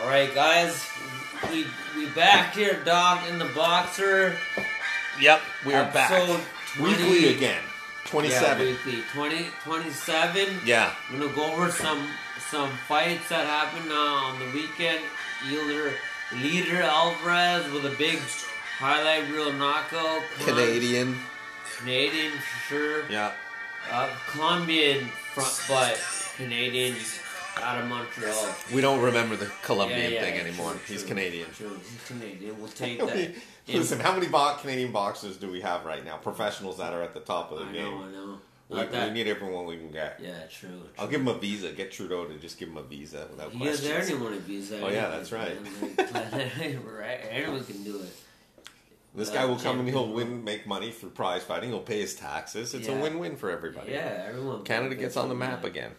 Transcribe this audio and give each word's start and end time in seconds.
All 0.00 0.08
right, 0.08 0.34
guys, 0.34 0.88
we 1.50 1.66
we 1.96 2.06
back 2.10 2.54
here, 2.54 2.80
dog 2.84 3.28
in 3.28 3.38
the 3.38 3.44
boxer. 3.46 4.36
Yep, 5.20 5.40
we 5.66 5.74
are 5.74 5.84
back. 5.92 6.10
Episode 6.10 6.40
20 6.76 6.92
Weekly 7.10 7.34
again. 7.34 7.62
27. 8.06 8.42
Yeah, 8.42 8.54
27. 8.54 8.66
weekly 8.66 9.02
20, 9.12 9.46
27. 9.62 10.48
Yeah. 10.64 10.92
I'm 11.10 11.18
gonna 11.20 11.32
go 11.34 11.52
over 11.52 11.70
some 11.70 12.08
some 12.50 12.70
fights 12.88 13.28
that 13.28 13.46
happened 13.46 13.92
uh, 13.92 13.94
on 13.94 14.38
the 14.38 14.46
weekend. 14.52 15.04
Either 15.50 15.92
Leader 16.42 16.82
Alvarez 16.82 17.70
with 17.72 17.84
a 17.84 17.94
big 17.96 18.18
highlight 18.78 19.30
reel 19.30 19.52
knockout. 19.52 20.22
Con- 20.38 20.46
Canadian. 20.54 21.16
Canadian 21.78 22.32
for 22.32 22.68
sure. 22.68 23.10
Yeah. 23.10 23.32
Uh, 23.90 24.08
Colombian 24.30 25.06
front 25.34 25.60
butt. 25.68 26.00
Canadian 26.36 26.94
out 27.58 27.80
of 27.82 27.88
Montreal. 27.88 28.54
We 28.74 28.80
don't 28.80 29.00
remember 29.02 29.36
the 29.36 29.50
Colombian 29.62 30.00
Yeah, 30.00 30.08
yeah, 30.08 30.20
thing 30.22 30.40
true, 30.40 30.48
anymore. 30.48 30.72
true, 30.72 30.80
He's 30.94 31.02
Canadian. 31.04 31.50
True, 31.52 31.68
he's 31.90 32.04
Canadian. 32.06 32.58
We'll 32.58 32.68
take 32.84 32.98
that. 32.98 33.34
Listen, 33.68 34.00
how 34.00 34.12
many 34.14 34.26
bo- 34.28 34.56
Canadian 34.60 34.92
boxers 34.92 35.36
do 35.36 35.50
we 35.50 35.60
have 35.60 35.84
right 35.84 36.04
now? 36.04 36.16
Professionals 36.16 36.78
that 36.78 36.92
are 36.92 37.02
at 37.02 37.14
the 37.14 37.20
top 37.20 37.52
of 37.52 37.58
the 37.60 37.64
I 37.66 37.72
game. 37.72 37.84
know, 37.84 38.02
I 38.04 38.10
know. 38.10 38.38
We, 38.68 38.76
we 38.76 39.10
need 39.10 39.26
everyone 39.26 39.66
we 39.66 39.76
can 39.78 39.90
get. 39.90 40.20
Yeah, 40.22 40.30
true. 40.48 40.68
true. 40.68 40.80
I'll 40.98 41.08
give 41.08 41.20
him 41.20 41.28
a 41.28 41.34
visa. 41.34 41.72
Get 41.72 41.90
Trudeau 41.90 42.26
to 42.26 42.38
just 42.38 42.56
give 42.58 42.68
him 42.68 42.76
a 42.76 42.82
visa 42.84 43.26
without 43.30 43.50
He 43.50 43.58
questions. 43.58 43.88
has 43.88 44.10
anyone 44.10 44.32
to 44.32 44.38
visa. 44.38 44.80
Oh, 44.80 44.88
yeah, 44.88 45.08
that's 45.08 45.32
right. 45.32 45.56
right. 45.98 47.20
Anyone 47.30 47.64
can 47.64 47.82
do 47.82 47.96
it. 48.00 48.16
This 49.12 49.30
Uh, 49.30 49.34
guy 49.34 49.44
will 49.44 49.56
come 49.56 49.80
and 49.80 49.88
he'll 49.88 50.12
win, 50.12 50.44
make 50.44 50.68
money 50.68 50.92
through 50.92 51.10
prize 51.10 51.42
fighting. 51.42 51.70
He'll 51.70 51.80
pay 51.80 52.00
his 52.00 52.14
taxes. 52.14 52.74
It's 52.74 52.86
Yeah. 52.86 52.94
a 52.96 53.02
win-win 53.02 53.36
for 53.36 53.50
everybody. 53.50 53.90
Yeah, 53.90 54.24
everyone. 54.28 54.62
Canada 54.62 54.94
gets 54.94 55.16
on 55.16 55.28
the 55.28 55.34
map 55.34 55.64
again. 55.64 55.90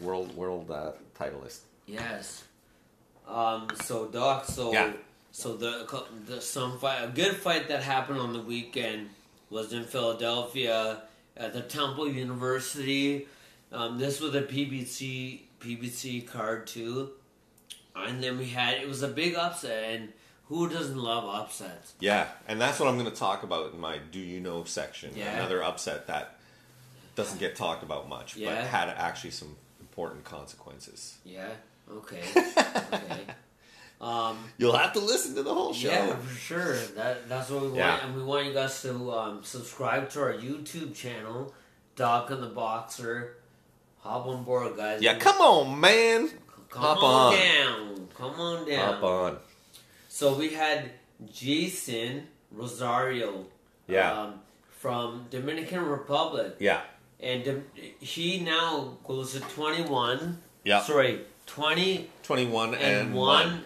World 0.00 0.34
world 0.36 0.70
uh, 0.70 0.92
titleist. 1.18 1.60
Yes. 1.86 2.44
Um. 3.28 3.68
So 3.82 4.06
Doc. 4.06 4.44
So 4.46 4.72
Yeah. 4.72 4.92
so 5.32 5.56
the 5.56 5.86
the 6.26 6.40
some 6.40 6.78
fight 6.78 7.02
a 7.04 7.08
good 7.08 7.36
fight 7.36 7.68
that 7.68 7.82
happened 7.82 8.18
on 8.18 8.32
the 8.32 8.40
weekend 8.40 9.10
was 9.50 9.72
in 9.72 9.84
Philadelphia 9.84 11.02
at 11.36 11.52
the 11.52 11.60
Temple 11.62 12.08
University. 12.08 13.26
Um, 13.72 13.98
this 13.98 14.20
was 14.20 14.34
a 14.34 14.42
PBC 14.42 15.40
PBC 15.60 16.26
card 16.26 16.66
too, 16.66 17.10
and 17.96 18.22
then 18.22 18.38
we 18.38 18.46
had 18.46 18.74
it 18.78 18.88
was 18.88 19.02
a 19.02 19.08
big 19.08 19.34
upset 19.34 19.84
and. 19.84 20.12
Who 20.48 20.68
doesn't 20.68 20.98
love 20.98 21.24
upsets? 21.24 21.94
Yeah, 22.00 22.26
and 22.46 22.60
that's 22.60 22.78
what 22.78 22.86
I'm 22.86 22.98
going 22.98 23.10
to 23.10 23.16
talk 23.16 23.44
about 23.44 23.72
in 23.72 23.80
my 23.80 23.96
"Do 24.12 24.18
You 24.20 24.40
Know" 24.40 24.64
section. 24.64 25.12
Yeah. 25.16 25.36
Another 25.36 25.64
upset 25.64 26.06
that 26.08 26.36
doesn't 27.16 27.38
get 27.38 27.56
talked 27.56 27.82
about 27.82 28.10
much, 28.10 28.36
Yeah. 28.36 28.54
but 28.56 28.64
had 28.66 28.90
actually 28.90 29.30
some 29.30 29.56
important 29.94 30.24
consequences. 30.24 31.18
Yeah. 31.24 31.50
Okay. 31.88 32.20
okay. 32.36 33.24
Um, 34.00 34.38
You'll 34.58 34.76
have 34.76 34.92
to 34.94 34.98
listen 34.98 35.36
to 35.36 35.44
the 35.44 35.54
whole 35.54 35.72
show. 35.72 35.88
Yeah, 35.88 36.16
for 36.16 36.34
sure. 36.34 36.76
That 36.96 37.28
that's 37.28 37.48
what 37.48 37.62
we 37.62 37.68
want, 37.68 37.78
Yeah. 37.78 38.04
and 38.04 38.16
we 38.16 38.24
want 38.24 38.46
you 38.46 38.52
guys 38.52 38.82
to 38.82 39.12
um, 39.12 39.44
subscribe 39.44 40.10
to 40.10 40.20
our 40.22 40.32
YouTube 40.32 40.96
channel, 40.96 41.54
Doc 41.94 42.30
and 42.32 42.42
the 42.42 42.48
Boxer. 42.48 43.36
Hop 44.00 44.26
on 44.26 44.42
board, 44.42 44.76
guys. 44.76 45.00
Yeah, 45.00 45.16
come 45.18 45.36
on, 45.36 45.78
man. 45.80 46.28
Come 46.70 46.82
hop 46.82 47.02
on, 47.02 47.32
on. 47.34 47.38
down. 47.38 48.08
Come 48.18 48.40
on 48.40 48.68
down. 48.68 48.94
Hop 48.94 49.02
on. 49.04 49.36
So 50.08 50.34
we 50.34 50.48
had 50.50 50.90
Jeison 51.32 52.24
Rosario. 52.50 53.46
Yeah. 53.86 54.12
Um, 54.12 54.40
from 54.80 55.26
Dominican 55.30 55.86
Republic, 55.86 56.56
Yeah. 56.58 56.82
And 57.24 57.64
he 58.00 58.40
now 58.40 58.98
goes 59.04 59.32
to 59.32 59.40
twenty 59.40 59.82
one. 59.82 60.38
Yeah. 60.62 60.80
Sorry, 60.82 61.20
twenty 61.46 62.10
21 62.22 62.74
and, 62.74 62.82
and, 62.82 63.14
one, 63.14 63.46
one. 63.46 63.64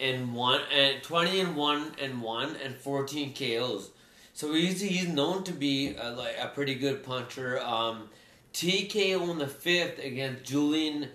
and 0.00 0.34
one 0.34 0.60
and 0.74 1.02
twenty 1.02 1.40
and 1.40 1.56
one 1.56 1.92
and 2.00 2.22
one 2.22 2.56
and 2.64 2.74
fourteen 2.74 3.34
KOs. 3.34 3.90
So 4.32 4.52
he's 4.52 4.80
he's 4.80 5.08
known 5.08 5.44
to 5.44 5.52
be 5.52 5.94
a, 5.96 6.10
like 6.10 6.36
a 6.40 6.48
pretty 6.48 6.74
good 6.74 7.02
puncher. 7.02 7.60
Um, 7.60 8.08
TKO 8.52 9.30
in 9.30 9.38
the 9.38 9.46
fifth 9.46 9.98
against 9.98 10.44
Julian 10.44 11.08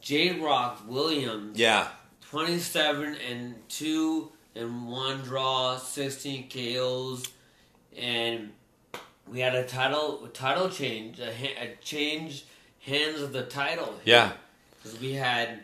J 0.00 0.40
Rock 0.40 0.82
Williams. 0.86 1.58
Yeah. 1.58 1.88
Twenty 2.22 2.58
seven 2.58 3.16
and 3.30 3.56
two 3.68 4.32
and 4.54 4.88
one 4.88 5.18
draw, 5.20 5.76
sixteen 5.76 6.48
KOs, 6.48 7.24
and 7.96 8.52
we 9.30 9.40
had 9.40 9.54
a 9.54 9.64
title 9.66 10.28
title 10.32 10.68
change, 10.68 11.18
a, 11.20 11.28
a 11.30 11.76
change 11.82 12.44
hands 12.80 13.20
of 13.20 13.32
the 13.32 13.42
title. 13.42 13.94
Yeah. 14.04 14.32
Because 14.82 15.00
we 15.00 15.12
had, 15.14 15.60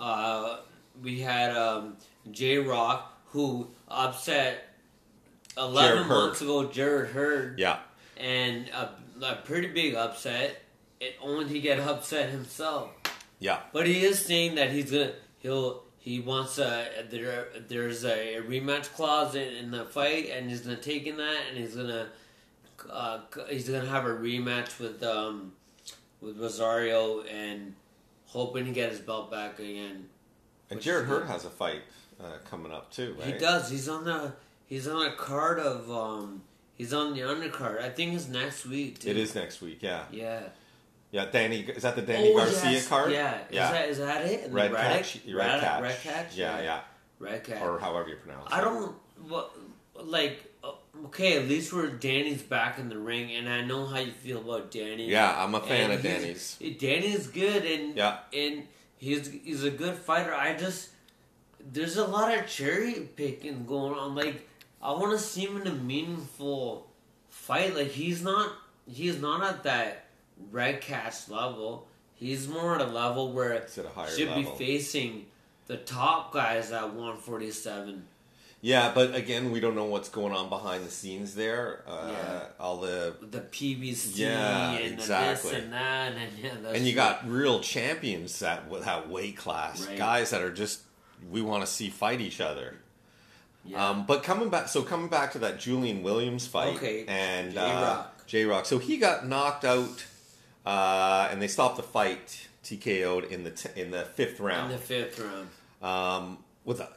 uh, 0.00 0.58
we 1.02 1.20
had 1.20 1.54
um, 1.56 1.96
J 2.30 2.58
Rock 2.58 3.12
who 3.30 3.68
upset 3.88 4.64
eleven 5.58 6.08
months 6.08 6.40
ago 6.40 6.64
Jarrett 6.70 7.10
Hurd, 7.10 7.58
Yeah. 7.58 7.78
and 8.16 8.68
a, 8.68 8.90
a 9.22 9.36
pretty 9.44 9.68
big 9.68 9.94
upset. 9.94 10.62
It 11.00 11.16
only 11.20 11.46
to 11.52 11.60
get 11.60 11.78
upset 11.78 12.30
himself, 12.30 12.88
Yeah. 13.38 13.60
but 13.72 13.86
he 13.86 14.02
is 14.04 14.18
saying 14.24 14.54
that 14.54 14.70
he's 14.70 14.90
gonna 14.90 15.12
he'll 15.40 15.82
he 15.98 16.20
wants 16.20 16.56
a 16.58 16.86
there 17.10 17.48
there's 17.68 18.04
a 18.04 18.40
rematch 18.48 18.84
clause 18.94 19.34
in, 19.34 19.48
in 19.56 19.70
the 19.70 19.84
fight, 19.84 20.30
and 20.30 20.48
he's 20.48 20.60
gonna 20.62 20.76
take 20.76 21.06
in 21.06 21.18
that, 21.18 21.40
and 21.50 21.58
he's 21.58 21.76
gonna 21.76 22.08
uh, 22.90 23.20
he's 23.48 23.68
gonna 23.68 23.86
have 23.86 24.04
a 24.06 24.10
rematch 24.10 24.78
with 24.78 25.02
um 25.02 25.52
with 26.20 26.38
Rosario 26.40 27.22
and 27.22 27.74
hoping 28.26 28.64
to 28.66 28.70
get 28.72 28.90
his 28.90 29.00
belt 29.00 29.30
back 29.30 29.58
again. 29.58 30.08
And 30.70 30.80
Jarrett 30.80 31.06
Hurd 31.06 31.26
has 31.26 31.44
a 31.44 31.50
fight 31.50 31.82
uh, 32.20 32.38
coming 32.48 32.72
up 32.72 32.90
too, 32.90 33.14
right? 33.18 33.34
He 33.34 33.38
does. 33.38 33.70
He's 33.70 33.88
on 33.88 34.04
the 34.04 34.32
he's 34.66 34.88
on 34.88 35.06
a 35.06 35.14
card 35.14 35.58
of 35.58 35.90
um 35.90 36.42
he's 36.74 36.92
on 36.92 37.14
the 37.14 37.20
undercard. 37.20 37.80
I 37.80 37.90
think 37.90 38.14
it's 38.14 38.28
next 38.28 38.66
week. 38.66 38.98
Too. 39.00 39.10
It 39.10 39.16
is 39.16 39.34
next 39.34 39.60
week, 39.60 39.78
yeah. 39.82 40.04
Yeah. 40.10 40.40
Yeah, 41.12 41.26
Danny, 41.30 41.60
is 41.60 41.82
that 41.84 41.94
the 41.94 42.02
Danny 42.02 42.32
Oh, 42.32 42.36
Garcia 42.36 42.72
yes. 42.72 42.88
card? 42.88 43.12
Yeah. 43.12 43.38
Yeah. 43.50 43.66
Is 43.66 43.70
that 43.70 43.88
is 43.90 43.98
that 43.98 44.24
it? 44.26 44.44
And 44.46 44.52
Redkach, 44.54 44.72
red 45.34 45.60
catch, 45.62 45.82
Redkach. 45.82 46.36
Yeah, 46.36 46.60
yeah, 46.60 46.80
Redkach. 47.20 47.60
or 47.62 47.78
however 47.78 48.08
you 48.08 48.16
pronounce 48.16 48.50
I 48.52 48.58
it. 48.60 48.64
don't 48.64 48.96
what 49.28 49.52
like. 49.94 50.52
Okay, 51.04 51.36
at 51.36 51.48
least 51.48 51.72
we're 51.72 51.88
Danny's 51.88 52.42
back 52.42 52.78
in 52.78 52.88
the 52.88 52.98
ring, 52.98 53.32
and 53.34 53.48
I 53.48 53.62
know 53.62 53.86
how 53.86 53.98
you 53.98 54.12
feel 54.12 54.40
about 54.40 54.70
Danny. 54.70 55.08
Yeah, 55.08 55.34
I'm 55.42 55.54
a 55.54 55.60
fan 55.60 55.90
And 55.90 55.92
of 55.94 56.02
Danny's. 56.02 56.56
Eh, 56.62 56.72
Danny's 56.78 57.26
good, 57.28 57.64
and 57.64 57.96
Yeah. 57.96 58.18
and 58.32 58.66
he's 58.96 59.30
he's 59.44 59.62
a 59.64 59.70
good 59.70 59.94
fighter. 59.96 60.34
I 60.34 60.56
just 60.56 60.90
there's 61.72 61.96
a 61.96 62.06
lot 62.06 62.36
of 62.36 62.46
cherry 62.46 62.94
picking 63.16 63.66
going 63.66 63.94
on. 63.98 64.14
Like 64.14 64.48
I 64.82 64.92
want 64.92 65.12
to 65.12 65.18
see 65.18 65.42
him 65.42 65.60
in 65.60 65.66
a 65.66 65.72
meaningful 65.74 66.86
fight. 67.28 67.74
Like 67.76 67.88
he's 67.88 68.22
not 68.22 68.52
he's 68.88 69.20
not 69.20 69.42
at 69.44 69.62
that 69.64 70.06
Redkach 70.52 71.28
level. 71.30 71.86
He's 72.14 72.48
more 72.48 72.74
at 72.74 72.80
a 72.80 72.86
level 72.90 73.32
where 73.32 73.52
It's 73.52 73.76
at 73.78 73.84
a 73.84 73.88
higher 73.90 74.08
should 74.10 74.28
level. 74.28 74.56
be 74.56 74.64
facing 74.64 75.26
the 75.66 75.76
top 75.76 76.32
guys 76.32 76.72
at 76.72 76.94
147. 76.94 78.06
Yeah, 78.66 78.90
but 78.92 79.14
again, 79.14 79.52
we 79.52 79.60
don't 79.60 79.76
know 79.76 79.84
what's 79.84 80.08
going 80.08 80.32
on 80.32 80.48
behind 80.48 80.84
the 80.84 80.90
scenes 80.90 81.36
there. 81.36 81.84
Uh, 81.86 82.08
Yeah. 82.10 82.40
All 82.58 82.78
the 82.78 83.14
The 83.20 83.38
PBC 83.42 84.16
Yeah, 84.18 84.72
and 84.72 84.94
exactly. 84.94 85.50
the 85.52 85.56
this 85.56 85.64
and 85.64 85.72
that, 85.72 86.12
and 86.14 86.32
yeah, 86.64 86.70
and 86.74 86.84
you 86.84 86.92
got 86.92 87.28
real 87.30 87.60
champions 87.60 88.42
at 88.42 88.68
with 88.68 88.84
that 88.84 89.08
weight 89.08 89.36
class, 89.36 89.86
Right. 89.86 89.96
guys 89.96 90.30
that 90.30 90.42
are 90.42 90.50
just 90.52 90.80
we 91.30 91.42
want 91.42 91.64
to 91.64 91.66
see 91.70 91.90
fight 91.90 92.20
each 92.20 92.40
other. 92.40 92.74
yeah. 93.64 93.88
Um, 93.90 94.04
but 94.04 94.24
coming 94.24 94.48
back, 94.48 94.66
so 94.66 94.82
coming 94.82 95.08
back 95.08 95.30
to 95.34 95.38
that 95.38 95.60
Julian 95.60 96.02
Williams 96.02 96.48
fight, 96.48 96.74
Okay, 96.76 97.04
and 97.06 97.52
J-Rock. 97.52 98.26
J 98.26 98.44
Rock. 98.46 98.66
So 98.66 98.78
he 98.78 98.96
got 98.96 99.28
knocked 99.28 99.64
out, 99.64 100.04
uh, 100.66 101.28
and 101.30 101.40
they 101.40 101.46
stopped 101.48 101.76
the 101.76 101.82
fight, 101.84 102.48
TKO'd 102.64 103.30
in 103.30 103.44
the 103.44 103.50
t- 103.52 103.80
in 103.80 103.92
the 103.92 104.02
fifth 104.06 104.40
round. 104.40 104.72
in 104.72 104.76
the 104.78 104.84
fifth 104.84 105.20
round. 105.20 105.48
um, 105.82 106.38
with 106.64 106.80
a 106.80 106.88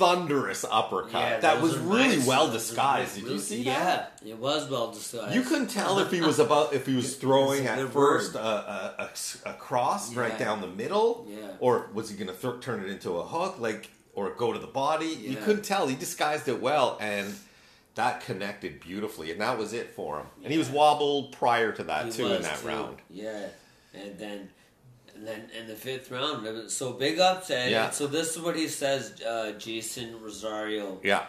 thunderous 0.00 0.64
uppercut 0.70 1.12
Yeah, 1.12 1.40
that 1.40 1.60
was 1.62 1.76
really 1.78 2.16
nice. 2.16 2.26
well 2.26 2.50
disguised. 2.50 3.14
Did 3.16 3.24
you 3.26 3.38
see 3.38 3.62
yeah, 3.62 3.84
that? 3.84 4.20
it 4.26 4.38
was 4.38 4.68
well 4.70 4.90
disguised. 4.90 5.34
You 5.34 5.42
couldn't 5.42 5.68
tell 5.68 5.98
if 5.98 6.10
he 6.10 6.20
was 6.20 6.38
about 6.38 6.72
if 6.72 6.86
he 6.86 6.96
was 6.96 7.16
throwing 7.22 7.66
at 7.66 7.86
first 7.92 8.34
a, 8.34 8.40
a, 9.04 9.10
a 9.46 9.54
cross 9.54 10.14
right 10.14 10.36
down 10.38 10.60
the 10.60 10.66
middle, 10.66 11.26
Yeah. 11.28 11.48
or 11.60 11.90
was 11.92 12.08
he 12.10 12.16
going 12.16 12.34
to 12.34 12.40
th- 12.42 12.60
turn 12.62 12.80
it 12.82 12.88
into 12.90 13.10
a 13.18 13.22
hook, 13.22 13.60
like 13.60 13.90
or 14.14 14.30
go 14.30 14.52
to 14.52 14.58
the 14.58 14.66
body? 14.66 15.06
You 15.06 15.36
couldn't 15.36 15.64
tell. 15.64 15.86
He 15.86 15.96
disguised 15.96 16.48
it 16.48 16.60
well, 16.60 16.96
and 17.00 17.34
that 17.96 18.22
connected 18.22 18.80
beautifully, 18.80 19.30
and 19.32 19.40
that 19.40 19.58
was 19.58 19.72
it 19.72 19.90
for 19.94 20.18
him. 20.20 20.26
And 20.42 20.50
he 20.52 20.58
was 20.58 20.70
wobbled 20.70 21.32
prior 21.32 21.72
to 21.72 21.84
that 21.84 22.06
He 22.06 22.12
too 22.12 22.32
in 22.32 22.42
that 22.42 22.60
too. 22.60 22.68
round. 22.68 22.96
Yeah, 23.10 23.46
and 23.94 24.18
then 24.18 24.48
and 25.20 25.28
then 25.28 25.50
in 25.58 25.66
the 25.68 25.74
fifth 25.74 26.10
round, 26.10 26.70
so 26.70 26.94
big 26.94 27.18
upset. 27.20 27.70
Yeah. 27.70 27.90
So 27.90 28.06
this 28.06 28.34
is 28.36 28.42
what 28.42 28.56
he 28.56 28.68
says, 28.68 29.20
uh, 29.20 29.52
Jeison 29.58 30.18
Rosario. 30.22 30.98
Yeah, 31.02 31.26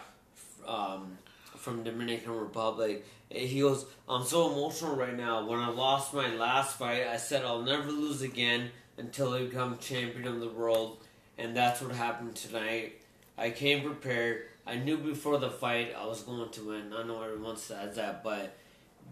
um, 0.66 1.18
from 1.56 1.84
Dominican 1.84 2.32
Republic. 2.38 3.04
He 3.28 3.60
goes, 3.60 3.84
I'm 4.08 4.24
so 4.24 4.50
emotional 4.52 4.96
right 4.96 5.16
now. 5.16 5.46
When 5.46 5.58
I 5.58 5.68
lost 5.68 6.12
my 6.12 6.34
last 6.34 6.78
fight, 6.78 7.06
I 7.06 7.16
said 7.18 7.44
I'll 7.44 7.62
never 7.62 7.90
lose 7.90 8.22
again 8.22 8.70
until 8.98 9.32
I 9.34 9.44
become 9.44 9.78
champion 9.78 10.26
of 10.26 10.40
the 10.40 10.48
world. 10.48 10.98
and 11.38 11.56
that's 11.56 11.80
what 11.80 11.92
happened 11.92 12.36
tonight. 12.36 12.94
I 13.38 13.50
came 13.50 13.82
prepared. 13.82 14.42
I 14.66 14.76
knew 14.76 14.96
before 14.98 15.38
the 15.38 15.50
fight 15.50 15.94
I 15.98 16.06
was 16.06 16.22
going 16.22 16.50
to 16.50 16.68
win. 16.68 16.92
I 16.94 17.02
know 17.04 17.22
everyone 17.22 17.56
says 17.56 17.96
that, 17.96 18.22
but 18.22 18.54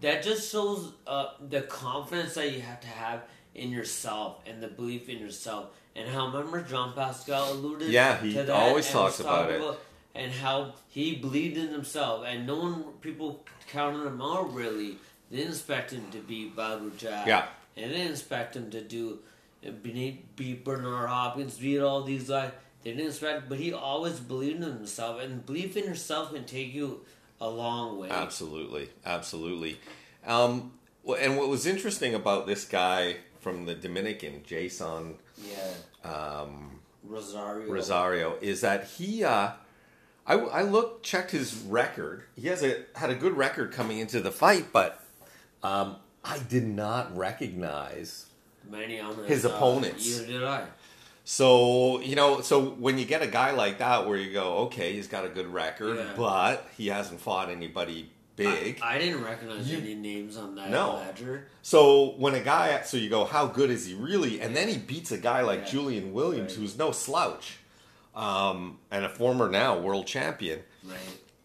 that 0.01 0.23
just 0.23 0.51
shows 0.51 0.93
uh, 1.07 1.27
the 1.49 1.61
confidence 1.61 2.35
that 2.35 2.51
you 2.53 2.61
have 2.61 2.79
to 2.81 2.87
have 2.87 3.23
in 3.55 3.71
yourself 3.71 4.39
and 4.45 4.61
the 4.61 4.67
belief 4.67 5.09
in 5.09 5.19
yourself. 5.19 5.67
And 5.95 6.07
how 6.09 6.27
remember 6.27 6.61
Jean 6.61 6.93
Pascal 6.93 7.51
alluded 7.51 7.89
Yeah, 7.89 8.17
he 8.21 8.33
to 8.33 8.43
that 8.43 8.49
always 8.49 8.89
talks 8.89 9.19
about 9.19 9.51
it. 9.51 9.61
and 10.15 10.31
how 10.31 10.73
he 10.87 11.15
believed 11.15 11.57
in 11.57 11.67
himself, 11.69 12.23
and 12.25 12.47
no 12.47 12.55
one 12.59 12.83
people 13.01 13.43
counted 13.69 14.05
him 14.07 14.21
out 14.21 14.53
really. 14.53 14.97
They 15.29 15.37
didn't 15.37 15.51
expect 15.53 15.91
him 15.91 16.05
to 16.11 16.19
beat 16.19 16.55
Badou 16.55 16.95
Jack. 16.97 17.27
Yeah. 17.27 17.45
and 17.77 17.91
they 17.91 17.97
didn't 17.97 18.11
expect 18.11 18.55
him 18.55 18.69
to 18.71 18.81
do 18.81 19.19
beat, 19.83 20.35
beat 20.35 20.63
Bernard 20.65 21.09
Hopkins, 21.09 21.57
beat 21.57 21.79
all 21.79 22.03
these 22.03 22.29
guys. 22.29 22.51
They 22.83 22.91
didn't 22.93 23.07
expect, 23.09 23.47
but 23.47 23.59
he 23.59 23.73
always 23.73 24.19
believed 24.19 24.63
in 24.63 24.73
himself, 24.73 25.21
and 25.21 25.45
belief 25.45 25.77
in 25.77 25.83
yourself 25.85 26.33
can 26.33 26.45
take 26.45 26.73
you 26.73 27.01
a 27.39 27.47
long 27.49 27.97
way. 27.99 28.09
Absolutely, 28.09 28.89
absolutely. 29.05 29.79
Um, 30.25 30.71
and 31.19 31.37
what 31.37 31.47
was 31.49 31.65
interesting 31.65 32.13
about 32.15 32.47
this 32.47 32.65
guy 32.65 33.17
from 33.41 33.65
the 33.65 33.75
Dominican, 33.75 34.41
Jeison 34.47 35.15
Yeah, 35.43 36.09
um, 36.09 36.79
Rosario. 37.03 37.69
Rosario, 37.69 38.37
is 38.39 38.61
that 38.61 38.85
he? 38.85 39.23
Uh, 39.23 39.51
I, 40.25 40.35
I 40.35 40.61
looked, 40.61 41.03
checked 41.03 41.31
his 41.31 41.55
record. 41.55 42.23
He 42.35 42.47
has 42.47 42.63
a 42.63 42.83
had 42.95 43.09
a 43.09 43.15
good 43.15 43.35
record 43.35 43.71
coming 43.73 43.97
into 43.99 44.21
the 44.21 44.31
fight, 44.31 44.67
but 44.71 45.03
um, 45.63 45.97
I 46.23 46.37
did 46.39 46.67
not 46.67 47.15
recognize. 47.17 48.27
Many 48.69 48.99
on 48.99 49.15
His 49.25 49.43
uh, 49.43 49.49
opponents. 49.49 50.07
Either 50.07 50.27
did 50.27 50.43
I. 50.43 50.65
So 51.25 51.99
you 52.01 52.15
know, 52.15 52.41
so 52.41 52.61
when 52.69 52.99
you 52.99 53.05
get 53.05 53.23
a 53.23 53.27
guy 53.27 53.51
like 53.51 53.79
that, 53.79 54.07
where 54.07 54.17
you 54.17 54.31
go, 54.31 54.57
okay, 54.65 54.93
he's 54.93 55.07
got 55.07 55.25
a 55.25 55.29
good 55.29 55.47
record, 55.47 55.97
Yeah. 55.97 56.13
but 56.15 56.67
he 56.77 56.87
hasn't 56.87 57.19
fought 57.19 57.49
anybody 57.49 58.11
big. 58.35 58.79
I, 58.81 58.95
I 58.95 58.99
didn't 58.99 59.23
recognize 59.23 59.69
You- 59.71 59.77
any 59.79 59.95
names 59.95 60.37
on 60.37 60.55
that 60.55 60.69
No. 60.69 60.95
ledger. 60.95 61.47
So 61.61 62.11
when 62.17 62.33
a 62.35 62.39
guy, 62.39 62.81
so 62.83 62.97
you 62.97 63.09
go, 63.09 63.25
how 63.25 63.47
good 63.47 63.69
is 63.69 63.85
he 63.85 63.93
really? 63.93 64.39
And 64.41 64.55
then 64.55 64.67
he 64.67 64.77
beats 64.77 65.11
a 65.11 65.17
guy 65.17 65.41
like 65.41 65.61
Yeah. 65.61 65.71
Julian 65.71 66.13
Williams, 66.13 66.51
Right. 66.53 66.59
who's 66.61 66.77
no 66.77 66.91
slouch, 66.91 67.57
um, 68.15 68.79
and 68.89 69.05
a 69.05 69.09
former 69.09 69.49
now 69.49 69.77
world 69.79 70.07
champion. 70.07 70.61
Right. 70.83 70.97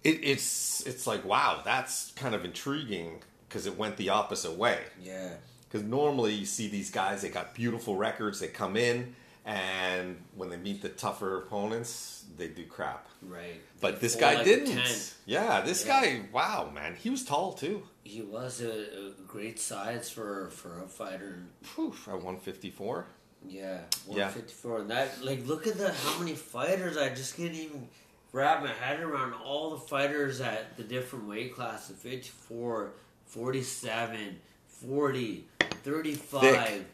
It, 0.04 0.20
it's 0.22 0.86
it's 0.86 1.06
like 1.06 1.24
wow, 1.24 1.62
that's 1.64 2.12
kind 2.12 2.34
of 2.34 2.44
intriguing 2.44 3.22
because 3.48 3.66
it 3.66 3.76
went 3.76 3.96
the 3.96 4.08
opposite 4.10 4.52
way. 4.52 4.80
Yeah. 5.02 5.34
Because 5.68 5.82
normally 5.84 6.32
you 6.32 6.46
see 6.46 6.68
these 6.68 6.90
guys, 6.90 7.22
they 7.22 7.28
got 7.28 7.54
beautiful 7.54 7.96
records, 7.96 8.38
they 8.40 8.46
come 8.48 8.76
in, 8.76 9.16
and 9.46 10.16
when 10.34 10.50
they 10.50 10.56
meet 10.56 10.82
the 10.82 10.88
tougher 10.90 11.38
opponents, 11.38 12.24
they 12.36 12.48
do 12.48 12.64
crap. 12.66 13.06
Right. 13.22 13.60
But 13.80 13.94
They 13.94 14.00
this 14.00 14.16
guy 14.16 14.34
like 14.34 14.44
didn't. 14.44 15.14
Yeah, 15.24 15.60
this 15.62 15.86
Yeah. 15.86 16.00
guy, 16.02 16.22
wow, 16.32 16.70
man, 16.74 16.96
he 16.96 17.08
was 17.10 17.24
tall 17.24 17.52
too. 17.54 17.82
He 18.04 18.20
was 18.22 18.60
a, 18.60 19.06
a 19.08 19.10
great 19.26 19.58
size 19.60 20.10
for 20.10 20.50
for 20.50 20.82
a 20.82 20.88
fighter. 20.88 21.38
Poof, 21.74 22.08
at 22.08 22.14
154. 22.14 23.06
Yeah, 23.48 23.80
Yeah. 24.08 24.24
154. 24.32 24.78
And 24.80 24.90
that, 24.90 25.24
like, 25.24 25.46
look 25.46 25.66
at 25.68 25.78
the 25.78 25.92
how 25.92 26.18
many 26.18 26.34
fighters. 26.34 26.96
I 26.96 27.10
just 27.10 27.36
can't 27.36 27.54
even 27.54 27.88
wrap 28.32 28.62
my 28.62 28.72
head 28.72 29.00
around 29.00 29.34
all 29.34 29.70
the 29.70 29.78
fighters 29.78 30.40
at 30.40 30.76
the 30.76 30.82
different 30.82 31.28
weight 31.28 31.54
classes 31.54 31.96
54, 31.98 32.90
47, 33.26 34.40
40, 34.66 35.44
35. 35.60 36.40
Thick. 36.40 36.86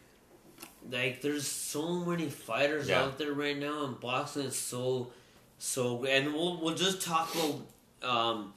Like, 0.91 1.21
there's 1.21 1.47
so 1.47 2.03
many 2.05 2.29
fighters 2.29 2.89
Yeah. 2.89 3.03
out 3.03 3.17
there 3.17 3.33
right 3.33 3.57
now, 3.57 3.85
and 3.85 3.99
boxing 3.99 4.43
is 4.43 4.55
so, 4.57 5.11
so. 5.57 6.05
And 6.05 6.33
we'll, 6.33 6.59
we'll 6.61 6.75
just 6.75 7.01
talk 7.01 7.33
about, 7.35 7.61
um, 8.09 8.53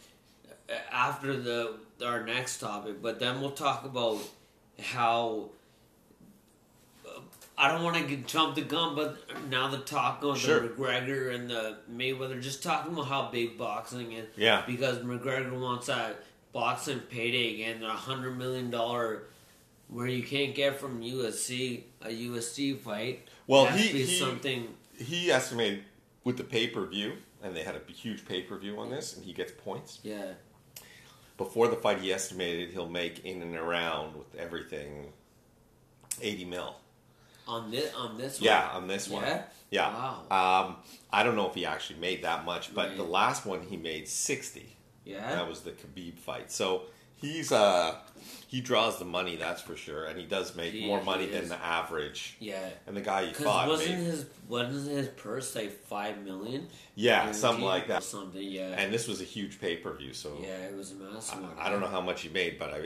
after 0.90 1.36
the 1.36 1.74
our 2.04 2.24
next 2.26 2.58
topic, 2.58 3.00
but 3.00 3.18
then 3.20 3.40
we'll 3.40 3.52
talk 3.52 3.84
about 3.84 4.18
how 4.82 5.48
I 7.58 7.72
don't 7.72 7.82
want 7.82 7.96
to 8.08 8.16
jump 8.18 8.54
the 8.54 8.60
gun, 8.62 8.94
but 8.94 9.16
now 9.48 9.68
the 9.68 9.78
talk 9.78 10.22
on 10.22 10.36
Sure. 10.36 10.60
the 10.60 10.68
McGregor 10.68 11.34
and 11.34 11.48
the 11.48 11.78
Mayweather, 11.90 12.40
just 12.42 12.62
talking 12.62 12.92
about 12.92 13.06
how 13.06 13.30
big 13.30 13.56
boxing 13.56 14.12
is. 14.12 14.26
Yeah. 14.36 14.62
Because 14.66 14.98
McGregor 14.98 15.58
wants 15.58 15.86
that 15.86 16.16
boxing 16.52 16.98
payday 17.00 17.54
again, 17.54 17.82
a 17.82 17.90
hundred 17.92 18.36
million 18.36 18.70
dollar, 18.70 19.22
where 19.88 20.06
you 20.06 20.22
can't 20.22 20.54
get 20.54 20.78
from 20.80 21.00
UFC 21.02 21.84
a 22.02 22.08
UFC 22.08 22.78
fight. 22.78 23.28
Well, 23.46 23.66
he- 23.66 24.04
he- 24.04 24.18
something. 24.18 24.74
He 24.98 25.30
estimated 25.30 25.84
with 26.24 26.36
the 26.38 26.44
pay 26.44 26.66
per 26.68 26.86
view, 26.86 27.18
and 27.42 27.54
they 27.54 27.62
had 27.62 27.76
a 27.76 27.92
huge 27.92 28.24
pay 28.26 28.42
per 28.42 28.56
view 28.58 28.78
on 28.78 28.90
this, 28.90 29.14
and 29.16 29.24
he 29.24 29.32
gets 29.32 29.52
points. 29.52 30.00
Yeah, 30.02 30.32
Before 31.36 31.68
the 31.68 31.76
fight, 31.76 32.00
he 32.00 32.12
estimated 32.12 32.70
he'll 32.70 32.88
make 32.88 33.24
in 33.24 33.42
and 33.42 33.54
around 33.56 34.16
with 34.16 34.34
everything 34.36 35.12
80 36.22 36.44
mil. 36.46 36.76
on 37.46 37.70
this 37.70 37.94
on 37.94 38.16
this 38.18 38.40
one. 38.40 38.44
Yeah, 38.46 38.68
on 38.70 38.88
this 38.88 39.08
one. 39.08 39.22
Yeah? 39.22 39.42
Yeah. 39.70 39.88
Wow. 40.28 40.66
Um, 40.66 40.76
I 41.12 41.22
don't 41.22 41.36
know 41.36 41.48
if 41.48 41.54
he 41.54 41.64
actually 41.66 41.98
made 42.00 42.22
that 42.24 42.44
much, 42.44 42.74
but 42.74 42.88
Right. 42.88 42.96
the 42.96 43.02
last 43.04 43.44
one 43.46 43.62
he 43.68 43.76
made 43.76 44.08
60. 44.08 44.76
Yeah. 45.04 45.34
That 45.36 45.46
was 45.48 45.60
the 45.60 45.70
Khabib 45.72 46.18
fight. 46.18 46.50
So 46.50 46.86
he's 47.20 47.52
uh 47.52 47.94
he 48.48 48.60
draws 48.60 48.98
the 49.00 49.04
money, 49.04 49.34
that's 49.36 49.60
for 49.60 49.76
sure, 49.76 50.04
and 50.06 50.16
he 50.18 50.24
does 50.24 50.54
make 50.54 50.72
He- 50.72 50.86
more 50.86 51.02
money 51.02 51.26
than 51.26 51.48
the 51.48 51.56
average. 51.62 52.36
yeah. 52.38 52.68
And 52.86 52.96
the 52.96 53.00
guy 53.00 53.22
you 53.22 53.28
Because 53.28 53.44
fought 53.44 53.68
wasn't 53.68 53.98
made, 53.98 54.04
his 54.04 54.26
wasn't 54.48 54.96
his 54.96 55.08
purse 55.08 55.54
like 55.56 55.72
five 55.86 56.22
million? 56.24 56.68
yeah, 56.94 57.32
something 57.32 57.64
like 57.64 57.88
that. 57.88 58.04
Something, 58.04 58.42
yeah. 58.48 58.68
And 58.78 58.92
this 58.94 59.08
was 59.08 59.20
a 59.20 59.24
huge 59.24 59.60
pay 59.60 59.76
per 59.76 59.92
view, 59.94 60.12
so 60.12 60.38
yeah, 60.40 60.48
it 60.58 60.76
was 60.76 60.92
a 60.92 60.94
massive 60.94 61.40
one. 61.42 61.50
I, 61.58 61.66
I 61.66 61.70
don't 61.70 61.80
know 61.80 61.88
how 61.88 62.00
much 62.00 62.22
he 62.22 62.28
made, 62.28 62.58
but 62.58 62.72
I, 62.72 62.76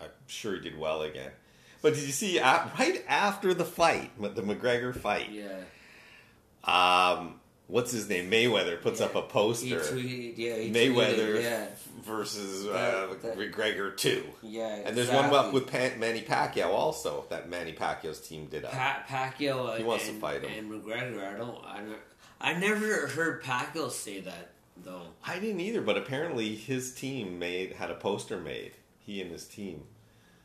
I'm 0.00 0.10
sure 0.26 0.54
he 0.54 0.60
did 0.60 0.76
well 0.78 1.02
again. 1.02 1.30
But 1.80 1.94
did 1.94 2.02
you 2.02 2.12
see 2.12 2.40
right 2.40 3.04
after 3.06 3.54
the 3.54 3.64
fight, 3.64 4.10
the 4.20 4.42
McGregor 4.42 4.94
fight? 4.96 5.30
Yeah. 5.30 5.60
Um, 6.64 7.40
what's 7.66 7.92
his 7.92 8.08
name? 8.08 8.30
Mayweather 8.30 8.80
puts 8.80 9.00
Yeah. 9.00 9.06
up 9.06 9.14
a 9.16 9.20
He 9.22 9.28
poster. 9.28 9.80
tweeted, 9.80 10.34
yeah, 10.38 10.56
he 10.56 10.70
Mayweather 10.72 11.36
tweeted, 11.36 11.42
yeah, 11.42 11.66
versus 12.04 12.66
uh, 12.66 13.08
That- 13.10 13.22
that- 13.22 13.38
McGregor 13.38 13.96
two. 13.96 14.24
yeah. 14.42 14.76
And 14.84 14.96
there's 14.96 15.08
exactly. 15.08 15.36
one 15.36 15.46
up 15.46 15.52
with 15.52 15.66
Pan- 15.66 15.98
Manny 15.98 16.22
Pacquiao 16.22 16.68
also. 16.68 17.24
That 17.30 17.48
Manny 17.48 17.72
Pacquiao's 17.72 18.20
team 18.20 18.46
did 18.46 18.64
up. 18.64 18.72
pa- 18.72 19.02
Pacquiao. 19.08 19.76
He 19.76 19.84
wants 19.84 20.06
to 20.06 20.12
fight 20.14 20.42
him. 20.44 20.70
And 20.70 20.70
McGregor, 20.84 21.34
I 21.34 21.36
don't, 21.36 21.64
I 21.64 21.78
don't, 21.78 21.98
I 22.40 22.52
never 22.54 23.06
heard 23.08 23.42
Pacquiao 23.42 23.90
say 23.90 24.20
that 24.20 24.50
though. 24.82 25.02
I 25.26 25.38
didn't 25.38 25.60
either, 25.60 25.80
but 25.80 25.96
apparently 25.96 26.54
his 26.54 26.92
team 26.94 27.38
made 27.38 27.72
had 27.72 27.90
a 27.90 27.94
poster 27.94 28.38
made. 28.38 28.72
He 29.00 29.20
and 29.20 29.30
his 29.30 29.46
team. 29.46 29.84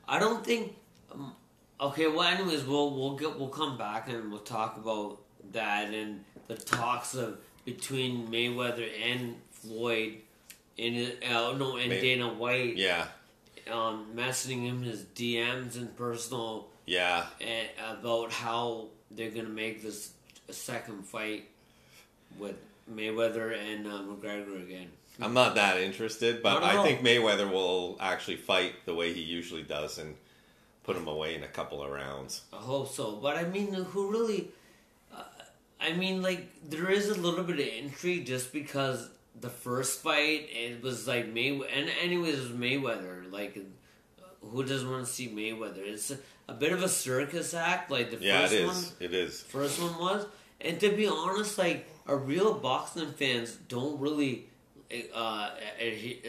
I 0.08 0.20
don't 0.20 0.46
think. 0.46 0.76
Um, 1.14 1.34
okay, 1.80 2.08
well, 2.08 2.24
anyways, 2.24 2.64
we'll 2.66 2.94
we'll 2.96 3.16
get 3.16 3.38
we'll 3.40 3.50
come 3.50 3.78
back 3.78 4.10
and 4.10 4.32
we'll 4.32 4.42
talk 4.42 4.78
about 4.78 5.20
that 5.52 5.94
and 5.94 6.24
the 6.48 6.56
talks 6.56 7.16
of 7.16 7.38
between 7.66 8.28
Mayweather 8.28 8.90
and 9.04 9.36
Floyd. 9.52 10.18
And 10.80 11.14
uh, 11.30 11.54
no, 11.54 11.78
and 11.78 11.90
May- 11.90 12.02
Dana 12.02 12.30
White, 12.30 12.78
Yeah, 12.78 13.06
um, 13.72 14.08
messaging 14.16 14.62
him 14.64 14.82
his 14.84 15.04
DMs 15.04 15.76
and 15.76 15.96
personal 15.98 16.68
yeah. 16.86 17.26
and 17.42 17.68
about 18.00 18.32
how 18.32 18.88
they're 19.12 19.32
gonna 19.32 19.50
make 19.50 19.84
this 19.84 20.14
a 20.48 20.54
second 20.54 21.06
fight 21.06 21.50
with 22.38 22.56
Mayweather 22.92 23.58
and 23.58 23.86
uh, 23.88 24.02
McGregor 24.02 24.62
again. 24.64 24.88
I'm 25.22 25.34
not 25.34 25.56
that 25.56 25.78
interested, 25.78 26.42
but 26.42 26.64
I 26.64 26.82
think 26.82 27.02
Mayweather 27.02 27.52
will 27.52 27.98
actually 28.00 28.38
fight 28.38 28.86
the 28.86 28.96
way 28.96 29.12
he 29.14 29.22
usually 29.22 29.64
does 29.64 29.98
and 29.98 30.16
put 30.84 30.96
him 30.96 31.08
away 31.08 31.36
in 31.36 31.44
a 31.44 31.48
couple 31.48 31.84
of 31.84 31.92
rounds. 31.92 32.42
I 32.54 32.58
hope 32.58 32.90
so, 32.90 33.18
but 33.18 33.36
I 33.36 33.44
mean, 33.44 33.74
who 33.74 34.10
really? 34.10 34.50
Uh, 35.14 35.24
I 35.82 35.92
mean, 35.94 36.22
like 36.22 36.48
there 36.70 36.90
is 36.90 37.10
a 37.10 37.20
little 37.20 37.44
bit 37.44 37.60
of 37.60 37.68
intrigue 37.68 38.26
just 38.26 38.54
because 38.54 39.10
the 39.40 39.50
first 39.50 40.02
fight 40.02 40.48
it 40.52 40.82
was 40.82 41.08
like 41.08 41.28
May 41.28 41.50
and 41.50 41.90
anyways 42.02 42.36
it 42.36 42.42
was 42.42 42.52
Mayweather. 42.52 43.32
Like, 43.32 43.58
who 44.42 44.64
doesn't 44.64 44.90
want 44.90 45.06
to 45.06 45.12
see 45.12 45.28
Mayweather? 45.30 45.80
It's 45.80 46.12
a, 46.12 46.18
a 46.48 46.54
bit 46.54 46.72
of 46.72 46.82
a 46.84 46.90
circus 46.90 47.54
act. 47.54 47.92
Like 47.92 48.12
the 48.12 48.18
Yeah, 48.26 48.42
first 48.42 48.54
it 48.54 48.60
is. 48.62 48.68
one. 48.68 48.86
It 49.00 49.14
is. 49.14 49.42
First 49.42 49.82
one 49.82 49.98
was, 50.00 50.26
and 50.62 50.80
to 50.80 50.90
be 50.92 51.08
honest, 51.08 51.58
like 51.58 51.88
our 52.08 52.18
real 52.18 52.54
boxing 52.56 53.12
fans 53.14 53.58
don't 53.68 54.00
really 54.00 54.48
uh, 55.14 55.52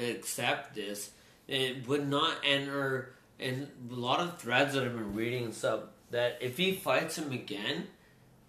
accept 0.00 0.74
this. 0.74 1.10
It 1.48 1.88
would 1.88 2.08
not 2.08 2.36
enter, 2.44 3.12
and 3.40 3.68
a 3.90 3.94
lot 3.94 4.20
of 4.20 4.38
threads 4.38 4.74
that 4.74 4.84
I've 4.84 4.94
been 4.94 5.14
reading 5.14 5.44
and 5.46 5.54
stuff 5.54 5.80
that 6.10 6.38
if 6.40 6.56
he 6.56 6.72
fights 6.72 7.16
him 7.18 7.32
again, 7.32 7.88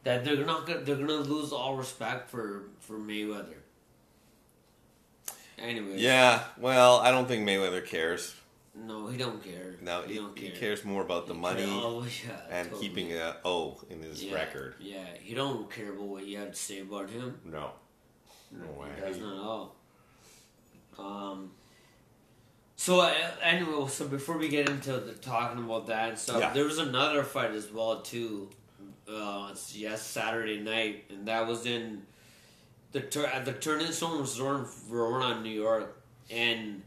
that 0.03 0.25
they're 0.25 0.45
not 0.45 0.67
gonna 0.67 0.81
they're 0.81 0.95
gonna 0.97 1.13
lose 1.13 1.51
all 1.51 1.75
respect 1.77 2.29
for 2.29 2.63
for 2.79 2.97
Mayweather. 2.97 3.55
Anyway, 5.61 5.97
Yeah, 5.97 6.43
well, 6.57 6.97
I 6.99 7.11
don't 7.11 7.27
think 7.27 7.47
Mayweather 7.47 7.85
cares. 7.85 8.35
No, 8.73 9.07
he 9.07 9.17
don't 9.17 9.43
care. 9.43 9.75
No, 9.81 10.01
he, 10.03 10.13
he, 10.13 10.19
don't 10.19 10.37
he 10.39 10.49
care. 10.49 10.59
cares 10.59 10.85
more 10.85 11.01
about 11.01 11.27
the 11.27 11.33
money 11.33 11.65
Oh, 11.67 12.05
yeah, 12.27 12.31
and 12.49 12.69
totally. 12.69 12.87
keeping 12.87 13.13
a 13.13 13.35
O 13.45 13.79
in 13.89 14.01
his 14.01 14.23
yeah, 14.23 14.33
record. 14.33 14.75
Yeah, 14.79 15.05
he 15.21 15.35
don't 15.35 15.69
care 15.69 15.89
about 15.91 16.07
what 16.07 16.25
you 16.25 16.37
have 16.39 16.51
to 16.51 16.55
say 16.57 16.79
about 16.79 17.09
him. 17.09 17.37
No. 17.45 17.71
No 18.51 18.65
way. 18.79 18.87
He 18.95 19.01
does 19.01 19.17
not 19.19 19.33
at 19.33 19.39
all. 19.39 19.75
Um. 20.97 21.51
So 22.75 23.01
uh, 23.01 23.13
anyway, 23.43 23.87
so 23.87 24.07
before 24.07 24.37
we 24.37 24.47
get 24.49 24.67
into 24.67 24.93
the 24.93 25.13
talking 25.13 25.63
about 25.63 25.87
that 25.87 26.09
and 26.09 26.17
stuff, 26.17 26.39
Yeah. 26.39 26.51
there 26.53 26.63
was 26.65 26.79
another 26.79 27.23
fight 27.23 27.51
as 27.51 27.71
well 27.71 28.01
too. 28.01 28.49
Uh, 29.07 29.49
it's 29.51 29.75
yes 29.75 30.01
Saturday 30.01 30.59
night, 30.59 31.05
and 31.09 31.27
that 31.27 31.45
was 31.47 31.65
in 31.65 32.01
the 32.91 33.01
tur- 33.01 33.27
at 33.27 33.45
the 33.45 33.53
Turning 33.53 33.91
Stone 33.91 34.19
Resort 34.19 34.59
in 34.59 34.65
Verona, 34.89 35.41
New 35.41 35.49
York, 35.49 36.01
and 36.29 36.81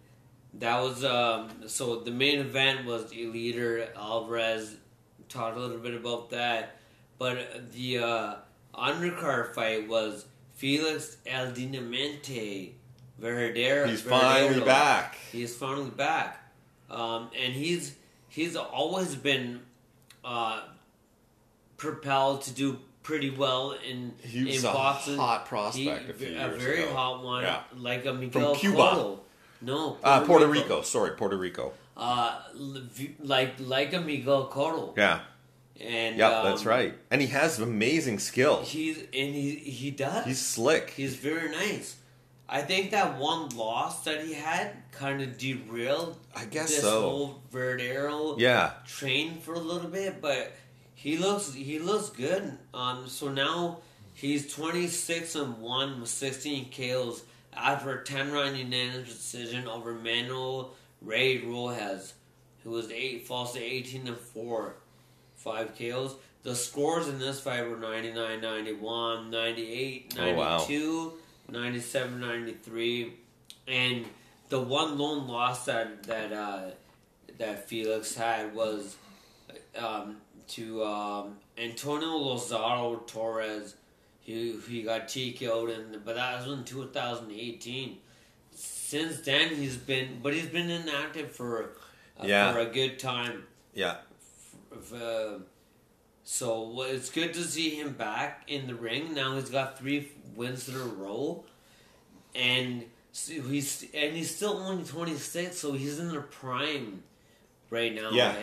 that 0.55 0.81
was 0.81 1.05
um. 1.05 1.51
So 1.67 2.01
the 2.01 2.11
main 2.11 2.41
event 2.41 2.87
was 2.87 3.13
Eleider 3.13 3.89
Alvarez. 3.97 4.77
Talked 5.29 5.57
a 5.57 5.61
little 5.61 5.79
bit 5.79 5.95
about 5.95 6.31
that, 6.31 6.77
but 7.19 7.73
the 7.73 7.99
uh, 7.99 8.35
undercard 8.75 9.55
fight 9.55 9.89
was 9.89 10.27
Felix 10.55 11.17
El 11.27 11.53
Diamante 11.53 12.75
Verdejo. 13.21 13.89
He's 13.89 14.03
finally 14.03 14.61
back. 14.61 15.17
He's 15.33 15.57
finally 15.57 15.91
back, 15.91 16.53
um, 16.91 17.31
and 17.37 17.53
he's 17.53 17.95
he's 18.29 18.55
always 18.55 19.15
been 19.17 19.61
uh, 20.25 20.63
propelled 21.77 22.43
to 22.43 22.53
do 22.53 22.79
pretty 23.05 23.31
well 23.31 23.77
in 23.89 24.13
He 24.23 24.45
was 24.45 24.65
in 24.65 24.69
a 24.71 24.73
boxing. 24.73 25.17
hot 25.17 25.47
prospect 25.47 26.05
He- 26.07 26.11
a 26.11 26.15
few 26.15 26.27
a 26.27 26.31
years 26.31 26.63
very 26.63 26.83
ago. 26.83 26.95
hot 26.95 27.23
one, 27.23 27.43
Yeah. 27.45 27.61
like 27.77 28.05
a 28.07 28.13
Miguel 28.13 28.57
Cuba. 28.57 28.77
Cotto. 28.79 29.19
No, 29.61 29.97
Uh, 30.03 30.21
Puerto 30.25 30.47
Rico. 30.49 30.83
Sorry, 30.83 31.13
Puerto 31.17 31.37
Rico. 31.37 31.73
Uh, 31.97 32.41
like 33.21 33.55
like 33.61 33.93
a 33.95 34.01
Miguel 34.01 34.49
Cotto. 34.51 34.97
Yeah. 34.97 35.21
and 35.81 36.17
Yeah, 36.17 36.29
um, 36.39 36.45
that's 36.47 36.65
right. 36.65 36.95
And 37.11 37.21
he 37.21 37.27
has 37.29 37.59
amazing 37.59 38.19
skill. 38.21 38.63
He's 38.63 38.99
and 38.99 39.35
he 39.35 39.57
he 39.57 39.91
does. 39.91 40.25
He's 40.25 40.41
slick. 40.45 40.91
He's 40.91 41.17
very 41.17 41.51
nice. 41.51 41.97
I 42.49 42.61
think 42.63 42.91
that 42.93 43.19
one 43.19 43.49
loss 43.57 44.05
that 44.05 44.25
he 44.25 44.35
had 44.35 44.77
kind 44.93 45.21
of 45.23 45.37
derailed. 45.39 46.17
I 46.37 46.45
guess 46.45 46.69
this 46.69 46.83
so. 46.83 47.01
whole 47.01 47.43
Verdejo 47.53 48.39
Yeah. 48.39 48.73
train 48.87 49.41
for 49.41 49.55
a 49.55 49.59
little 49.59 49.89
bit, 49.91 50.21
but 50.21 50.53
he 51.05 51.19
looks 51.19 51.53
he 51.53 51.79
looks 51.79 52.09
good. 52.09 52.57
Um, 52.73 53.07
so 53.09 53.29
now 53.29 53.81
he's 54.15 54.51
twenty 54.51 54.87
six 54.87 55.35
and 55.35 55.59
one 55.61 56.01
with 56.01 56.09
sixteen 56.09 56.71
kills 56.71 57.23
after 57.53 57.99
a 57.99 58.03
ten 58.03 58.33
round 58.33 58.57
unanimous 58.57 59.11
decision 59.15 59.69
over 59.69 59.93
Manuel 59.93 60.73
Rey 61.03 61.43
Rojas, 61.45 62.15
who 62.63 62.71
was 62.71 62.91
eight 62.91 63.27
falls 63.27 63.53
to 63.53 63.63
eighteen 63.63 64.09
and 64.09 64.17
four, 64.17 64.77
five 65.37 65.75
kills. 65.75 66.17
The 66.43 66.55
scores 66.55 67.07
in 67.07 67.19
this 67.19 67.39
fight 67.41 67.69
were 67.69 67.77
99 67.77 68.41
91, 68.41 69.31
98 69.31 70.15
Oh, 70.19 70.35
wow. 70.35 70.57
92, 70.59 71.13
97 71.51 72.21
93. 72.21 73.13
And 73.69 74.05
the 74.49 74.61
one 74.61 74.97
lone 74.97 75.29
loss 75.29 75.67
that 75.67 76.03
that 76.05 76.33
uh, 76.33 76.71
that 77.39 77.69
Felix 77.69 78.15
had 78.15 78.55
was 78.55 78.97
um, 79.79 80.17
to 80.49 80.85
um, 80.85 81.37
Antonio 81.59 82.09
Lozada 82.09 83.07
Torres. 83.07 83.75
He 84.21 84.57
he 84.69 84.83
got 84.83 85.09
TKO'd, 85.09 85.71
in, 85.71 86.01
but 86.05 86.15
that 86.17 86.39
was 86.47 86.59
in 86.59 86.65
2018. 86.65 87.99
Since 88.53 89.21
then, 89.23 89.55
he's 89.55 89.77
been, 89.77 90.21
but 90.23 90.33
he's 90.35 90.47
been 90.47 90.71
inactive 90.71 91.31
for 91.33 91.71
uh, 92.21 92.27
Yeah. 92.27 92.53
for 92.53 92.61
a 92.61 92.67
good 92.67 92.99
time. 92.99 93.45
Yeah. 93.75 93.97
F- 94.73 94.93
uh, 94.93 95.39
so 96.23 96.69
well, 96.71 96.89
it's 96.89 97.11
good 97.11 97.35
to 97.35 97.43
see 97.43 97.71
him 97.79 97.93
back 97.93 98.45
in 98.47 98.67
the 98.67 98.75
ring. 98.75 99.15
Now 99.15 99.35
he's 99.35 99.51
got 99.51 99.79
three 99.79 100.11
wins 100.35 100.69
in 100.69 100.77
a 100.77 100.85
row, 100.85 101.45
and 102.35 102.85
so 103.13 103.35
he's 103.43 103.85
and 103.93 104.17
he's 104.17 104.35
still 104.35 104.57
only 104.57 104.85
twenty 104.85 105.17
six, 105.17 105.59
so 105.59 105.73
he's 105.73 105.99
in 105.99 106.09
the 106.09 106.21
prime 106.21 107.03
right 107.75 107.95
now. 107.95 108.11
Yeah. 108.13 108.35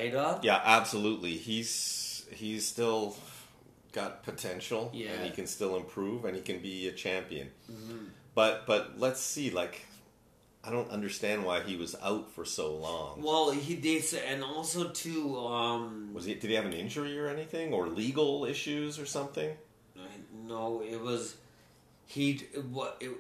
Yeah, 0.43 0.61
absolutely. 0.63 1.37
He's 1.37 2.25
he's 2.31 2.67
still 2.67 3.15
got 3.93 4.23
potential 4.23 4.89
Yeah. 4.93 5.11
and 5.11 5.25
he 5.25 5.31
can 5.31 5.47
still 5.47 5.75
improve 5.75 6.23
and 6.25 6.35
he 6.35 6.41
can 6.41 6.59
be 6.61 6.87
a 6.87 6.91
champion. 6.91 7.49
Mhm. 7.69 8.09
But 8.35 8.65
but 8.67 8.99
let's 8.99 9.19
see 9.21 9.49
like 9.49 9.85
I 10.63 10.69
don't 10.69 10.91
understand 10.91 11.43
why 11.43 11.61
he 11.63 11.75
was 11.75 11.95
out 12.03 12.31
for 12.35 12.45
so 12.45 12.75
long. 12.75 13.19
Well, 13.23 13.49
he 13.49 13.75
did, 13.75 14.03
and 14.29 14.43
also 14.43 14.89
too. 14.89 15.35
Um, 15.39 16.13
Was 16.13 16.25
he 16.25 16.35
did 16.35 16.49
he 16.51 16.55
have 16.55 16.65
an 16.65 16.73
injury 16.73 17.17
or 17.19 17.27
anything 17.27 17.73
or 17.73 17.87
legal 17.87 18.45
issues 18.45 18.99
or 18.99 19.07
something? 19.07 19.57
no, 20.47 20.81
it 20.83 21.01
was 21.01 21.35
he. 22.05 22.37
What 22.71 22.97
it, 22.99 23.11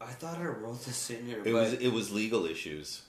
I 0.00 0.12
thought 0.12 0.38
I 0.38 0.44
wrote 0.46 0.84
this 0.84 1.10
in 1.10 1.26
here, 1.26 1.42
It 1.44 1.52
was 1.52 1.72
it 1.72 1.88
was 1.92 2.12
legal 2.12 2.46
issues. 2.46 3.02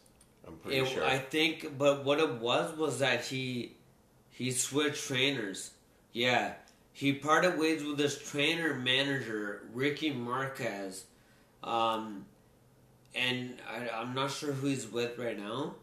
I'm 0.48 0.56
pretty 0.58 0.80
It, 0.80 0.88
sure. 0.88 1.06
I 1.06 1.18
think, 1.18 1.78
but 1.78 2.04
what 2.04 2.20
it 2.20 2.36
was 2.36 2.78
was 2.78 3.00
that 3.00 3.26
he 3.26 3.76
he 4.30 4.52
switched 4.52 5.08
trainers. 5.08 5.72
Yeah, 6.14 6.54
he 6.94 7.14
parted 7.14 7.58
ways 7.58 7.84
with 7.84 8.00
his 8.00 8.18
trainer 8.18 8.74
manager 8.74 9.64
Ricky 9.74 10.12
Marquez, 10.12 11.06
um, 11.64 12.26
and 13.16 13.58
I, 13.70 13.90
I'm 13.90 14.14
not 14.14 14.32
sure 14.32 14.52
who 14.52 14.68
he's 14.68 14.88
with 14.88 15.18
right 15.18 15.38
now. 15.38 15.76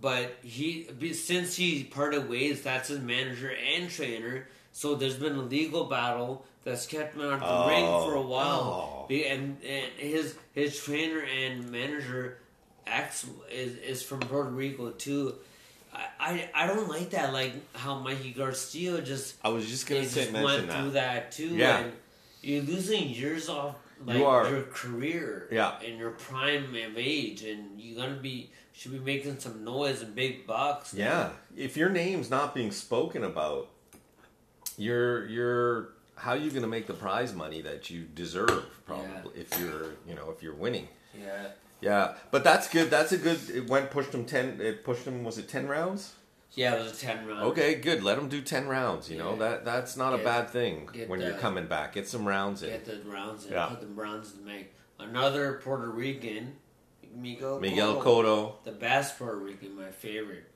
But 0.00 0.36
he 0.42 0.88
since 1.12 1.56
he 1.56 1.84
parted 1.84 2.28
ways, 2.28 2.62
that's 2.62 2.88
his 2.88 3.00
manager 3.00 3.52
and 3.74 3.90
trainer. 3.90 4.46
So 4.72 4.94
there's 4.94 5.16
been 5.16 5.34
a 5.34 5.42
legal 5.42 5.84
battle 5.84 6.46
that's 6.64 6.86
kept 6.86 7.16
him 7.16 7.22
out 7.22 7.42
of 7.42 7.66
the 7.66 7.70
ring 7.70 7.84
for 7.84 8.14
a 8.14 8.22
while. 8.22 9.06
Oh. 9.10 9.12
And, 9.12 9.58
and 9.64 9.92
his 9.96 10.36
his 10.52 10.80
trainer 10.80 11.20
and 11.20 11.70
manager 11.70 12.38
X 12.90 13.26
is 13.50 13.76
is 13.76 14.02
from 14.02 14.20
Puerto 14.20 14.50
Rico 14.50 14.90
too. 14.90 15.34
I, 15.92 16.06
I, 16.20 16.50
I 16.54 16.66
don't 16.66 16.88
like 16.88 17.10
that. 17.10 17.32
Like 17.32 17.52
how 17.76 17.98
Mikey 17.98 18.32
Garcia 18.32 19.00
just 19.02 19.36
I 19.44 19.48
was 19.48 19.66
just 19.68 19.88
gonna 19.88 20.04
say 20.04 20.30
just 20.30 20.32
went 20.42 20.70
through 20.70 20.90
that. 20.92 21.30
that 21.30 21.32
too. 21.32 21.48
Yeah. 21.48 21.78
And 21.80 21.92
you're 22.42 22.62
losing 22.62 23.08
years 23.08 23.48
off 23.48 23.76
like 24.04 24.16
You 24.16 24.24
are. 24.24 24.48
your 24.48 24.62
career. 24.62 25.48
Yeah. 25.50 25.80
In 25.82 25.98
your 25.98 26.10
prime 26.12 26.64
of 26.74 26.96
age, 26.96 27.42
and 27.42 27.80
you're 27.80 28.02
gonna 28.02 28.20
be 28.20 28.50
should 28.72 28.92
be 28.92 28.98
making 28.98 29.38
some 29.38 29.64
noise 29.64 30.00
and 30.00 30.14
big 30.14 30.46
bucks. 30.46 30.94
Yeah, 30.94 31.30
if 31.56 31.76
your 31.76 31.90
name's 31.90 32.30
not 32.30 32.54
being 32.54 32.70
spoken 32.70 33.24
about, 33.24 33.68
you're 34.78 35.26
you're 35.26 35.88
how 36.16 36.32
are 36.32 36.36
you 36.36 36.50
going 36.50 36.62
to 36.62 36.68
make 36.68 36.86
the 36.86 36.94
prize 36.94 37.34
money 37.34 37.62
that 37.62 37.88
you 37.90 38.02
deserve? 38.02 38.64
Probably 38.86 39.32
if 39.34 39.58
you're 39.58 39.94
you 40.06 40.14
know 40.14 40.30
if 40.34 40.42
you're 40.42 40.54
winning. 40.54 40.88
Yeah. 41.18 41.48
Yeah, 41.80 42.14
but 42.30 42.44
that's 42.44 42.68
good. 42.68 42.90
That's 42.90 43.12
a 43.12 43.16
good. 43.16 43.38
It 43.48 43.68
went 43.68 43.90
pushed 43.90 44.14
him 44.14 44.24
ten. 44.24 44.60
It 44.60 44.84
pushed 44.84 45.04
him. 45.04 45.24
Was 45.24 45.38
it 45.38 45.48
ten 45.48 45.66
rounds? 45.68 46.14
Yeah, 46.52 46.74
it 46.74 46.82
was 46.82 46.92
a 46.92 47.06
ten 47.06 47.26
round. 47.26 47.42
Okay, 47.44 47.76
good. 47.76 48.02
Let 48.02 48.18
him 48.18 48.28
do 48.28 48.42
ten 48.42 48.68
rounds. 48.68 49.08
You 49.10 49.18
know 49.18 49.36
that 49.36 49.64
that's 49.64 49.96
not 49.96 50.12
a 50.12 50.18
bad 50.18 50.50
thing 50.50 50.88
get 50.92 51.08
when 51.08 51.20
you're 51.20 51.32
coming 51.34 51.66
back. 51.66 51.94
Get 51.94 52.08
some 52.08 52.26
rounds 52.26 52.62
in. 52.62 52.70
Get 52.70 52.84
the 52.84 53.00
rounds 53.08 53.46
in. 53.46 53.52
Yeah. 53.52 53.66
Put 53.66 53.80
the 53.80 53.86
rounds 53.86 54.32
in 54.32 54.44
the 54.44 54.50
make. 54.50 54.72
Another 54.98 55.60
Puerto 55.64 55.88
Rican, 55.88 56.56
Miguel. 57.14 57.60
Miguel 57.60 58.02
Cotto. 58.02 58.62
The 58.64 58.72
best 58.72 59.18
Puerto 59.18 59.38
Rican, 59.38 59.76
my 59.76 59.90
favorite. 59.90 60.50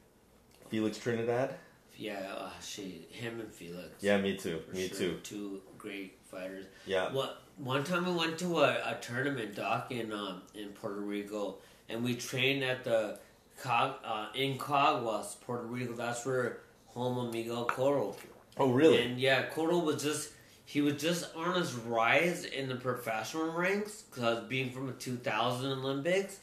Felix 0.68 0.98
Trinidad. 0.98 1.54
Yeah, 1.96 2.18
uh, 2.36 2.50
she, 2.60 3.06
him 3.10 3.40
and 3.40 3.52
Felix. 3.52 4.02
Yeah, 4.02 4.20
me 4.20 4.36
too. 4.36 4.60
Me 4.72 4.88
sure. 4.88 4.96
too. 4.96 5.20
Two 5.22 5.62
great 5.78 6.18
fighters. 6.24 6.66
Yeah. 6.86 7.12
What 7.12 7.43
one 7.56 7.84
time 7.84 8.04
we 8.06 8.12
went 8.12 8.38
to 8.38 8.61
a, 8.61 8.70
a 8.84 8.99
tournament 9.00 9.54
doc 9.54 9.90
in 9.90 10.12
um, 10.12 10.42
in 10.54 10.68
Puerto 10.70 11.00
Rico, 11.00 11.56
and 11.88 12.02
we 12.04 12.14
trained 12.14 12.64
at 12.64 12.84
the 12.84 13.18
Cog, 13.62 13.94
uh, 14.04 14.26
in 14.34 14.58
Caguas, 14.58 15.40
Puerto 15.40 15.64
Rico. 15.64 15.92
That's 15.92 16.26
where 16.26 16.61
home 16.87 17.18
of 17.18 17.32
Miguel 17.32 17.66
Cotto. 17.66 18.16
Oh, 18.56 18.70
really? 18.70 19.02
And 19.02 19.18
yeah, 19.18 19.46
Cotto 19.50 19.84
was 19.84 20.02
just 20.02 20.30
he 20.66 20.80
was 20.80 21.00
just 21.00 21.34
on 21.37 21.54
his 21.56 21.75
rise 21.75 22.44
in 22.44 22.68
the 22.68 22.76
professional 22.76 23.52
ranks 23.52 24.02
because 24.02 24.49
being 24.49 24.70
from 24.70 24.87
the 24.87 24.92
2000 24.94 25.70
Olympics, 25.70 26.38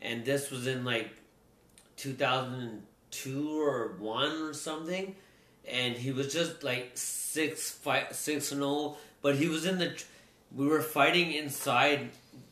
and 0.00 0.24
this 0.24 0.50
was 0.50 0.66
in 0.66 0.84
like 0.84 1.10
2002 1.96 3.60
or 3.60 3.96
one 3.98 4.32
or 4.42 4.54
something, 4.54 5.14
and 5.66 5.96
he 5.96 6.12
was 6.12 6.32
just 6.32 6.62
like 6.62 6.92
six 6.94 7.70
fight 7.70 8.14
six 8.14 8.52
and 8.52 8.60
zero. 8.60 8.96
But 9.22 9.36
he 9.36 9.48
was 9.48 9.64
in 9.64 9.78
the 9.78 9.98
we 10.54 10.66
were 10.66 10.80
fighting 10.82 11.32
inside 11.32 12.10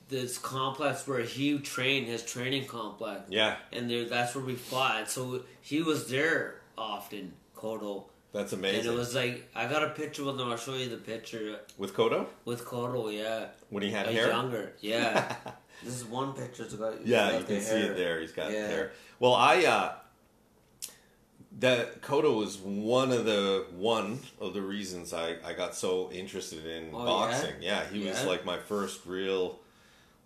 this 0.09 0.37
complex 0.39 1.07
where 1.07 1.21
he 1.21 1.59
trained 1.59 2.07
his 2.07 2.23
training 2.23 2.67
complex 2.67 3.23
yeah. 3.31 3.57
and 3.73 3.89
there 3.91 4.05
that's 4.09 4.35
where 4.35 4.45
we 4.45 4.55
fought. 4.55 5.11
So 5.11 5.43
he 5.63 5.83
was 5.83 6.09
there 6.09 6.61
often, 6.77 7.33
Cotto. 7.57 8.05
That's 8.33 8.53
amazing. 8.53 8.81
And 8.81 8.89
it 8.89 8.99
was 8.99 9.15
like 9.15 9.49
I 9.55 9.67
got 9.67 9.83
a 9.83 9.91
picture 9.91 10.25
with 10.25 10.39
him. 10.41 10.49
I'll 10.49 10.57
show 10.57 10.75
you 10.75 10.89
the 10.89 10.97
picture 10.97 11.61
With 11.79 11.95
Cotto 11.95 12.27
with 12.45 12.65
Cotto. 12.65 13.13
Yeah, 13.13 13.47
when 13.71 13.83
he 13.83 13.91
had 13.91 14.07
like 14.07 14.15
hair. 14.15 14.29
younger. 14.29 14.73
Yeah, 14.81 15.35
this 15.85 15.95
is 15.95 16.05
one 16.05 16.33
picture. 16.33 16.65
Got, 16.65 17.07
Yeah, 17.07 17.31
got 17.31 17.41
you 17.41 17.47
can 17.47 17.61
see 17.61 17.71
hair. 17.81 17.93
it 17.93 17.97
there. 17.97 18.21
He's 18.21 18.33
got 18.33 18.51
Yeah. 18.53 18.67
hair. 18.69 18.93
Well, 19.19 19.35
I 19.35 19.65
uh 19.65 19.93
that 21.61 22.01
Cotto 22.03 22.37
was 22.39 22.57
one 22.59 23.13
of 23.13 23.25
the 23.25 23.67
one 23.77 24.21
of 24.41 24.55
the 24.55 24.63
reasons 24.63 25.13
I, 25.13 25.37
I 25.45 25.53
got 25.53 25.75
so 25.75 26.11
interested 26.13 26.65
in 26.67 26.91
Oh, 26.93 27.05
boxing. 27.05 27.55
Yeah, 27.61 27.85
he 27.87 28.07
was 28.09 28.25
like 28.25 28.45
my 28.45 28.59
first 28.59 29.05
real 29.07 29.61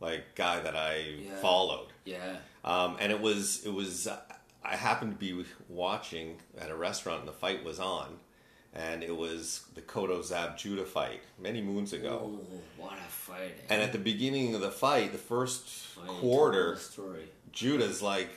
like 0.01 0.35
guy 0.35 0.61
that 0.61 0.77
I 0.77 0.97
Yeah. 1.25 1.37
followed. 1.41 1.89
Yeah, 2.05 2.37
Um, 2.65 2.97
and 3.01 3.11
it 3.11 3.21
was 3.21 3.65
it 3.67 3.73
was 3.73 4.07
I 4.65 4.77
happened 4.77 5.13
to 5.13 5.19
be 5.19 5.45
watching 5.69 6.39
at 6.59 6.71
a 6.71 6.77
restaurant 6.77 7.21
and 7.21 7.29
the 7.29 7.33
fight 7.33 7.65
was 7.65 7.79
on, 7.81 8.19
and 8.75 9.03
it 9.03 9.17
was 9.17 9.63
the 9.75 9.81
Cotto 9.83 10.23
Zab 10.25 10.57
Judah 10.59 10.85
fight 10.85 11.23
many 11.39 11.61
moons 11.63 11.93
ago. 11.93 12.41
Ooh, 12.53 12.61
what 12.77 12.95
a 12.95 13.11
fight! 13.11 13.55
eh? 13.59 13.75
And 13.75 13.83
at 13.83 13.93
the 13.93 13.99
beginning 13.99 14.55
of 14.55 14.61
the 14.61 14.71
fight, 14.71 15.13
the 15.13 15.19
first 15.19 15.69
quarter. 16.21 16.79
Judah's 17.53 18.03
like, 18.03 18.29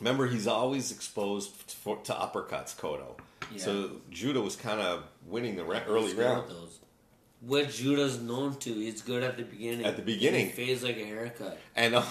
remember 0.00 0.26
he's 0.26 0.46
always 0.46 0.92
exposed 0.92 1.50
for, 1.50 1.96
to 1.98 2.12
uppercuts, 2.12 2.76
Cotto. 2.76 3.18
Yeah. 3.52 3.58
So 3.58 3.90
Judah 4.10 4.40
was 4.40 4.56
kind 4.56 4.80
of 4.80 5.04
winning 5.26 5.56
the 5.56 5.64
ra- 5.64 5.82
early 5.86 6.14
round. 6.14 6.50
those. 6.50 6.78
What 7.40 7.70
Judah's 7.70 8.20
known 8.20 8.56
to, 8.60 8.72
he's 8.72 9.02
good 9.02 9.22
at 9.22 9.36
the 9.36 9.44
beginning. 9.44 9.84
At 9.86 9.96
the 9.96 10.02
beginning. 10.02 10.46
he 10.46 10.52
fades 10.52 10.82
like 10.82 10.96
a 10.96 11.04
haircut. 11.04 11.58
And 11.76 11.94
uh, 11.94 12.02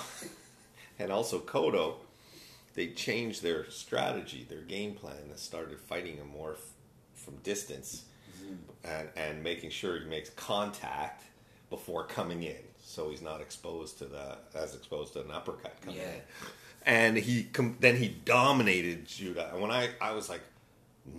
and 1.00 1.12
also 1.12 1.40
Cotto, 1.40 1.96
they 2.76 2.88
changed 2.90 3.42
their 3.44 3.70
strategy, 3.70 4.46
their 4.48 4.62
game 4.62 4.94
plan, 4.94 5.18
and 5.30 5.38
started 5.38 5.80
fighting 5.80 6.18
him 6.18 6.28
more 6.30 6.54
f- 6.54 6.60
from 7.16 7.36
distance, 7.38 8.04
and 8.84 9.10
and 9.18 9.44
making 9.44 9.72
sure 9.72 10.00
he 10.00 10.06
makes 10.06 10.30
contact 10.30 11.24
before 11.72 12.06
coming 12.06 12.44
in, 12.44 12.56
so 12.84 13.10
he's 13.10 13.22
not 13.24 13.42
exposed 13.42 13.98
to 13.98 14.06
the 14.06 14.38
as 14.54 14.76
exposed 14.76 15.14
to 15.14 15.22
an 15.22 15.32
uppercut 15.32 15.76
coming 15.82 15.98
Yeah. 16.00 16.14
in. 16.14 16.22
And 16.86 17.18
he 17.18 17.44
com- 17.44 17.78
then 17.80 17.98
he 17.98 18.08
dominated 18.10 19.08
Judah, 19.08 19.50
and 19.54 19.62
when 19.62 19.72
I 19.72 19.90
I 20.02 20.12
was 20.12 20.30
like. 20.30 20.42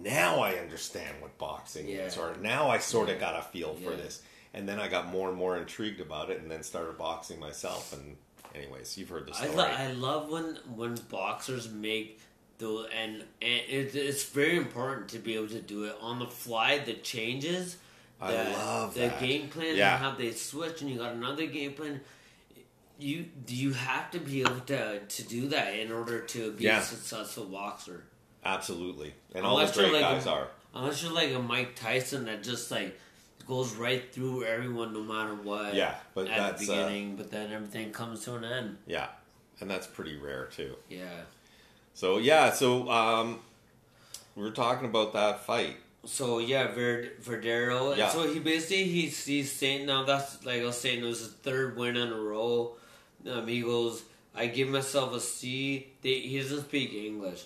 Now 0.03 0.41
I 0.41 0.55
understand 0.55 1.23
what 1.23 1.39
boxing 1.39 1.89
is, 1.89 2.17
or 2.19 2.35
now 2.41 2.69
I 2.69 2.79
sort 2.79 3.09
of 3.09 3.15
Yeah. 3.17 3.21
got 3.21 3.39
a 3.39 3.43
feel 3.43 3.77
for 3.77 3.91
Yeah. 3.93 3.97
this. 3.99 4.21
And 4.53 4.69
then 4.69 4.81
I 4.81 4.89
got 4.89 5.07
more 5.07 5.29
and 5.29 5.39
more 5.39 5.57
intrigued 5.57 6.01
about 6.01 6.29
it, 6.29 6.41
and 6.41 6.51
then 6.51 6.65
started 6.65 6.99
boxing 6.99 7.39
myself. 7.39 7.93
And 7.93 8.17
anyways, 8.53 8.99
you've 8.99 9.11
heard 9.11 9.27
the 9.29 9.33
I, 9.35 9.43
story. 9.45 9.55
lo- 9.55 9.65
I 9.65 9.93
love 9.93 10.29
when 10.29 10.57
when 10.75 10.97
boxers 11.09 11.69
make 11.69 12.19
the 12.59 12.89
and, 12.93 13.23
and 13.41 13.61
it, 13.69 13.95
it's 13.95 14.25
very 14.25 14.57
important 14.57 15.09
to 15.11 15.21
be 15.21 15.37
able 15.37 15.49
to 15.51 15.61
do 15.63 15.85
it 15.85 15.97
on 16.01 16.19
the 16.19 16.27
fly. 16.27 16.79
The 16.79 16.95
changes, 16.95 17.77
I 18.21 18.33
the, 18.33 18.43
love 18.59 18.95
the 18.95 19.01
that. 19.03 19.21
game 19.21 19.49
plan. 19.49 19.77
Yeah. 19.77 19.95
and 19.95 20.03
how 20.05 20.11
they 20.17 20.33
switch, 20.33 20.81
and 20.83 20.91
you 20.91 20.99
got 20.99 21.13
another 21.13 21.47
game 21.47 21.75
plan. 21.75 22.01
You 22.99 23.27
you 23.47 23.73
have 23.75 24.11
to 24.13 24.19
be 24.19 24.41
able 24.41 24.61
to 24.61 25.01
to 25.01 25.23
do 25.25 25.49
that 25.49 25.75
in 25.75 25.93
order 25.93 26.21
to 26.21 26.53
be 26.53 26.65
Yeah. 26.65 26.81
a 26.81 26.83
successful 26.83 27.45
boxer. 27.45 28.05
Absolutely, 28.45 29.13
and 29.35 29.45
all 29.45 29.57
the 29.57 29.63
Unless 29.63 29.77
great 29.77 29.93
like 29.93 30.01
guys 30.03 30.27
a- 30.27 30.31
are. 30.31 30.49
Unless 30.75 31.03
you're 31.03 31.13
like 31.13 31.33
a 31.33 31.39
Mike 31.39 31.75
Tyson 31.75 32.25
that 32.27 32.43
just 32.43 32.71
like 32.71 32.99
goes 33.47 33.75
right 33.75 34.13
through 34.13 34.45
everyone 34.45 34.93
no 34.95 35.03
matter 35.03 35.35
what. 35.35 35.75
Yeah, 35.75 35.95
but 36.15 36.29
at 36.29 36.37
that's 36.39 36.67
the 36.67 36.73
uh, 36.73 36.77
beginning, 36.87 37.17
but 37.17 37.31
then 37.31 37.53
everything 37.53 37.93
comes 37.93 38.25
to 38.25 38.35
an 38.37 38.45
end. 38.45 38.79
yeah, 38.87 39.09
and 39.61 39.71
that's 39.71 39.87
pretty 39.87 40.17
rare 40.17 40.47
too. 40.47 40.77
Yeah. 40.89 41.23
So 41.95 42.19
yeah, 42.19 42.51
so 42.53 42.89
um, 42.91 43.41
we 44.37 44.43
were 44.43 44.51
talking 44.51 44.87
about 44.89 45.13
that 45.15 45.45
fight. 45.45 45.77
So 46.05 46.39
yeah, 46.39 46.69
Verd- 46.73 47.21
Verdejo. 47.23 47.97
Yeah. 47.97 48.09
So 48.11 48.33
he 48.33 48.39
basically 48.39 48.85
he's 48.85 49.25
he's 49.27 49.51
saying 49.53 49.87
now 49.87 50.05
that's 50.05 50.45
like 50.47 50.61
I 50.63 50.65
was 50.65 50.81
saying 50.81 51.03
it 51.03 51.07
was 51.07 51.19
his 51.21 51.33
third 51.33 51.77
win 51.77 51.97
in 51.97 52.13
a 52.13 52.17
row. 52.21 52.77
Um, 53.31 53.47
he 53.47 53.63
goes, 53.63 54.05
I 54.35 54.47
give 54.47 54.69
myself 54.69 55.15
a 55.15 55.21
C. 55.21 55.89
They, 56.03 56.21
he 56.21 56.39
doesn't 56.39 56.65
speak 56.65 56.93
English. 56.93 57.45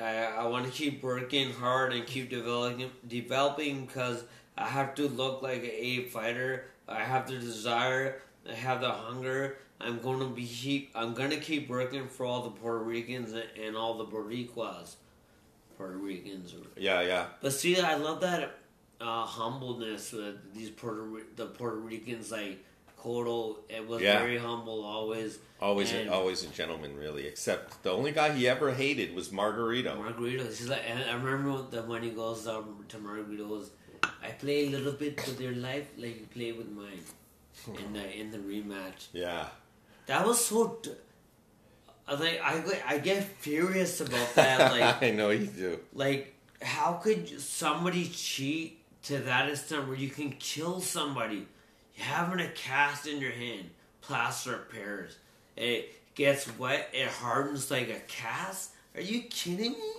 I 0.00 0.24
I 0.24 0.46
want 0.46 0.66
to 0.66 0.70
keep 0.70 1.02
working 1.02 1.52
hard 1.52 1.92
and 1.92 2.06
keep 2.06 2.30
developing 2.30 2.90
developing 3.06 3.86
because 3.86 4.24
I 4.56 4.66
have 4.66 4.94
to 4.96 5.08
look 5.08 5.42
like 5.42 5.62
an 5.62 5.70
A 5.72 6.04
fighter. 6.04 6.66
I 6.88 7.00
have 7.00 7.26
the 7.26 7.38
desire. 7.38 8.20
I 8.48 8.54
have 8.54 8.80
the 8.80 8.90
hunger. 8.90 9.58
I'm 9.80 10.00
going 10.00 10.20
to 10.20 10.26
be 10.26 10.46
keep. 10.46 10.90
I'm 10.94 11.14
going 11.14 11.30
to 11.30 11.40
keep 11.40 11.68
working 11.68 12.08
for 12.08 12.24
all 12.24 12.42
the 12.42 12.50
Puerto 12.50 12.84
Ricans 12.84 13.32
and, 13.32 13.44
and 13.62 13.76
all 13.76 13.98
the 13.98 14.06
Boricuas. 14.06 14.96
Puerto 15.76 15.98
Ricans. 15.98 16.54
Yeah, 16.76 17.02
yeah, 17.02 17.26
But 17.42 17.52
see, 17.52 17.78
I 17.78 17.96
love 17.96 18.22
that 18.22 18.58
uh, 18.98 19.26
humbleness 19.26 20.12
with 20.12 20.54
these 20.54 20.70
Puerto 20.70 21.20
the 21.36 21.46
Puerto 21.46 21.76
Ricans. 21.76 22.30
Like 22.32 22.64
Cotto, 23.06 23.56
it 23.68 23.86
was 23.86 24.02
Yeah. 24.02 24.18
very 24.18 24.38
humble 24.38 24.84
always. 24.84 25.38
always, 25.60 25.92
And- 25.92 26.08
a, 26.08 26.12
always 26.12 26.42
a 26.42 26.48
gentleman, 26.48 26.96
really. 26.96 27.26
Except 27.26 27.82
the 27.84 27.90
only 27.98 28.12
guy 28.12 28.28
he 28.38 28.48
ever 28.48 28.72
hated 28.74 29.14
was 29.14 29.28
Margarito. 29.30 29.92
Margarito, 29.96 30.44
she's 30.56 30.68
like, 30.68 30.82
and 30.90 30.98
I 31.10 31.14
remember 31.14 31.62
that 31.70 31.86
when 31.86 32.02
he 32.02 32.10
goes 32.10 32.46
um, 32.48 32.84
to 32.88 32.96
Margarito, 32.98 33.48
goes, 33.48 33.70
I 34.28 34.30
play 34.42 34.66
a 34.66 34.70
little 34.70 34.92
bit 34.92 35.16
with 35.26 35.40
your 35.40 35.54
life 35.54 35.86
like 35.96 36.16
you 36.20 36.26
play 36.38 36.50
with 36.52 36.68
mine 36.70 37.02
in 37.82 37.92
the 37.92 38.04
in 38.20 38.30
the 38.30 38.38
rematch. 38.38 39.00
yeah, 39.12 39.48
That 40.06 40.26
was 40.26 40.44
so. 40.44 40.78
D- 40.82 40.90
I 42.08 42.14
like 42.14 42.40
I 42.42 42.94
I 42.94 42.98
get 42.98 43.24
furious 43.24 44.00
about 44.00 44.34
that. 44.40 44.72
Like 44.72 45.02
I 45.02 45.10
know 45.10 45.30
you 45.30 45.46
do. 45.46 45.80
like 45.94 46.34
how 46.62 46.92
could 46.94 47.28
somebody 47.40 48.04
cheat 48.08 48.78
to 49.04 49.18
that 49.18 49.48
extent 49.50 49.88
where 49.88 49.96
you 49.96 50.08
can 50.10 50.30
kill 50.32 50.80
somebody 50.80 51.46
having 51.98 52.40
a 52.40 52.48
cast 52.50 53.06
in 53.06 53.20
your 53.20 53.30
hand 53.32 53.70
plaster 54.00 54.54
of 54.54 54.70
paris 54.70 55.16
it 55.56 55.92
gets 56.14 56.56
wet 56.58 56.88
it 56.92 57.08
hardens 57.08 57.70
like 57.70 57.88
a 57.88 58.00
cast 58.08 58.70
are 58.94 59.00
you 59.00 59.22
kidding 59.22 59.72
me 59.72 59.92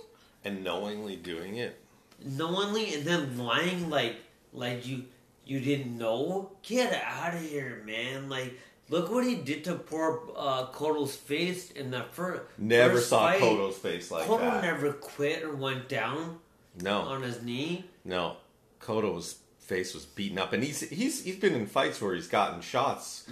And 0.44 0.64
knowingly 0.64 1.16
doing 1.16 1.56
it. 1.56 1.78
knowingly 2.24 2.94
and 2.94 3.04
then 3.04 3.36
lying 3.38 3.90
like 3.90 4.16
like 4.52 4.86
you 4.86 5.04
you 5.44 5.60
didn't 5.60 5.96
know 5.98 6.50
get 6.62 6.92
out 7.04 7.34
of 7.34 7.40
here 7.42 7.82
man 7.86 8.28
like 8.28 8.54
look 8.88 9.10
what 9.10 9.24
he 9.24 9.34
did 9.36 9.64
to 9.64 9.74
poor 9.74 10.20
uh 10.36 10.66
Cotto's 10.66 11.14
face 11.16 11.70
in 11.72 11.90
the 11.90 12.02
fir- 12.12 12.46
Never 12.56 12.94
first 12.94 13.08
saw 13.10 13.28
fight. 13.28 13.40
Cotto's 13.40 13.76
face 13.76 14.10
like 14.10 14.26
Cotto 14.26 14.40
that. 14.40 14.62
never 14.62 14.92
quit 14.92 15.42
or 15.42 15.54
went 15.54 15.88
down 15.88 16.38
no, 16.80 17.00
on 17.00 17.22
his 17.22 17.42
knee 17.42 17.84
no. 18.04 18.36
Cotto's 18.80 19.36
face 19.68 19.92
was 19.94 20.04
beaten 20.06 20.38
up, 20.38 20.52
and 20.54 20.64
he's 20.64 20.80
he's 20.88 21.22
he's 21.22 21.36
been 21.36 21.54
in 21.54 21.66
fights 21.66 22.00
where 22.00 22.14
he's 22.14 22.26
gotten 22.26 22.60
shots, 22.62 23.24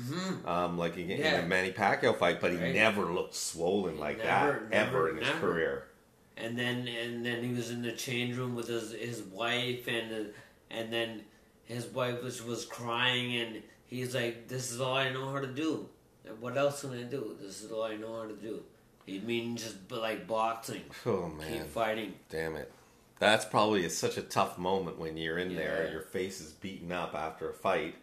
um, 0.45 0.77
like 0.79 0.97
in, 0.97 1.11
in 1.11 1.19
Yeah. 1.21 1.41
a 1.41 1.47
Manny 1.47 1.73
Pacquiao 1.73 2.17
fight, 2.17 2.41
but 2.41 2.53
he 2.53 2.59
Right. 2.59 2.75
never 2.75 3.07
looked 3.07 3.35
swollen 3.35 3.99
like 3.99 4.19
Never, 4.19 4.29
that 4.61 4.71
never, 4.71 4.97
ever 4.99 5.11
in 5.11 5.17
his 5.17 5.29
career. 5.41 5.85
and 6.37 6.59
then 6.59 6.87
and 6.87 7.25
then 7.25 7.43
he 7.43 7.53
was 7.55 7.71
in 7.71 7.81
the 7.83 7.93
change 7.93 8.37
room 8.37 8.55
with 8.55 8.69
his 8.69 8.93
his 8.93 9.23
wife 9.23 9.89
and 9.89 10.33
and 10.71 10.93
then 10.93 11.23
his 11.65 11.87
wife 11.87 12.23
was 12.23 12.43
was 12.43 12.65
crying 12.67 13.37
and 13.37 13.63
he's 13.87 14.15
like 14.15 14.47
this 14.49 14.71
is 14.71 14.81
all 14.81 14.95
I 14.95 15.09
know 15.11 15.31
how 15.33 15.41
to 15.41 15.47
do. 15.65 15.89
What 16.41 16.57
else 16.59 16.81
can 16.83 16.93
I 16.93 17.05
do? 17.05 17.37
This 17.41 17.63
is 17.63 17.71
all 17.73 17.85
I 17.85 17.97
know 17.97 18.21
how 18.21 18.27
to 18.29 18.35
do. 18.35 18.63
He 19.07 19.21
means 19.21 19.63
just 19.63 19.77
like 19.91 20.27
boxing. 20.27 20.83
Oh 21.07 21.31
keep 21.39 21.51
man, 21.61 21.65
fighting. 21.67 22.13
Damn 22.29 22.57
it! 22.57 22.71
That's 23.19 23.45
probably 23.45 23.85
a, 23.85 23.91
such 23.91 24.17
a 24.19 24.23
tough 24.23 24.59
moment 24.59 24.99
when 24.99 25.17
you're 25.17 25.39
in 25.39 25.55
there, 25.57 25.89
your 25.91 26.03
face 26.03 26.41
is 26.41 26.53
beaten 26.53 26.93
up 26.93 27.15
after 27.15 27.49
a 27.51 27.55
fight, 27.55 27.95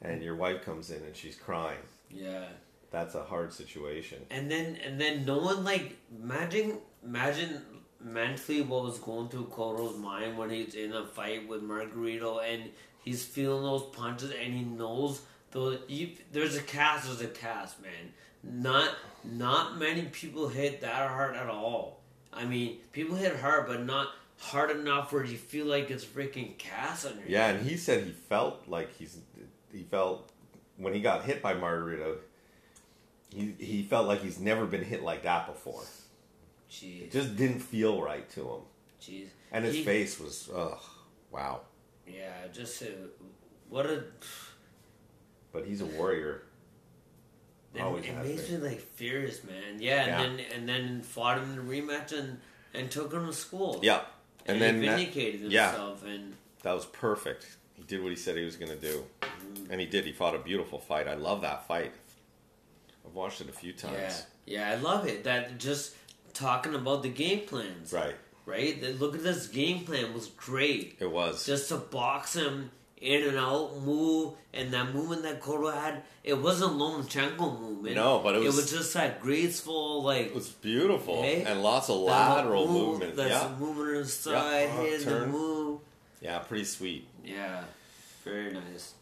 and 0.00 0.22
your 0.22 0.34
wife 0.34 0.64
comes 0.64 0.90
in 0.90 1.02
and 1.04 1.14
she's 1.14 1.36
crying. 1.36 1.78
yeah 2.10 2.46
That's 2.90 3.14
a 3.14 3.22
hard 3.24 3.52
situation. 3.52 4.18
and 4.30 4.50
then 4.50 4.76
and 4.84 5.00
then 5.00 5.24
no 5.24 5.38
one 5.38 5.64
like 5.64 5.96
imagine 6.22 6.78
imagine 7.04 7.62
mentally 8.00 8.62
what 8.62 8.82
was 8.84 8.98
going 8.98 9.28
through 9.28 9.46
Cotto's 9.46 9.96
mind 9.98 10.36
when 10.36 10.50
he's 10.50 10.74
in 10.74 10.92
a 10.92 11.06
fight 11.06 11.46
with 11.48 11.62
Margarito 11.62 12.40
and 12.42 12.70
he's 13.04 13.24
feeling 13.24 13.62
those 13.62 13.84
punches 13.92 14.30
and 14.32 14.52
he 14.54 14.64
knows 14.64 15.20
you, 15.86 16.08
there's 16.32 16.56
a 16.56 16.62
cast 16.62 17.06
there's 17.06 17.20
a 17.20 17.26
cast 17.28 17.80
man 17.82 18.12
not 18.42 18.90
not 19.22 19.78
many 19.78 20.02
people 20.06 20.48
hit 20.48 20.80
that 20.80 21.08
hard 21.10 21.36
at 21.36 21.48
all 21.48 22.00
I 22.32 22.44
mean 22.46 22.78
people 22.92 23.16
hit 23.16 23.36
hard 23.36 23.66
but 23.66 23.84
not 23.84 24.08
hard 24.42 24.70
enough 24.70 25.12
where 25.12 25.24
you 25.24 25.36
feel 25.38 25.66
like 25.66 25.90
it's 25.90 26.04
freaking 26.04 26.56
cast 26.58 27.06
on 27.06 27.14
your 27.18 27.28
Yeah, 27.28 27.48
and 27.50 27.66
he 27.66 27.76
said 27.76 28.04
he 28.04 28.12
felt 28.12 28.66
like 28.68 28.94
he's 28.96 29.18
he 29.72 29.82
felt 29.84 30.30
when 30.76 30.92
he 30.94 31.00
got 31.00 31.24
hit 31.24 31.40
by 31.42 31.54
Margarito, 31.54 32.16
he 33.34 33.54
he 33.58 33.82
felt 33.82 34.06
like 34.08 34.20
he's 34.22 34.38
never 34.40 34.66
been 34.66 34.84
hit 34.84 35.02
like 35.02 35.22
that 35.22 35.46
before. 35.46 35.82
jeez 36.70 37.02
It 37.04 37.12
just 37.12 37.36
didn't 37.36 37.60
feel 37.60 38.02
right 38.02 38.28
to 38.30 38.40
him, 38.40 38.60
jeez 39.00 39.28
and 39.52 39.64
his 39.64 39.76
He- 39.76 39.84
face 39.84 40.18
was 40.18 40.50
ugh, 40.54 40.80
wow. 41.30 41.60
yeah 42.06 42.48
just 42.52 42.82
uh, 42.82 42.86
what 43.70 43.86
a 43.86 44.04
But 45.52 45.66
he's 45.66 45.80
a 45.82 45.86
warrior. 45.86 46.42
Always 47.80 48.04
it 48.04 48.14
makes 48.22 48.42
been. 48.48 48.62
me 48.62 48.68
like 48.68 48.80
furious, 48.80 49.44
man. 49.44 49.80
Yeah, 49.80 50.06
Yeah. 50.06 50.22
and 50.22 50.38
then 50.38 50.46
and 50.54 50.68
then 50.68 51.02
fought 51.02 51.38
him 51.38 51.50
in 51.52 51.56
the 51.56 51.62
rematch 51.72 52.12
and 52.18 52.40
and 52.74 52.90
took 52.90 53.12
him 53.12 53.26
to 53.26 53.32
school. 53.32 53.80
Yeah, 53.82 54.02
and, 54.46 54.56
And 54.56 54.60
then 54.62 54.80
he 54.82 54.86
that- 54.88 54.96
vindicated 54.96 55.52
yeah. 55.52 55.70
himself, 55.70 56.04
and 56.04 56.34
That 56.62 56.72
was 56.74 56.86
perfect. 56.86 57.56
He 57.74 57.82
did 57.82 58.02
what 58.02 58.10
he 58.10 58.16
said 58.16 58.36
he 58.36 58.44
was 58.44 58.56
going 58.56 58.70
to 58.70 58.76
do, 58.80 59.04
Mm-hmm. 59.22 59.70
and 59.72 59.80
he 59.80 59.86
did. 59.86 60.04
He 60.04 60.12
fought 60.12 60.34
a 60.34 60.38
beautiful 60.38 60.78
fight. 60.78 61.08
I 61.08 61.14
love 61.14 61.40
that 61.42 61.66
fight. 61.66 61.92
I've 63.06 63.14
watched 63.14 63.40
it 63.40 63.48
a 63.48 63.52
few 63.52 63.72
times. 63.72 64.24
yeah, 64.46 64.68
yeah, 64.68 64.70
I 64.70 64.74
love 64.80 65.06
it. 65.06 65.24
That 65.24 65.58
just 65.58 65.94
talking 66.32 66.74
about 66.74 67.02
the 67.02 67.08
game 67.08 67.40
plans, 67.46 67.92
Right. 67.92 68.14
right? 68.46 68.80
That- 68.80 69.00
Look 69.00 69.14
at 69.14 69.22
this 69.22 69.46
game 69.48 69.84
plan 69.84 70.14
was 70.14 70.28
great. 70.28 70.96
It 71.00 71.10
was. 71.10 71.44
Just 71.44 71.68
to 71.70 71.76
box 71.78 72.34
him 72.34 72.70
in 73.02 73.28
and 73.28 73.36
out, 73.36 73.82
move, 73.82 74.34
and 74.54 74.72
that 74.72 74.94
movement 74.94 75.22
that 75.24 75.42
Cotto 75.42 75.74
had, 75.74 76.02
it 76.22 76.34
wasn't 76.40 76.74
Lomachenko 76.74 77.60
movement. 77.60 77.96
No, 77.96 78.20
but 78.20 78.36
it 78.36 78.38
was- 78.38 78.56
it 78.56 78.62
was 78.62 78.70
just 78.70 78.94
that 78.94 79.20
graceful, 79.20 80.02
like 80.02 80.26
it 80.26 80.34
was 80.34 80.48
beautiful 80.48 81.22
Hey, 81.22 81.42
and 81.42 81.62
lots 81.62 81.90
of 81.90 81.96
lateral 81.96 82.66
move, 82.68 82.90
movement. 83.00 83.16
That's 83.16 83.30
Yeah. 83.30 83.48
the 83.48 83.56
movement 83.56 83.96
on 83.96 84.02
the 84.02 84.08
side, 84.08 84.70
uh, 84.70 85.04
the 85.10 85.26
move. 85.26 85.80
Yeah, 86.20 86.38
pretty 86.38 86.64
sweet. 86.64 87.08
Yeah, 87.24 87.64
very 88.24 88.52
nice. 88.52 88.94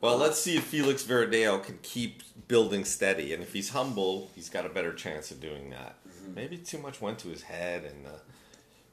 Well, 0.00 0.16
let's 0.16 0.38
see 0.40 0.56
if 0.56 0.64
Felix 0.64 1.02
Verdejo 1.02 1.62
can 1.62 1.78
keep 1.82 2.22
building 2.46 2.84
steady, 2.84 3.34
and 3.34 3.42
if 3.42 3.52
he's 3.52 3.70
humble, 3.70 4.30
he's 4.34 4.48
got 4.48 4.64
a 4.64 4.68
better 4.68 4.92
chance 4.94 5.30
of 5.30 5.40
doing 5.40 5.70
that. 5.70 5.96
Mm-hmm. 6.08 6.34
Maybe 6.34 6.56
too 6.56 6.78
much 6.78 7.00
went 7.00 7.18
to 7.20 7.28
his 7.28 7.42
head 7.42 7.84
and 7.84 8.06
uh, 8.06 8.10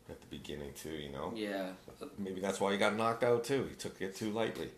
at 0.09 0.19
the 0.21 0.27
beginning 0.27 0.71
too. 0.73 0.89
You 0.91 1.09
know, 1.11 1.33
Yeah, 1.35 1.69
maybe 2.17 2.39
that's 2.41 2.59
why 2.59 2.71
he 2.71 2.77
got 2.77 2.95
knocked 2.95 3.23
out 3.23 3.43
too. 3.43 3.65
He 3.69 3.75
took 3.75 4.01
it 4.01 4.15
too 4.15 4.31
lightly 4.31 4.69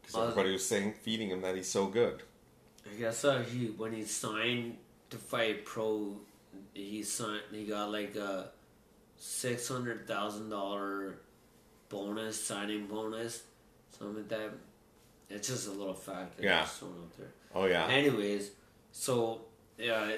because 0.00 0.14
Uh, 0.16 0.22
everybody 0.22 0.52
was 0.52 0.66
saying, 0.66 0.94
feeding 1.02 1.30
him 1.30 1.40
that 1.42 1.56
he's 1.56 1.68
so 1.70 1.86
good. 1.86 2.22
I 2.90 2.94
guess 2.98 3.24
uh, 3.24 3.42
he 3.42 3.66
when 3.66 3.92
he 3.92 4.04
signed 4.04 4.76
to 5.10 5.16
fight 5.16 5.64
pro, 5.64 6.16
he 6.74 7.02
signed. 7.02 7.42
He 7.50 7.64
got 7.64 7.90
like 7.90 8.14
a 8.16 8.50
six 9.18 9.68
hundred 9.68 10.06
thousand 10.06 10.50
dollar 10.50 11.18
bonus 11.88 12.42
signing 12.42 12.86
bonus, 12.86 13.42
something 13.98 14.16
like 14.16 14.28
that. 14.28 14.50
It's 15.28 15.48
just 15.48 15.66
a 15.66 15.72
little 15.72 15.94
fact 15.94 16.36
that 16.36 16.44
Yeah. 16.44 16.64
thrown 16.64 16.92
out 16.92 17.16
there. 17.18 17.32
Oh 17.54 17.66
yeah, 17.66 17.86
Anyways, 17.88 18.50
so 18.92 19.40
yeah, 19.78 20.12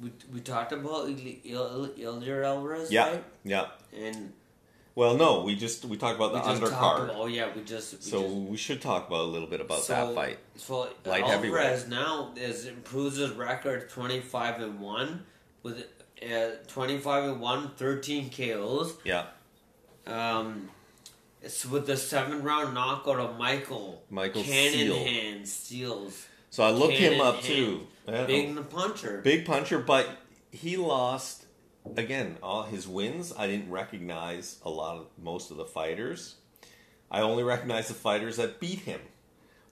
we 0.00 0.10
we 0.32 0.40
talked 0.40 0.72
about 0.72 1.06
Eleider 1.08 2.44
Alvarez, 2.44 2.90
yeah, 2.90 3.08
right? 3.10 3.24
yeah. 3.44 3.66
And 3.96 4.32
Well, 4.94 5.16
no, 5.16 5.42
we 5.42 5.54
just 5.56 5.84
we 5.84 5.96
talked 5.96 6.16
about 6.16 6.32
the 6.32 6.40
undercard, 6.40 7.04
about. 7.04 7.10
Oh 7.16 7.26
yeah, 7.26 7.48
we 7.54 7.62
just 7.62 7.94
we 7.94 8.00
so 8.00 8.22
just, 8.22 8.34
we 8.34 8.56
should 8.56 8.80
talk 8.82 9.08
about 9.08 9.20
a 9.20 9.30
little 9.30 9.48
bit 9.48 9.60
about 9.60 9.80
So- 9.82 9.94
that 9.94 10.14
fight. 10.14 10.38
So 10.56 10.88
Eleider 11.04 11.22
Alvarez 11.22 11.88
now 11.88 12.32
is 12.36 12.66
improves 12.66 13.16
his 13.16 13.30
record 13.32 13.88
twenty 13.90 14.20
five 14.20 14.60
and 14.60 14.80
one 14.80 15.24
with 15.62 15.86
uh, 16.22 16.50
25 16.68 17.24
and 17.32 17.40
1, 17.40 17.70
13 17.76 18.28
KOs. 18.30 18.92
Yeah, 19.04 19.24
Um, 20.06 20.68
it's 21.42 21.64
with 21.64 21.86
the 21.86 21.96
seven 21.96 22.42
round 22.42 22.74
knockout 22.74 23.18
of 23.18 23.38
Michael. 23.38 24.02
Michael 24.10 24.42
Cannon 24.42 24.72
Seal. 24.88 24.96
hand 24.96 25.48
steals. 25.48 26.26
so 26.50 26.62
I 26.62 26.70
looked 26.72 26.94
him 26.94 27.20
up 27.22 27.36
hand. 27.36 27.46
too. 27.46 27.86
Yeah. 28.08 28.24
Big 28.26 28.48
in 28.48 28.54
the 28.54 28.62
puncher. 28.62 29.20
Big 29.22 29.44
puncher, 29.46 29.78
but 29.78 30.08
he 30.50 30.76
lost 30.76 31.44
again. 31.96 32.36
All 32.42 32.64
his 32.64 32.86
wins, 32.88 33.32
I 33.36 33.46
didn't 33.46 33.70
recognize 33.70 34.58
a 34.64 34.70
lot 34.70 34.96
of 34.96 35.06
most 35.22 35.50
of 35.50 35.56
the 35.56 35.64
fighters. 35.64 36.36
I 37.10 37.20
only 37.22 37.42
recognized 37.42 37.90
the 37.90 37.94
fighters 37.94 38.36
that 38.36 38.60
beat 38.60 38.80
him. 38.80 39.00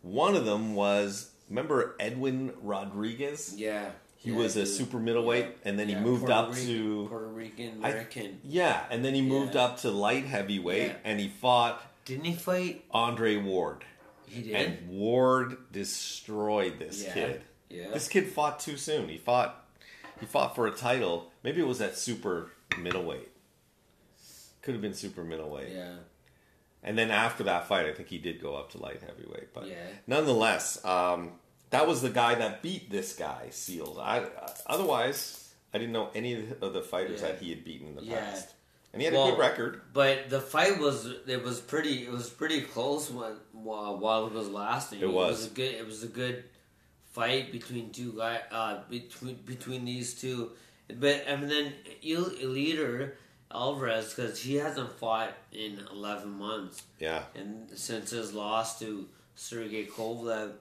One 0.02 0.34
of 0.36 0.44
them 0.44 0.74
was 0.74 1.30
remember 1.48 1.96
Edwin 2.00 2.52
Rodriguez. 2.62 3.54
Yeah. 3.56 3.90
He 4.16 4.30
yeah, 4.32 4.36
was 4.36 4.56
a 4.56 4.64
dude. 4.64 4.68
super 4.74 4.98
middleweight, 4.98 5.46
and 5.64 5.78
then 5.78 5.88
Yeah, 5.88 5.98
he 5.98 6.04
moved 6.04 6.22
Puerto 6.26 6.34
up 6.34 6.48
Rican- 6.50 6.66
to 6.66 7.06
Puerto 7.08 7.26
Rican 7.28 7.84
I- 7.84 7.88
American. 7.90 8.40
yeah, 8.42 8.84
and 8.90 9.04
then 9.04 9.14
he 9.14 9.22
moved 9.22 9.54
up 9.54 9.78
to 9.82 9.90
light 9.92 10.24
heavyweight, 10.24 10.88
Yeah. 10.88 10.96
and 11.04 11.20
he 11.20 11.28
fought 11.28 11.80
Didn't 12.04 12.24
he 12.24 12.34
fight? 12.34 12.84
Andre 12.90 13.36
Ward, 13.36 13.84
He 14.26 14.42
did. 14.42 14.54
and 14.56 14.88
Ward 14.88 15.56
destroyed 15.70 16.78
this 16.80 17.04
Yeah. 17.04 17.14
kid. 17.14 17.42
Yeah. 17.70 17.88
This 17.92 18.08
kid 18.08 18.26
fought 18.28 18.60
too 18.60 18.76
soon. 18.76 19.08
He 19.08 19.18
fought 19.18 19.64
he 20.20 20.26
fought 20.26 20.54
for 20.54 20.66
a 20.66 20.70
title. 20.72 21.30
Maybe 21.42 21.60
it 21.60 21.66
was 21.66 21.80
at 21.80 21.96
super 21.96 22.50
middleweight. 22.78 23.28
Could 24.62 24.74
have 24.74 24.82
been 24.82 24.94
super 24.94 25.22
middleweight. 25.24 25.72
yeah. 25.72 25.94
And 26.82 26.96
then 26.96 27.10
after 27.10 27.42
that 27.44 27.66
fight, 27.66 27.86
I 27.86 27.92
think 27.92 28.08
he 28.08 28.18
did 28.18 28.40
go 28.40 28.54
up 28.56 28.70
to 28.72 28.78
light 28.78 29.00
heavyweight. 29.02 29.52
But 29.52 29.66
Yeah. 29.66 29.86
nonetheless, 30.06 30.82
um, 30.84 31.32
that 31.70 31.86
was 31.86 32.02
the 32.02 32.10
guy 32.10 32.34
that 32.36 32.62
beat 32.62 32.90
this 32.90 33.14
guy, 33.14 33.48
Seals. 33.50 33.98
I, 33.98 34.20
uh, 34.20 34.54
otherwise, 34.66 35.52
I 35.74 35.78
didn't 35.78 35.92
know 35.92 36.10
any 36.14 36.34
of 36.60 36.72
the 36.72 36.82
fighters 36.82 37.20
Yeah. 37.20 37.28
that 37.32 37.40
he 37.40 37.50
had 37.50 37.64
beaten 37.64 37.88
in 37.88 37.96
the 37.96 38.04
Yeah. 38.04 38.20
past. 38.20 38.54
And 38.92 39.02
he 39.02 39.06
had 39.06 39.12
Well, 39.14 39.28
a 39.28 39.30
good 39.32 39.38
record. 39.38 39.82
But 39.92 40.30
the 40.30 40.40
fight 40.40 40.78
was 40.78 41.06
it 41.26 41.42
was 41.42 41.60
pretty 41.60 42.04
it 42.04 42.10
was 42.10 42.30
pretty 42.30 42.62
close 42.62 43.10
when 43.10 43.36
while, 43.52 43.98
while 43.98 44.26
it 44.26 44.32
was 44.32 44.48
lasting. 44.48 45.00
It 45.00 45.12
was. 45.12 45.46
a 45.46 45.50
good 45.50 45.74
it 45.74 45.84
was 45.86 46.02
a 46.04 46.08
good 46.08 46.44
fight 47.18 47.50
between 47.58 47.90
two 47.98 48.12
guy 48.22 48.36
uh 48.58 48.74
between 48.90 49.36
between 49.52 49.84
these 49.92 50.14
two. 50.22 50.38
But 51.04 51.24
and 51.26 51.50
then 51.52 51.66
Il 52.02 52.24
Eleider 52.44 53.12
Alvarez 53.52 54.06
because 54.14 54.34
he 54.46 54.54
hasn't 54.64 54.92
fought 55.00 55.32
in 55.52 55.72
eleven 55.96 56.30
months 56.46 56.76
Yeah. 57.06 57.22
and 57.34 57.50
since 57.86 58.10
his 58.18 58.32
loss 58.42 58.78
to 58.80 58.88
Sergey 59.34 59.84
Kovalev. 59.86 60.52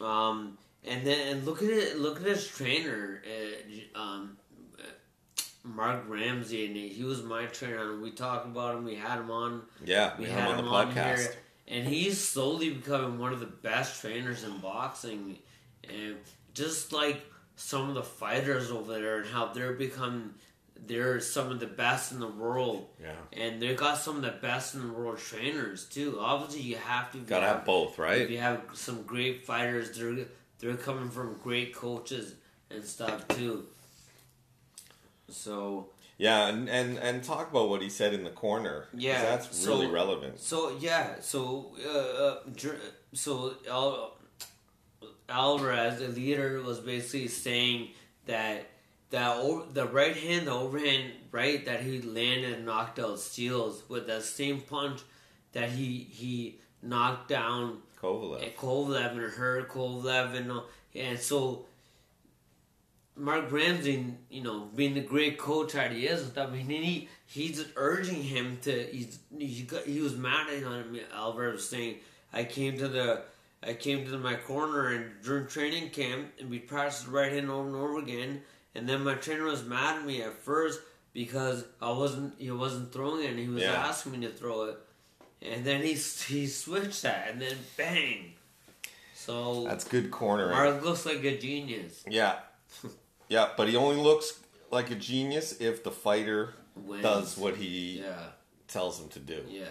Um, 0.00 0.58
and 0.84 1.06
then 1.06 1.20
and 1.30 1.44
look 1.46 1.62
at 1.62 1.70
it. 1.70 1.98
Look 1.98 2.16
at 2.20 2.26
his 2.26 2.48
trainer, 2.48 3.22
uh, 3.34 3.98
um, 4.00 4.36
uh, 4.78 4.82
Marc 5.64 6.00
Ramsay, 6.08 6.66
and 6.66 6.76
he 6.76 7.04
was 7.04 7.22
my 7.22 7.44
trainer. 7.46 7.92
And 7.92 8.02
we 8.02 8.10
talked 8.10 8.46
about 8.46 8.74
him. 8.76 8.84
We 8.84 8.96
had 8.96 9.18
him 9.18 9.30
on. 9.30 9.62
Yeah. 9.84 10.12
We 10.18 10.24
We 10.24 10.30
had 10.30 10.50
him 10.50 10.58
him 10.64 10.68
on 10.68 10.88
on 10.88 10.94
the 10.94 11.00
podcast. 11.00 11.18
here, 11.18 11.34
and 11.68 11.86
he's 11.86 12.22
slowly 12.22 12.70
becoming 12.70 13.18
one 13.18 13.32
of 13.32 13.40
the 13.40 13.46
best 13.46 14.00
trainers 14.00 14.44
in 14.44 14.58
boxing. 14.58 15.38
And 15.88 16.16
just 16.54 16.92
like 16.92 17.24
some 17.56 17.88
of 17.88 17.94
the 17.94 18.02
fighters 18.02 18.70
over 18.70 18.92
there, 18.94 19.18
and 19.18 19.26
how 19.26 19.52
they're 19.52 19.72
becoming, 19.74 20.34
they're 20.86 21.20
some 21.20 21.50
of 21.50 21.60
the 21.60 21.66
best 21.66 22.12
in 22.12 22.18
the 22.20 22.26
world 22.26 22.88
Yeah. 23.00 23.14
and 23.32 23.60
they 23.62 23.74
got 23.74 23.98
some 23.98 24.16
of 24.16 24.22
the 24.22 24.30
best 24.40 24.74
in 24.74 24.86
the 24.86 24.92
world 24.92 25.18
trainers 25.18 25.84
too. 25.86 26.18
Obviously, 26.20 26.62
you 26.62 26.76
have 26.76 27.12
to 27.12 27.18
Gotta 27.18 27.46
you 27.46 27.52
have 27.52 27.64
both, 27.64 27.98
right? 27.98 28.22
If 28.22 28.30
you 28.30 28.38
have 28.38 28.62
some 28.74 29.02
great 29.02 29.44
fighters, 29.44 29.96
they're 29.96 30.26
they're 30.58 30.76
coming 30.76 31.10
from 31.10 31.38
great 31.42 31.74
coaches 31.74 32.34
and 32.70 32.84
stuff 32.84 33.26
too. 33.28 33.66
So 35.28 35.90
Yeah, 36.18 36.46
and, 36.48 36.68
and, 36.68 36.98
and 36.98 37.24
talk 37.24 37.50
about 37.50 37.68
what 37.68 37.82
he 37.82 37.88
said 37.88 38.14
in 38.14 38.22
the 38.22 38.30
corner. 38.30 38.86
Yeah, 38.94 39.20
That's 39.22 39.56
so- 39.56 39.70
really 39.70 39.86
relevant. 39.88 40.38
so 40.38 40.76
yeah, 40.78 41.16
so 41.20 41.72
uh, 41.84 41.88
uh, 42.68 42.74
so 43.12 43.54
Al- 43.68 44.16
Alvarez, 45.28 45.98
the 46.00 46.08
leader, 46.08 46.60
was 46.62 46.80
basically 46.80 47.28
saying 47.28 47.88
that 48.26 48.66
that 49.10 49.36
o- 49.38 49.66
the 49.72 49.86
right 49.86 50.16
hand, 50.16 50.46
the 50.46 50.52
overhand 50.52 51.12
right 51.30 51.64
that 51.64 51.80
he 51.82 52.00
landed 52.02 52.52
and 52.54 52.66
knocked 52.66 52.98
out 52.98 53.18
Seals 53.18 53.82
with 53.88 54.06
that 54.06 54.22
same 54.22 54.60
punch 54.60 55.00
that 55.52 55.70
he 55.70 56.06
he 56.10 56.58
knocked 56.82 57.28
down 57.28 57.78
Kovalev. 58.00 58.54
Kovalev 58.56 59.12
and 59.12 59.20
hurt 59.32 59.68
Kovalev 59.68 60.34
and 60.36 60.52
and 60.94 61.18
so 61.18 61.64
Marc 63.16 63.52
Ramsay, 63.52 64.06
you 64.30 64.42
know, 64.42 64.68
being 64.74 64.94
the 64.94 65.00
great 65.00 65.38
coach 65.38 65.72
that 65.74 65.92
he 65.92 66.06
is 66.06 66.22
and 66.22 66.32
stuff, 66.32 66.50
I 66.50 66.62
mean, 66.62 66.82
he 66.82 67.08
he's 67.26 67.64
urging 67.76 68.22
him 68.22 68.58
to. 68.62 68.84
He's 68.84 69.18
he, 69.36 69.62
got, 69.62 69.84
he 69.84 70.00
was 70.00 70.16
mad 70.16 70.48
at 70.48 70.62
him. 70.62 70.98
Alvarez 71.14 71.52
was 71.54 71.68
saying, 71.68 71.96
"I 72.32 72.44
came 72.44 72.78
to 72.78 72.88
the." 72.88 73.22
I 73.64 73.74
came 73.74 74.04
to 74.06 74.18
my 74.18 74.34
corner 74.34 74.88
and 74.88 75.12
during 75.22 75.46
training 75.46 75.90
camp 75.90 76.32
and 76.40 76.50
we 76.50 76.58
practiced 76.58 77.06
right 77.06 77.30
hand 77.30 77.48
over 77.48 77.68
and 77.68 77.76
over 77.76 77.98
again 78.00 78.42
and 78.74 78.88
then 78.88 79.04
my 79.04 79.14
trainer 79.14 79.44
was 79.44 79.62
mad 79.62 79.98
at 79.98 80.04
me 80.04 80.20
at 80.20 80.34
first 80.42 80.80
because 81.12 81.64
I 81.80 81.92
wasn't 81.92 82.34
he 82.40 82.50
wasn't 82.50 82.92
throwing 82.92 83.22
it 83.22 83.30
and 83.30 83.38
he 83.38 83.46
was 83.46 83.62
Yeah. 83.62 83.74
asking 83.86 84.18
me 84.18 84.26
to 84.26 84.32
throw 84.32 84.64
it 84.64 84.78
and 85.42 85.64
then 85.64 85.80
he 85.80 85.92
he 85.92 86.48
switched 86.48 87.02
that 87.02 87.28
and 87.30 87.40
then 87.40 87.56
bang 87.76 88.32
so 89.14 89.62
That's 89.68 89.84
good 89.84 90.10
cornering. 90.10 90.50
Mark 90.50 90.82
looks 90.82 91.06
like 91.06 91.22
a 91.22 91.38
genius. 91.38 92.02
Yeah. 92.08 92.40
Yeah, 93.32 93.48
but 93.56 93.68
he 93.68 93.76
only 93.76 93.96
looks 93.96 94.40
like 94.70 94.90
a 94.90 94.94
genius 94.94 95.58
if 95.60 95.82
the 95.82 95.90
fighter 95.90 96.52
Wins. 96.76 97.02
does 97.02 97.38
what 97.38 97.56
he 97.56 98.00
Yeah, 98.00 98.26
tells 98.68 99.00
him 99.00 99.08
to 99.08 99.18
do. 99.20 99.42
yeah, 99.48 99.64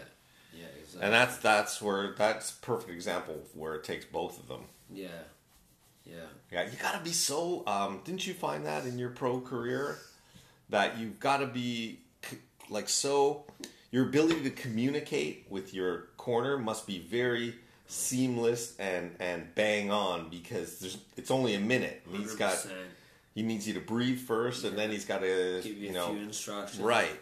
yeah, 0.52 0.66
exactly. 0.80 1.02
And 1.04 1.14
that's 1.14 1.38
that's 1.38 1.82
where 1.82 2.16
that's 2.18 2.50
a 2.52 2.56
perfect 2.66 2.92
example 2.92 3.36
where 3.54 3.76
it 3.76 3.84
takes 3.84 4.06
both 4.06 4.40
of 4.40 4.48
them. 4.48 4.64
yeah, 4.92 5.08
yeah, 6.06 6.16
Yeah, 6.52 6.64
you 6.64 6.78
got 6.82 6.94
to 6.98 7.04
be 7.04 7.12
so. 7.14 7.64
Um, 7.68 8.02
didn't 8.04 8.26
you 8.26 8.34
find 8.34 8.66
that 8.66 8.86
in 8.86 8.98
your 8.98 9.10
pro 9.12 9.40
career 9.42 9.98
that 10.70 10.98
you've 10.98 11.20
got 11.20 11.38
to 11.38 11.48
be 11.48 12.00
like 12.70 12.90
so? 12.90 13.46
Your 13.92 14.06
ability 14.08 14.42
to 14.44 14.50
communicate 14.52 15.46
with 15.50 15.72
your 15.74 16.08
corner 16.18 16.58
must 16.58 16.88
be 16.88 16.98
very 17.00 17.54
seamless 17.88 18.76
and 18.80 19.16
and 19.20 19.54
bang 19.54 19.92
on 19.92 20.30
because 20.30 20.80
there's 20.80 20.98
it's 21.18 21.30
only 21.30 21.54
a 21.56 21.60
minute 21.60 22.02
he's 22.12 22.34
got 22.36 22.54
100%. 22.56 22.72
He 23.34 23.42
needs 23.44 23.68
you 23.68 23.74
to 23.76 23.80
breathe 23.80 24.20
first 24.20 24.64
and 24.66 24.78
then 24.78 24.92
he's 24.92 25.06
got 25.06 25.22
to 25.22 25.60
give 25.64 25.78
you, 25.78 25.84
you 25.86 25.90
a 25.90 25.94
know 25.94 26.14
few 26.14 26.22
instructions. 26.24 26.82
right 26.82 27.20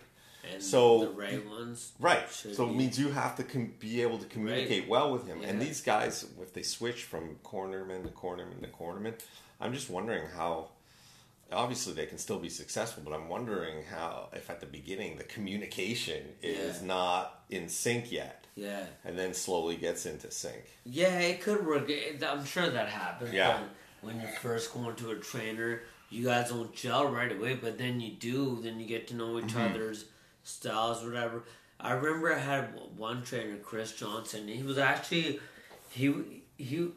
and 0.54 0.64
So- 0.64 1.02
the 1.02 1.10
right 1.10 1.46
ones. 1.48 1.92
Right. 2.00 2.30
So 2.32 2.70
it 2.70 2.74
means 2.76 2.98
you 2.98 3.10
have 3.10 3.36
to 3.36 3.44
com- 3.44 3.74
be 3.80 4.02
able 4.02 4.18
to 4.20 4.26
communicate 4.26 4.88
well 4.88 5.12
with 5.12 5.28
him. 5.28 5.42
And 5.44 5.62
these 5.62 5.82
guys, 5.82 6.26
if 6.42 6.54
they 6.54 6.64
switch 6.64 7.04
from 7.04 7.36
cornerman 7.44 8.04
to 8.04 8.10
cornerman 8.10 8.62
to 8.62 8.68
cornerman, 8.70 9.14
I'm 9.60 9.74
just 9.74 9.90
wondering 9.90 10.28
how. 10.36 10.70
Obviously, 11.52 11.94
they 11.94 12.06
can 12.06 12.20
still 12.20 12.38
be 12.38 12.48
successful, 12.48 13.02
but 13.04 13.12
I'm 13.12 13.28
wondering 13.28 13.84
how, 13.90 14.30
if 14.34 14.52
at 14.52 14.60
the 14.60 14.68
beginning 14.68 15.18
the 15.18 15.24
communication 15.24 16.36
is 16.44 16.80
Yeah. 16.82 16.86
not 16.88 17.44
in 17.50 17.68
sync 17.70 18.12
yet, 18.12 18.46
Yeah. 18.56 18.86
and 19.04 19.18
then 19.18 19.34
slowly 19.34 19.76
gets 19.76 20.06
into 20.06 20.30
sync. 20.30 20.62
Yeah, 20.86 21.18
it 21.20 21.42
could 21.42 21.66
work. 21.66 21.90
I'm 22.22 22.46
sure 22.46 22.70
that 22.70 22.90
happens. 22.90 23.34
Yeah. 23.34 23.62
When, 24.02 24.14
when 24.18 24.22
you're 24.22 24.40
first 24.40 24.72
going 24.76 24.96
to 24.98 25.10
a 25.10 25.16
trainer, 25.16 25.82
you 26.10 26.26
guys 26.26 26.50
don't 26.50 26.74
gel 26.74 27.08
right 27.08 27.32
away, 27.32 27.56
but 27.56 27.78
then 27.78 28.00
you 28.00 28.12
do. 28.12 28.60
Then 28.62 28.80
you 28.80 28.86
get 28.88 29.08
to 29.10 29.16
know 29.16 29.38
each 29.40 29.46
Mm-hmm. 29.54 29.76
other's 29.76 30.06
styles, 30.44 31.04
whatever. 31.04 31.44
I 31.80 31.94
remember 31.94 32.34
I 32.34 32.40
had 32.40 32.70
one 32.98 33.24
trainer, 33.24 33.58
Chris 33.58 33.94
Johnson. 33.94 34.48
He 34.48 34.64
was 34.64 34.78
actually 34.78 35.40
he 35.90 36.14
he. 36.58 36.92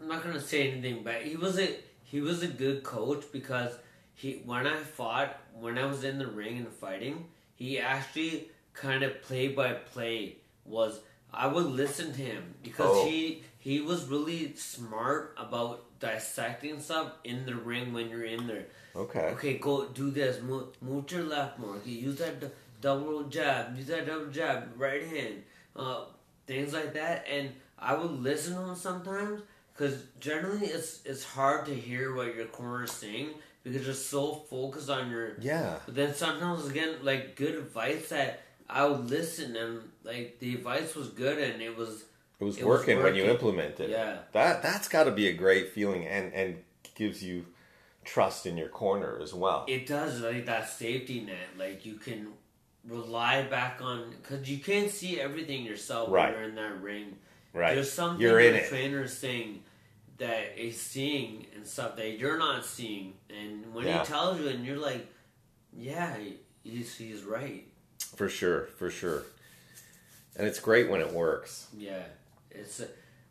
I'm 0.00 0.08
not 0.08 0.22
gonna 0.24 0.40
say 0.40 0.70
anything, 0.70 1.02
but 1.04 1.22
he 1.22 1.36
was 1.36 1.58
a 1.58 1.76
he 2.04 2.20
was 2.20 2.42
a 2.42 2.46
good 2.48 2.82
coach 2.82 3.24
because 3.32 3.72
he 4.14 4.42
when 4.44 4.66
I 4.66 4.76
fought 4.78 5.38
when 5.58 5.78
I 5.78 5.86
was 5.86 6.04
in 6.04 6.18
the 6.18 6.26
ring 6.26 6.58
and 6.58 6.68
fighting, 6.68 7.26
he 7.54 7.78
actually 7.78 8.48
kind 8.74 9.02
of 9.02 9.20
play 9.22 9.48
by 9.48 9.72
play 9.74 10.36
was 10.64 11.00
I 11.32 11.46
would 11.46 11.66
listen 11.66 12.12
to 12.12 12.22
him 12.22 12.54
because 12.62 12.90
Oh. 12.90 13.06
he 13.06 13.42
he 13.58 13.80
was 13.80 14.06
really 14.06 14.54
smart 14.54 15.34
about 15.38 15.84
dissecting 16.00 16.80
stuff 16.80 17.12
in 17.24 17.46
the 17.46 17.54
ring 17.54 17.92
when 17.92 18.08
you're 18.08 18.24
in 18.24 18.46
there. 18.46 18.66
Okay. 18.96 19.30
Okay, 19.34 19.58
go 19.58 19.86
do 19.88 20.10
this. 20.10 20.42
Move, 20.42 20.68
move 20.82 21.06
to 21.06 21.16
your 21.16 21.24
left 21.24 21.58
more. 21.58 21.76
Okay, 21.76 21.90
use 21.90 22.18
that 22.18 22.40
d- 22.40 22.48
double 22.80 23.22
jab. 23.24 23.76
Use 23.76 23.86
that 23.86 24.06
double 24.06 24.26
jab. 24.26 24.70
Right 24.76 25.06
hand. 25.06 25.42
Uh, 25.76 26.04
things 26.46 26.72
like 26.72 26.94
that. 26.94 27.26
And 27.30 27.50
I 27.78 27.94
would 27.94 28.10
listen 28.10 28.54
to 28.54 28.60
him 28.60 28.74
sometimes 28.74 29.42
because 29.72 30.02
generally 30.18 30.66
it's 30.66 31.00
it's 31.04 31.24
hard 31.24 31.66
to 31.66 31.74
hear 31.74 32.14
what 32.14 32.34
your 32.34 32.46
corner 32.46 32.84
is 32.84 32.92
saying 32.92 33.30
because 33.62 33.84
you're 33.84 33.94
so 33.94 34.34
focused 34.34 34.90
on 34.90 35.10
your. 35.10 35.36
Yeah. 35.40 35.76
But 35.86 35.94
then 35.94 36.14
sometimes 36.14 36.66
again, 36.66 36.96
like 37.02 37.36
good 37.36 37.54
advice 37.54 38.08
that 38.08 38.42
I 38.68 38.86
would 38.86 39.08
listen 39.08 39.56
and 39.56 39.82
like 40.02 40.38
the 40.38 40.54
advice 40.54 40.94
was 40.94 41.08
good 41.08 41.38
and 41.38 41.62
it 41.62 41.76
was 41.76 42.04
It 42.40 42.44
was 42.44 42.56
It 42.56 42.64
was 42.64 42.78
working 42.80 43.02
when 43.02 43.14
you 43.14 43.22
working. 43.22 43.34
implement 43.36 43.80
it. 43.80 43.90
Yeah. 43.90 44.18
That 44.32 44.62
that's 44.62 44.88
got 44.88 45.04
to 45.04 45.10
be 45.10 45.28
a 45.28 45.32
great 45.34 45.72
feeling, 45.72 46.06
and 46.06 46.32
and 46.32 46.62
gives 46.94 47.22
you 47.22 47.46
trust 48.04 48.46
in 48.46 48.56
your 48.56 48.68
corner 48.68 49.18
as 49.22 49.34
well. 49.34 49.64
It 49.68 49.86
does 49.86 50.20
like 50.20 50.46
that 50.46 50.68
safety 50.68 51.20
net. 51.20 51.50
Like 51.58 51.84
you 51.84 51.94
can 51.94 52.28
rely 52.84 53.42
back 53.42 53.80
on 53.82 54.10
because 54.22 54.48
you 54.50 54.58
can't 54.58 54.90
see 54.90 55.20
everything 55.20 55.64
yourself 55.64 56.10
Right. 56.10 56.30
when 56.32 56.40
you're 56.40 56.48
in 56.48 56.54
that 56.56 56.80
ring. 56.80 57.18
right. 57.52 57.74
There's 57.74 57.92
something 57.92 58.20
You're 58.22 58.40
in 58.40 58.54
the 58.54 58.60
trainer's 58.66 59.12
saying 59.12 59.62
that 60.16 60.58
is 60.58 60.80
seeing 60.80 61.46
and 61.54 61.66
stuff 61.66 61.96
that 61.96 62.18
you're 62.18 62.38
not 62.38 62.64
seeing, 62.64 63.14
and 63.28 63.74
when 63.74 63.86
Yeah. 63.86 64.00
he 64.00 64.06
tells 64.06 64.40
you, 64.40 64.48
and 64.48 64.64
you're 64.64 64.78
like, 64.78 65.06
yeah, 65.76 66.16
he's 66.64 66.96
he's 66.96 67.22
right. 67.22 67.66
For 68.16 68.28
sure, 68.30 68.66
for 68.78 68.90
sure. 68.90 69.24
And 70.36 70.46
it's 70.46 70.58
great 70.60 70.88
when 70.88 71.00
it 71.02 71.12
works. 71.12 71.66
Yeah, 71.76 72.02
it's. 72.50 72.82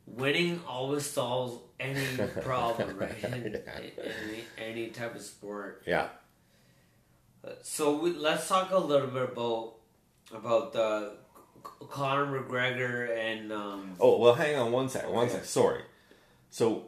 Winning 0.08 0.60
always 0.68 1.06
solves 1.06 1.62
any 1.80 2.04
problem, 2.42 2.98
right? 3.00 3.24
In, 3.24 3.54
Yeah. 3.54 3.72
any, 3.78 4.44
any 4.58 4.88
type 4.88 5.14
of 5.14 5.22
sport. 5.22 5.84
Yeah. 5.86 6.08
So 7.62 8.00
we, 8.00 8.14
let's 8.14 8.48
talk 8.48 8.72
a 8.72 8.78
little 8.78 9.08
bit 9.08 9.24
about 9.32 9.76
about 10.34 10.74
the 10.74 11.14
Conor 11.90 12.42
McGregor 12.42 13.16
and 13.18 13.52
um, 13.52 13.92
Oh 14.00 14.18
well, 14.18 14.34
hang 14.34 14.56
on 14.56 14.72
one 14.72 14.90
sec. 14.90 15.08
One 15.10 15.26
Okay. 15.26 15.36
sec. 15.36 15.46
Sorry. 15.46 15.82
So 16.50 16.86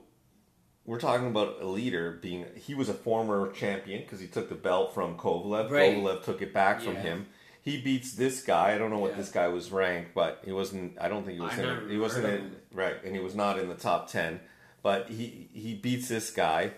we're 0.85 0.99
talking 0.99 1.27
about 1.27 1.61
a 1.61 1.67
leader 1.67 2.19
being. 2.21 2.45
He 2.55 2.73
was 2.73 2.89
a 2.89 2.93
former 2.93 3.51
champion 3.51 4.01
because 4.01 4.19
he 4.19 4.27
took 4.27 4.49
the 4.49 4.55
belt 4.55 4.93
from 4.93 5.15
Kovalev. 5.17 5.69
Right. 5.69 5.95
Kovalev 5.95 6.23
took 6.23 6.41
it 6.41 6.53
back 6.53 6.81
from 6.81 6.95
him. 6.95 7.27
He 7.63 7.80
beats 7.80 8.13
this 8.13 8.41
guy. 8.43 8.74
I 8.74 8.78
don't 8.78 8.89
know 8.89 8.97
what 8.97 9.12
Yeah. 9.12 9.17
this 9.17 9.30
guy 9.30 9.47
was 9.47 9.71
ranked, 9.71 10.13
but 10.15 10.41
he 10.43 10.52
wasn't. 10.52 10.97
I 11.00 11.08
don't 11.08 11.24
think 11.24 11.36
he 11.36 11.41
was 11.41 11.54
I 11.54 11.58
in. 11.58 11.62
never 11.67 11.88
He 11.89 11.97
wasn't 11.97 12.26
heard 12.26 12.34
of 12.34 12.39
in 12.41 12.45
him. 12.52 12.56
right, 12.74 12.95
and 13.04 13.15
he 13.15 13.21
was 13.21 13.36
not 13.36 13.60
in 13.60 13.67
the 13.69 13.76
top 13.76 14.10
ten. 14.10 14.39
But 14.84 15.10
he 15.10 15.50
he 15.54 15.76
beats 15.76 16.08
this 16.08 16.32
guy. 16.32 16.71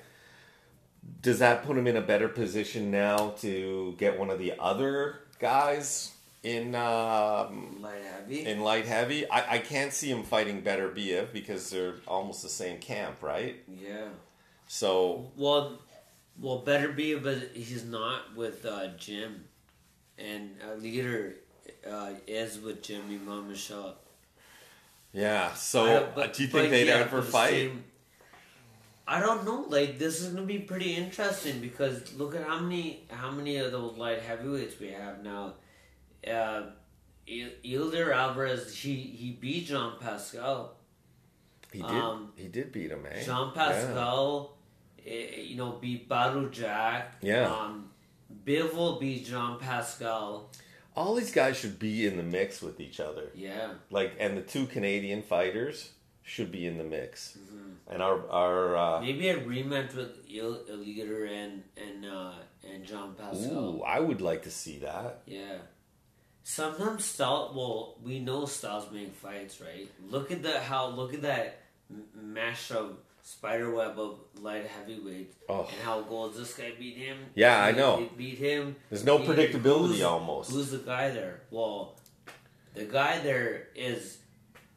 Does 1.22 1.40
that 1.40 1.64
put 1.64 1.78
him 1.78 1.88
in 1.88 1.96
a 1.98 2.02
better 2.02 2.28
position 2.30 2.92
now 2.92 3.30
to 3.40 3.96
get 3.98 4.18
one 4.20 4.30
of 4.30 4.40
the 4.40 4.54
other 4.60 5.20
guys 5.40 6.12
in 6.44 6.76
um, 6.76 7.82
light 7.82 8.02
heavy. 8.04 8.46
in 8.46 8.62
light 8.62 8.86
heavy? 8.86 9.30
I, 9.30 9.56
I 9.56 9.58
can't 9.60 9.94
see 9.94 10.10
him 10.10 10.24
fighting 10.24 10.62
Beterbiev 10.62 11.32
because 11.34 11.70
they're 11.70 11.96
almost 12.08 12.42
the 12.44 12.50
same 12.50 12.78
camp, 12.80 13.22
right? 13.22 13.62
yeah. 13.68 14.08
So 14.68 15.32
Well, 15.38 15.80
well, 16.40 16.60
better 16.60 16.90
be, 16.90 17.16
but 17.16 17.52
he's 17.54 17.84
not 17.86 18.36
with 18.36 18.66
uh, 18.66 18.88
Jim, 18.98 19.44
and 20.18 20.52
uh, 20.68 20.76
leader 20.76 21.36
uh, 21.90 22.12
is 22.28 22.60
with 22.60 22.82
Jimmy 22.84 23.18
Yvon 23.18 23.48
Michel. 23.48 23.96
yeah. 25.12 25.54
So 25.54 25.86
I- 25.86 26.22
uh, 26.22 26.28
do 26.28 26.44
you 26.44 26.50
think 26.50 26.70
they'd 26.72 26.88
yeah, 26.88 26.96
ever 26.96 27.22
fight? 27.22 27.50
same- 27.52 27.84
I 29.06 29.20
don't 29.20 29.44
know. 29.46 29.66
Like 29.68 30.00
this 30.00 30.22
is 30.22 30.34
gonna 30.34 30.46
be 30.46 30.60
pretty 30.60 30.96
interesting 30.96 31.60
because 31.60 32.14
look 32.16 32.36
at 32.36 32.44
how 32.48 32.60
many 32.60 33.04
how 33.10 33.32
many 33.32 33.58
of 33.58 33.72
those 33.74 33.98
light 33.98 34.22
heavyweights 34.22 34.80
we 34.80 34.92
have 34.92 35.24
now. 35.24 35.56
Uh, 36.26 36.64
Eleider 37.28 38.14
Alvarez 38.14 38.74
he 38.76 38.96
he 38.96 39.32
beat 39.32 39.66
Jean 39.68 39.94
Pascal. 40.00 40.76
He 41.72 41.82
did. 41.82 41.90
Um, 41.92 42.32
he 42.36 42.48
did 42.48 42.72
beat 42.72 42.92
him, 42.92 43.06
eh? 43.12 43.24
Jean 43.24 43.52
Pascal, 43.54 44.56
eh, 45.06 45.42
you 45.42 45.56
know, 45.58 45.72
beat 45.82 46.08
Badou 46.08 46.52
Jack. 46.52 47.16
Yeah. 47.22 47.50
Um, 47.52 47.90
Bivol 48.46 49.00
beat 49.00 49.26
Jean 49.26 49.58
Pascal. 49.60 50.50
All 50.96 51.16
these 51.16 51.32
guys 51.32 51.58
should 51.58 51.80
be 51.80 52.06
in 52.06 52.18
the 52.18 52.24
mix 52.24 52.62
with 52.62 52.80
each 52.80 53.00
other. 53.00 53.32
Yeah. 53.34 53.72
Like, 53.90 54.14
and 54.20 54.38
the 54.38 54.42
two 54.42 54.68
Canadian 54.68 55.24
fighters 55.24 55.90
should 56.22 56.52
be 56.52 56.66
in 56.68 56.78
the 56.78 56.84
mix. 56.84 57.38
Mm-hmm. 57.38 57.94
And 57.94 58.02
our 58.02 58.30
our 58.30 58.78
uh, 58.78 59.02
Maybe 59.02 59.30
a 59.30 59.40
rematch 59.40 59.94
with 59.96 60.18
Il- 60.30 60.64
Eleider 60.72 61.30
and 61.30 61.64
and 61.76 62.06
uh, 62.06 62.34
and 62.72 62.86
Jean 62.86 63.14
Pascal. 63.14 63.52
ooh, 63.54 63.82
I 63.82 64.00
would 64.00 64.22
like 64.22 64.44
to 64.44 64.52
see 64.52 64.80
that. 64.80 65.22
Yeah. 65.26 65.58
Sometimes 66.44 67.06
style. 67.06 67.54
Well, 67.56 67.98
we 68.04 68.20
know 68.20 68.46
styles 68.46 68.92
make 68.92 69.14
fights, 69.16 69.60
right? 69.62 69.90
Look 70.10 70.32
at 70.32 70.44
the 70.44 70.60
how. 70.60 70.88
Look 70.88 71.14
at 71.14 71.22
that 71.24 71.60
mash 72.16 72.72
of 72.72 72.98
spider 73.26 73.74
web 73.74 73.98
of 73.98 74.20
light 74.42 74.68
heavyweight 74.68 75.34
Oh. 75.50 75.62
and 75.62 75.82
how 75.84 76.02
gold 76.02 76.36
this 76.36 76.54
guy 76.54 76.74
beat 76.78 76.98
him. 76.98 77.18
Yeah, 77.36 77.64
I 77.64 77.72
know. 77.72 78.10
beat 78.18 78.38
him. 78.38 78.76
There's 78.90 79.06
no 79.06 79.18
He- 79.18 79.28
predictability 79.28 79.88
who's- 79.88 80.02
almost. 80.04 80.52
Who's 80.52 80.72
the 80.72 80.78
guy 80.80 81.10
there? 81.10 81.42
Well, 81.50 81.98
the 82.76 82.84
guy 82.86 83.20
there 83.20 83.70
is. 83.76 84.20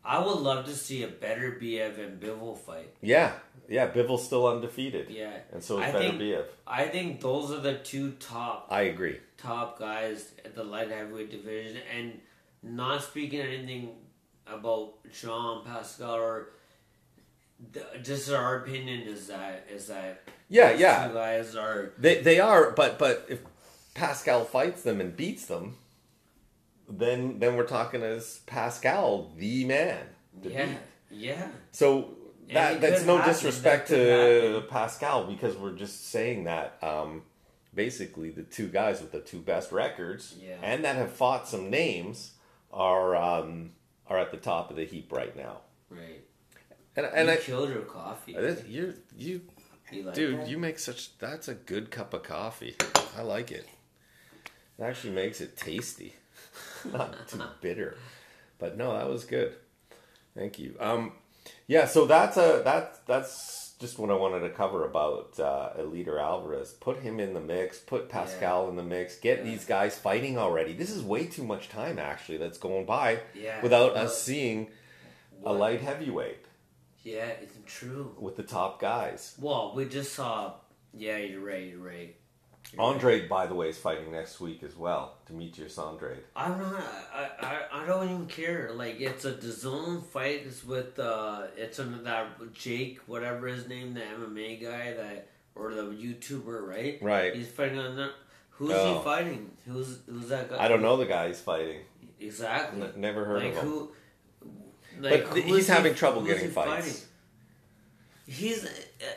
I 0.05 0.25
would 0.25 0.39
love 0.39 0.65
to 0.67 0.75
see 0.77 1.03
a 1.03 1.09
Beterbiev 1.09 1.99
and 1.99 2.21
Bivol 2.23 2.57
fight. 2.57 2.95
Yeah, 3.03 3.33
yeah. 3.69 3.91
Bivol's 3.93 4.25
still 4.25 4.47
undefeated, 4.47 5.11
Yeah, 5.11 5.37
and 5.53 5.63
so 5.65 5.79
is 5.79 5.83
I 5.83 5.91
Better 5.93 6.09
think- 6.11 6.21
Biev. 6.21 6.45
I 6.65 6.85
think 6.87 7.21
those 7.21 7.51
are 7.51 7.59
the 7.61 7.79
two 7.79 8.13
top 8.13 8.69
I 8.71 8.83
agree. 8.83 9.19
top 9.37 9.77
guys 9.81 10.33
at 10.45 10.55
the 10.55 10.63
light 10.63 10.89
heavyweight 10.93 11.33
division, 11.33 11.83
and 11.93 12.21
not 12.63 13.03
speaking 13.03 13.41
anything 13.41 13.97
about 14.47 14.95
Jean 15.13 15.65
Pascal 15.65 16.15
or 16.15 16.51
the, 17.73 17.85
just 18.03 18.31
our 18.31 18.57
opinion 18.63 19.01
is 19.03 19.27
that 19.29 19.67
is 19.71 19.87
that 19.89 20.23
Yeah, 20.49 20.73
yeah. 20.73 21.09
guys 21.13 21.57
are 21.57 21.93
They 21.99 22.21
they 22.23 22.41
are, 22.41 22.71
but 22.73 22.99
but 22.99 23.27
if 23.29 23.41
Pascal 23.95 24.45
fights 24.45 24.83
them 24.83 25.01
and 25.01 25.17
beats 25.17 25.47
them, 25.47 25.77
then 26.89 27.39
then 27.39 27.57
we're 27.57 27.67
talking 27.67 28.03
as 28.03 28.41
Pascal 28.47 29.33
the 29.37 29.65
man. 29.65 30.05
to 30.43 30.51
yeah 30.51 30.67
beat. 30.67 30.77
yeah 31.11 31.49
So 31.73 32.11
that 32.53 32.81
that's 32.81 33.05
no 33.05 33.17
happen, 33.17 33.33
disrespect 33.33 33.89
that 33.89 33.97
to 33.97 34.53
happen. 34.53 34.69
Pascal 34.69 35.25
because 35.27 35.57
we're 35.57 35.75
just 35.75 36.11
saying 36.11 36.45
that 36.45 36.79
um, 36.83 37.23
basically 37.75 38.31
the 38.31 38.43
two 38.43 38.69
guys 38.69 39.01
with 39.01 39.13
the 39.13 39.21
two 39.21 39.41
best 39.41 39.73
records 39.73 40.35
Yeah. 40.41 40.57
and 40.63 40.85
that 40.85 40.97
have 40.97 41.13
fought 41.13 41.49
some 41.49 41.71
names 41.71 42.33
are 42.73 43.17
um, 43.17 43.73
are 44.07 44.19
at 44.19 44.31
the 44.31 44.37
top 44.37 44.71
of 44.71 44.77
the 44.77 44.85
heap 44.85 45.11
right 45.11 45.35
now. 45.37 45.63
right. 45.91 46.23
And 46.97 47.07
and 47.07 47.29
you 47.29 47.35
I, 47.35 47.37
killed 47.37 47.69
your 47.71 47.83
coffee. 47.83 48.33
you 48.69 48.95
you 49.17 49.43
You 49.93 50.03
like 50.05 50.15
Dude, 50.15 50.41
that? 50.41 50.49
you 50.49 50.59
make 50.59 50.79
such 50.79 51.17
that's 51.19 51.49
a 51.49 51.55
good 51.55 51.91
cup 51.91 52.15
of 52.15 52.23
coffee. 52.23 52.75
I 53.17 53.23
like 53.23 53.51
it. 53.53 53.67
It 54.79 54.83
actually 54.83 55.13
makes 55.15 55.41
it 55.41 55.57
tasty. 55.57 56.15
Not 56.93 57.29
too 57.29 57.43
bitter. 57.61 57.97
But 58.59 58.77
no, 58.77 58.97
that 58.97 59.09
was 59.09 59.25
good. 59.25 59.55
Thank 60.35 60.59
you. 60.59 60.75
Um 60.81 61.13
yeah, 61.67 61.87
so 61.87 62.07
that's 62.07 62.37
a 62.37 62.63
that 62.65 63.07
that's 63.07 63.75
just 63.79 63.99
what 63.99 64.11
I 64.11 64.15
wanted 64.15 64.41
to 64.41 64.49
cover 64.49 64.87
about 64.87 65.39
uh, 65.39 65.69
Eleider 65.79 66.19
Alvarez. 66.19 66.73
Put 66.73 67.01
him 67.01 67.21
in 67.21 67.35
the 67.35 67.41
mix. 67.43 67.79
Put 67.79 68.09
Pascal 68.09 68.71
in 68.71 68.77
the 68.77 68.83
mix. 68.83 69.17
Get 69.19 69.39
Yeah. 69.41 69.45
these 69.45 69.67
guys 69.67 69.99
fighting 69.99 70.39
already. 70.39 70.73
This 70.73 70.91
is 70.91 71.03
way 71.03 71.27
too 71.27 71.45
much 71.45 71.69
time 71.69 71.99
actually 71.99 72.39
that's 72.39 72.57
going 72.57 72.87
by 72.87 73.21
Yeah. 73.35 73.61
without 73.63 73.95
us 73.95 74.23
seeing 74.23 74.69
a 75.45 75.53
light 75.53 75.83
heavyweight 75.83 76.39
Yeah, 77.07 77.27
it's 77.41 77.55
true. 77.67 78.15
with 78.19 78.35
the 78.37 78.43
top 78.43 78.81
guys. 78.81 79.37
Well, 79.41 79.73
we 79.77 79.85
just 79.85 80.13
saw. 80.15 80.55
Yeah, 80.93 81.19
you're 81.19 81.41
right. 81.41 81.65
You're 81.69 81.79
right. 81.79 82.17
You're 82.73 82.83
Andrade, 82.83 83.29
by 83.29 83.47
the 83.47 83.55
way, 83.55 83.69
is 83.69 83.79
fighting 83.79 84.11
next 84.11 84.41
week 84.41 84.65
as 84.65 84.75
well. 84.75 85.19
Demetrius 85.27 85.79
Andrade. 85.79 86.25
I'm 86.35 86.59
not. 86.59 86.83
I, 87.15 87.29
I, 87.41 87.83
I 87.83 87.87
don't 87.87 88.05
even 88.11 88.27
care. 88.27 88.73
Like 88.75 89.01
it's 89.01 89.25
a 89.25 89.33
DAZN 89.35 90.05
fight. 90.07 90.43
It's 90.47 90.65
with 90.65 90.99
uh, 90.99 91.43
it's 91.57 91.79
under 91.79 92.03
that 92.03 92.53
Jake, 92.55 92.99
whatever 93.07 93.47
his 93.47 93.69
name, 93.69 93.95
the 93.95 94.01
MMA 94.01 94.61
guy 94.61 94.95
that 94.95 95.29
or 95.55 95.75
the 95.75 95.83
YouTuber, 95.83 96.67
right? 96.67 96.99
Right. 97.01 97.37
He's 97.37 97.47
fighting 97.49 97.79
on 97.79 97.95
that. 97.97 98.11
Who's 98.51 98.73
Oh. 98.73 98.99
he 98.99 99.05
fighting? 99.05 99.51
Who's 99.69 99.99
who's 100.09 100.29
that 100.31 100.51
guy? 100.51 100.65
I 100.65 100.67
don't 100.67 100.83
know 100.83 100.97
the 100.97 101.07
guy 101.07 101.29
he's 101.29 101.41
fighting. 101.41 101.83
exactly. 102.19 102.83
N- 102.83 102.93
never 102.97 103.25
heard 103.25 103.43
like 103.45 103.53
of 103.53 103.59
him. 103.59 103.65
who? 103.69 103.93
But 105.01 105.11
Like 105.13 105.25
who 105.29 105.41
he's 105.43 105.57
is 105.63 105.67
he- 105.67 105.73
having 105.73 105.95
trouble 105.95 106.23
getting 106.23 106.45
he 106.45 106.51
fights. 106.51 107.07
He's 108.29 108.65
uh, 108.65 108.69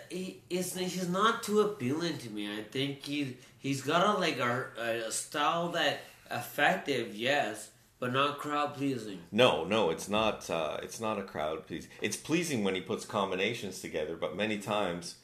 he 0.09 0.41
is 0.51 0.75
he's 0.75 1.09
not 1.09 1.41
too 1.41 1.61
appealing 1.61 2.19
to 2.19 2.29
me. 2.29 2.47
I 2.59 2.61
think 2.63 3.03
he 3.05 3.37
he's 3.57 3.81
got 3.81 4.05
a 4.05 4.19
like 4.19 4.37
a, 4.39 4.67
a 5.07 5.11
style 5.11 5.69
that 5.69 6.01
effective, 6.29 7.15
yes, 7.15 7.71
but 7.99 8.13
not 8.13 8.37
crowd 8.37 8.75
pleasing. 8.75 9.19
No, 9.31 9.63
no, 9.63 9.89
it's 9.89 10.09
not. 10.09 10.47
Uh, 10.47 10.77
it's 10.83 10.99
not 10.99 11.17
a 11.17 11.23
crowd 11.23 11.65
please. 11.65 11.87
It's 12.01 12.17
pleasing 12.17 12.63
when 12.63 12.75
he 12.75 12.81
puts 12.81 13.03
combinations 13.03 13.81
together, 13.81 14.15
but 14.15 14.35
many 14.35 14.59
times 14.59 15.15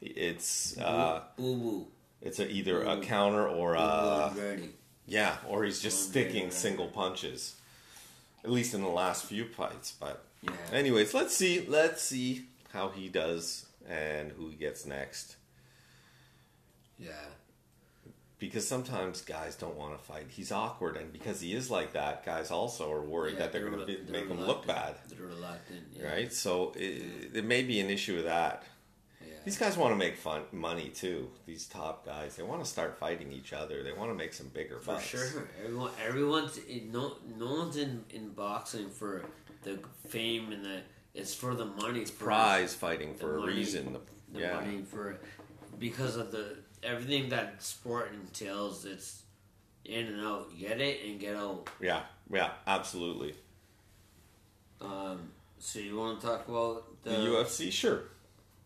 it's 0.00 0.76
uh, 0.78 1.22
Boo 1.36 1.56
boo. 1.56 1.86
it's 2.20 2.40
a, 2.40 2.50
either 2.50 2.82
a 2.82 3.00
counter 3.00 3.46
or 3.48 3.74
a 3.74 4.32
ready. 4.36 4.70
yeah, 5.06 5.36
or 5.46 5.62
he's 5.62 5.80
just 5.80 6.08
sticking 6.08 6.50
single 6.50 6.88
punches. 6.88 7.54
At 8.48 8.54
least 8.54 8.72
in 8.72 8.80
the 8.80 8.88
last 8.88 9.26
few 9.26 9.44
fights, 9.44 9.92
but 10.00 10.24
Yeah. 10.40 10.52
anyways, 10.72 11.12
let's 11.12 11.36
see. 11.36 11.66
Let's 11.66 12.00
see 12.00 12.46
how 12.72 12.88
he 12.88 13.10
does 13.10 13.66
and 13.86 14.32
who 14.32 14.48
he 14.48 14.56
gets 14.56 14.86
next. 14.86 15.36
Yeah. 16.98 17.12
Because 18.38 18.66
sometimes 18.66 19.20
guys 19.20 19.54
don't 19.54 19.76
want 19.76 19.98
to 19.98 20.02
fight. 20.02 20.28
He's 20.30 20.50
awkward, 20.50 20.96
and 20.96 21.12
because 21.12 21.42
he 21.42 21.52
is 21.52 21.70
like 21.70 21.92
that, 21.92 22.24
guys 22.24 22.50
also 22.50 22.90
are 22.90 23.02
worried 23.02 23.34
Yeah, 23.34 23.40
that 23.40 23.52
they're, 23.52 23.68
going 23.68 23.72
to 23.72 23.78
rel- 23.80 23.86
make 23.86 24.06
they're 24.08 24.24
him 24.24 24.40
look 24.46 24.66
bad. 24.66 24.94
They're 25.10 25.26
reluctant. 25.26 25.82
Yeah. 25.94 26.06
right? 26.10 26.32
So 26.32 26.72
it, 26.74 27.34
it 27.34 27.44
may 27.44 27.62
be 27.62 27.80
an 27.80 27.90
issue 27.90 28.16
with 28.16 28.24
that. 28.24 28.62
These 29.48 29.56
guys 29.56 29.78
want 29.78 29.92
to 29.92 29.96
make 29.96 30.18
fun 30.18 30.42
money 30.52 30.90
too. 30.90 31.30
These 31.46 31.68
top 31.68 32.04
guys, 32.04 32.36
they 32.36 32.42
want 32.42 32.62
to 32.62 32.68
start 32.68 32.98
fighting 32.98 33.32
each 33.32 33.54
other. 33.54 33.82
They 33.82 33.94
want 33.94 34.10
to 34.10 34.14
make 34.14 34.34
some 34.34 34.48
bigger 34.48 34.78
fights. 34.78 35.08
For 35.08 35.16
bucks. 35.16 35.32
sure, 35.32 35.48
everyone, 35.64 35.90
everyone's 36.06 36.58
in, 36.58 36.92
no, 36.92 37.16
no 37.38 37.46
one's 37.46 37.78
in, 37.78 38.04
in 38.10 38.28
boxing 38.34 38.90
for 38.90 39.24
the 39.62 39.78
fame 40.06 40.52
and 40.52 40.62
the. 40.62 40.80
It's 41.14 41.34
for 41.34 41.54
the 41.54 41.64
money. 41.64 42.00
It's 42.00 42.10
Prize 42.10 42.74
fighting 42.74 43.14
for 43.14 43.38
a 43.38 43.40
money- 43.40 43.54
reason. 43.54 43.96
The 44.34 44.38
yeah, 44.38 44.52
money 44.52 44.82
for 44.82 45.18
because 45.78 46.16
of 46.16 46.30
the 46.30 46.58
everything 46.82 47.30
that 47.30 47.62
sport 47.62 48.12
entails. 48.12 48.84
It's 48.84 49.22
in 49.86 50.08
and 50.08 50.20
out. 50.26 50.50
Get 50.60 50.78
it 50.78 51.08
and 51.08 51.18
get 51.18 51.36
out. 51.36 51.70
yeah, 51.80 52.02
yeah, 52.30 52.50
absolutely. 52.66 53.34
Um, 54.82 55.30
so 55.58 55.78
you 55.78 55.96
want 55.96 56.20
to 56.20 56.26
talk 56.26 56.46
about 56.46 57.02
The 57.02 57.12
UFC, 57.12 57.72
sure. 57.72 58.02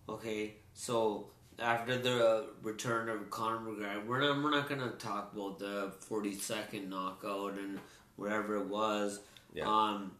Okay, 0.08 0.54
so 0.74 1.26
after 1.58 1.96
the 1.98 2.46
return 2.62 3.08
of 3.08 3.30
Conor 3.30 3.58
McGregor, 3.58 4.06
we're 4.06 4.20
not 4.20 4.42
we're 4.42 4.50
not 4.50 4.68
gonna 4.68 4.90
talk 4.92 5.32
about 5.32 5.58
the 5.58 5.92
forty 6.00 6.34
second 6.34 6.90
knockout 6.90 7.54
and 7.54 7.78
whatever 8.16 8.56
it 8.56 8.66
was. 8.66 9.20
Yeah. 9.54 9.64
Um, 9.66 10.12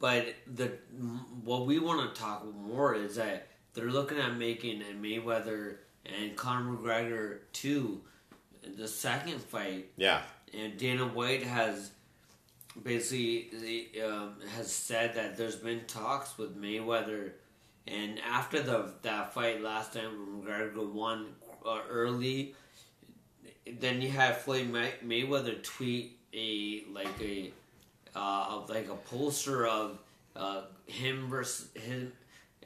but 0.00 0.34
the 0.52 0.72
what 1.44 1.66
we 1.66 1.78
want 1.78 2.14
to 2.14 2.20
talk 2.20 2.44
more 2.54 2.94
is 2.94 3.16
that 3.16 3.48
they're 3.74 3.90
looking 3.90 4.18
at 4.18 4.36
making 4.36 4.82
a 4.82 4.94
Mayweather 4.94 5.76
and 6.04 6.34
Conor 6.36 6.76
McGregor 6.76 7.38
two, 7.52 8.00
the 8.76 8.88
second 8.88 9.40
fight, 9.42 9.86
Yeah, 9.96 10.22
and 10.54 10.76
Dana 10.78 11.06
White 11.06 11.42
has 11.42 11.90
basically 12.82 13.90
um, 14.04 14.36
has 14.56 14.72
said 14.72 15.14
that 15.14 15.36
there's 15.36 15.56
been 15.56 15.84
talks 15.86 16.38
with 16.38 16.60
Mayweather, 16.60 17.32
and 17.90 18.20
after 18.20 18.62
the 18.62 18.92
that 19.02 19.32
fight 19.34 19.62
last 19.62 19.92
time, 19.92 20.42
McGregor 20.44 20.90
won 20.92 21.34
uh, 21.66 21.80
early. 21.88 22.54
Then 23.80 24.00
you 24.00 24.08
had 24.10 24.36
Floyd 24.38 24.68
May- 24.70 24.94
Mayweather 25.04 25.62
tweet 25.62 26.18
a 26.32 26.84
like 26.92 27.20
a 27.20 27.52
uh, 28.14 28.46
of 28.50 28.70
like 28.70 28.88
a 28.88 28.94
poster 28.96 29.66
of 29.66 29.98
uh, 30.36 30.62
him 30.86 31.28
versus 31.28 31.68
him 31.74 32.12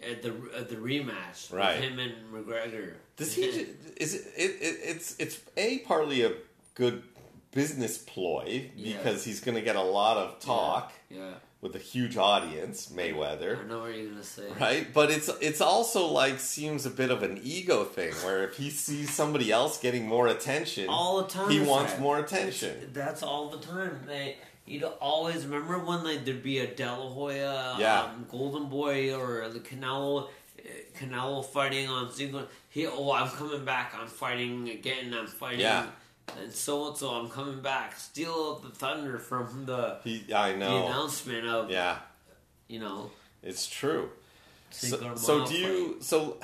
at 0.03 0.23
the 0.23 0.33
at 0.57 0.69
the 0.69 0.77
rematch, 0.77 1.53
Right. 1.53 1.81
him 1.81 1.99
and 1.99 2.13
McGregor. 2.33 2.95
Does 3.17 3.35
he? 3.35 3.43
Is 3.43 4.15
it, 4.15 4.27
it, 4.37 4.51
it? 4.61 4.81
It's 4.83 5.17
it's 5.19 5.41
a 5.57 5.79
partly 5.79 6.23
a 6.23 6.33
good 6.75 7.03
business 7.51 7.99
ploy 7.99 8.71
Yeah. 8.77 8.97
because 8.97 9.25
he's 9.25 9.41
going 9.41 9.57
to 9.57 9.61
get 9.61 9.77
a 9.77 9.83
lot 9.83 10.17
of 10.17 10.41
talk 10.41 10.93
Yeah, 11.11 11.35
with 11.63 11.77
a 11.77 11.79
huge 11.79 12.17
audience, 12.17 12.93
Mayweather. 12.95 13.65
I 13.65 13.69
know 13.69 13.81
what 13.83 13.97
you're 13.97 14.11
gonna 14.11 14.23
say. 14.23 14.43
Right, 14.61 14.93
but 14.93 15.11
it's 15.11 15.31
it's 15.41 15.61
also 15.63 16.07
like 16.09 16.41
seems 16.41 16.85
a 16.85 16.91
bit 16.91 17.11
of 17.11 17.23
an 17.23 17.41
ego 17.43 17.85
thing 17.85 18.13
where 18.25 18.43
if 18.45 18.57
he 18.57 18.69
sees 18.69 19.11
somebody 19.11 19.51
else 19.53 19.79
getting 19.81 20.07
more 20.07 20.27
attention, 20.27 20.89
all 20.89 21.23
the 21.23 21.29
time. 21.29 21.49
he 21.51 21.61
wants 21.61 21.93
that. 21.93 22.03
more 22.03 22.19
attention. 22.19 22.91
That's 22.93 23.23
all 23.23 23.49
the 23.49 23.59
time. 23.59 24.01
They 24.07 24.37
you'd 24.67 24.83
always 25.01 25.47
remember 25.47 25.79
when 25.79 26.03
like 26.05 26.25
there'd 26.25 26.43
be 26.43 26.59
a 26.59 26.67
De 26.67 26.85
La 26.85 27.09
Hoya, 27.09 27.77
Yeah. 27.79 28.03
um, 28.03 28.27
Golden 28.29 28.67
Boy, 28.69 29.15
or 29.15 29.49
the 29.49 29.61
Canelo, 29.61 30.25
uh, 30.25 30.29
Canelo 30.99 31.45
fighting 31.45 31.89
on 31.89 32.13
single. 32.13 32.43
He 32.71 32.89
oh 32.89 33.13
I'm 33.13 33.29
coming 33.29 33.65
back. 33.65 33.95
I'm 33.99 34.09
fighting 34.09 34.69
again. 34.69 35.15
I'm 35.15 35.29
fighting. 35.29 35.61
Yeah. 35.61 35.87
And 36.41 36.53
so 36.53 36.89
and 36.89 36.97
so 36.97 37.11
I'm 37.11 37.29
coming 37.29 37.61
back. 37.61 37.97
Steal 37.99 38.59
the 38.59 38.71
thunder 38.71 39.19
from 39.19 39.65
the 39.67 39.99
He, 40.05 40.25
I 40.35 40.55
know 40.55 40.81
the 40.81 40.87
announcement 40.87 41.47
of 41.47 41.71
Yeah, 41.71 41.99
you 42.69 42.79
know. 42.81 43.11
it's 43.43 43.67
true. 43.67 44.11
So, 44.71 45.15
so 45.17 45.47
do 45.47 45.55
you? 45.55 45.97
So 46.01 46.39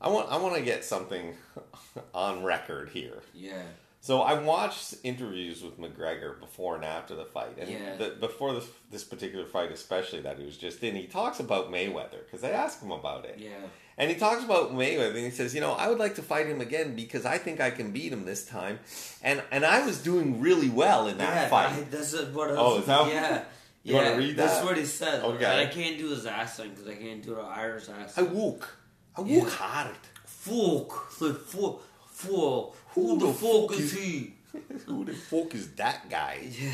I 0.00 0.08
want 0.08 0.30
I 0.30 0.36
want 0.36 0.54
to 0.56 0.62
get 0.62 0.84
something 0.84 1.34
on 2.14 2.42
record 2.44 2.90
here. 2.90 3.22
Yeah. 3.34 3.62
So 4.00 4.20
I 4.20 4.34
watched 4.38 4.96
interviews 5.02 5.62
with 5.62 5.80
McGregor 5.80 6.38
before 6.38 6.76
and 6.76 6.84
after 6.84 7.14
the 7.14 7.24
fight, 7.24 7.56
and 7.58 7.70
Yeah. 7.70 7.96
the, 7.96 8.10
before 8.20 8.52
this, 8.52 8.66
this 8.90 9.02
particular 9.02 9.46
fight, 9.46 9.72
especially 9.72 10.20
that 10.20 10.38
he 10.38 10.44
was 10.44 10.58
just 10.58 10.82
in, 10.84 10.94
he 10.94 11.06
talks 11.06 11.40
about 11.40 11.72
Mayweather 11.72 12.22
because 12.26 12.42
they 12.42 12.50
asked 12.52 12.82
him 12.82 12.90
about 12.90 13.24
it, 13.24 13.38
Yeah. 13.38 13.52
And 13.98 14.10
he 14.10 14.16
talks 14.16 14.42
about 14.44 14.72
Mayweather, 14.72 15.10
and 15.14 15.18
he 15.24 15.30
says, 15.30 15.54
you 15.54 15.60
know, 15.60 15.72
I 15.72 15.88
would 15.88 15.98
like 15.98 16.14
to 16.16 16.22
fight 16.22 16.46
him 16.46 16.60
again 16.60 16.94
because 16.96 17.24
I 17.24 17.38
think 17.38 17.60
I 17.60 17.70
can 17.70 17.90
beat 17.92 18.12
him 18.12 18.24
this 18.24 18.44
time, 18.44 18.78
and 19.22 19.42
and 19.50 19.64
I 19.64 19.84
was 19.86 20.02
doing 20.02 20.40
really 20.40 20.68
well 20.70 21.06
in 21.08 21.18
that 21.18 21.34
yeah, 21.34 21.48
fight. 21.48 21.72
I, 21.72 21.80
this 21.82 22.12
is 22.14 22.34
what. 22.34 22.50
I 22.50 22.54
Oh, 22.56 22.78
is 22.78 22.86
that- 22.86 23.08
yeah. 23.08 23.44
You 23.86 23.96
yeah, 23.96 24.02
wanna 24.12 24.16
read 24.16 24.36
This 24.38 24.50
that? 24.50 24.60
is 24.60 24.64
what 24.64 24.76
he 24.78 24.84
said. 24.86 25.22
Okay. 25.22 25.62
I 25.62 25.66
can't 25.66 25.98
do 25.98 26.08
his 26.08 26.24
accent 26.24 26.70
because 26.74 26.88
I 26.90 26.94
can't 26.94 27.22
do 27.22 27.38
an 27.38 27.44
Irish 27.44 27.90
ass. 27.90 28.16
I 28.16 28.22
accent. 28.22 28.30
work, 28.30 28.78
I 29.14 29.20
work 29.20 29.30
Yeah. 29.30 29.48
hard. 29.50 29.96
Fuck, 30.24 31.20
like 31.20 31.36
fuck, 31.36 31.80
fuck. 32.10 32.74
Who, 32.94 33.08
Who 33.08 33.18
the, 33.18 33.26
the 33.26 33.32
fuck, 33.34 33.70
fuck 33.70 33.72
is 33.78 33.92
is- 33.92 33.92
he? 33.92 34.34
Who 34.86 35.04
the 35.04 35.12
fuck 35.12 35.54
is 35.54 35.70
that 35.72 36.08
guy? 36.08 36.38
Yeah, 36.60 36.72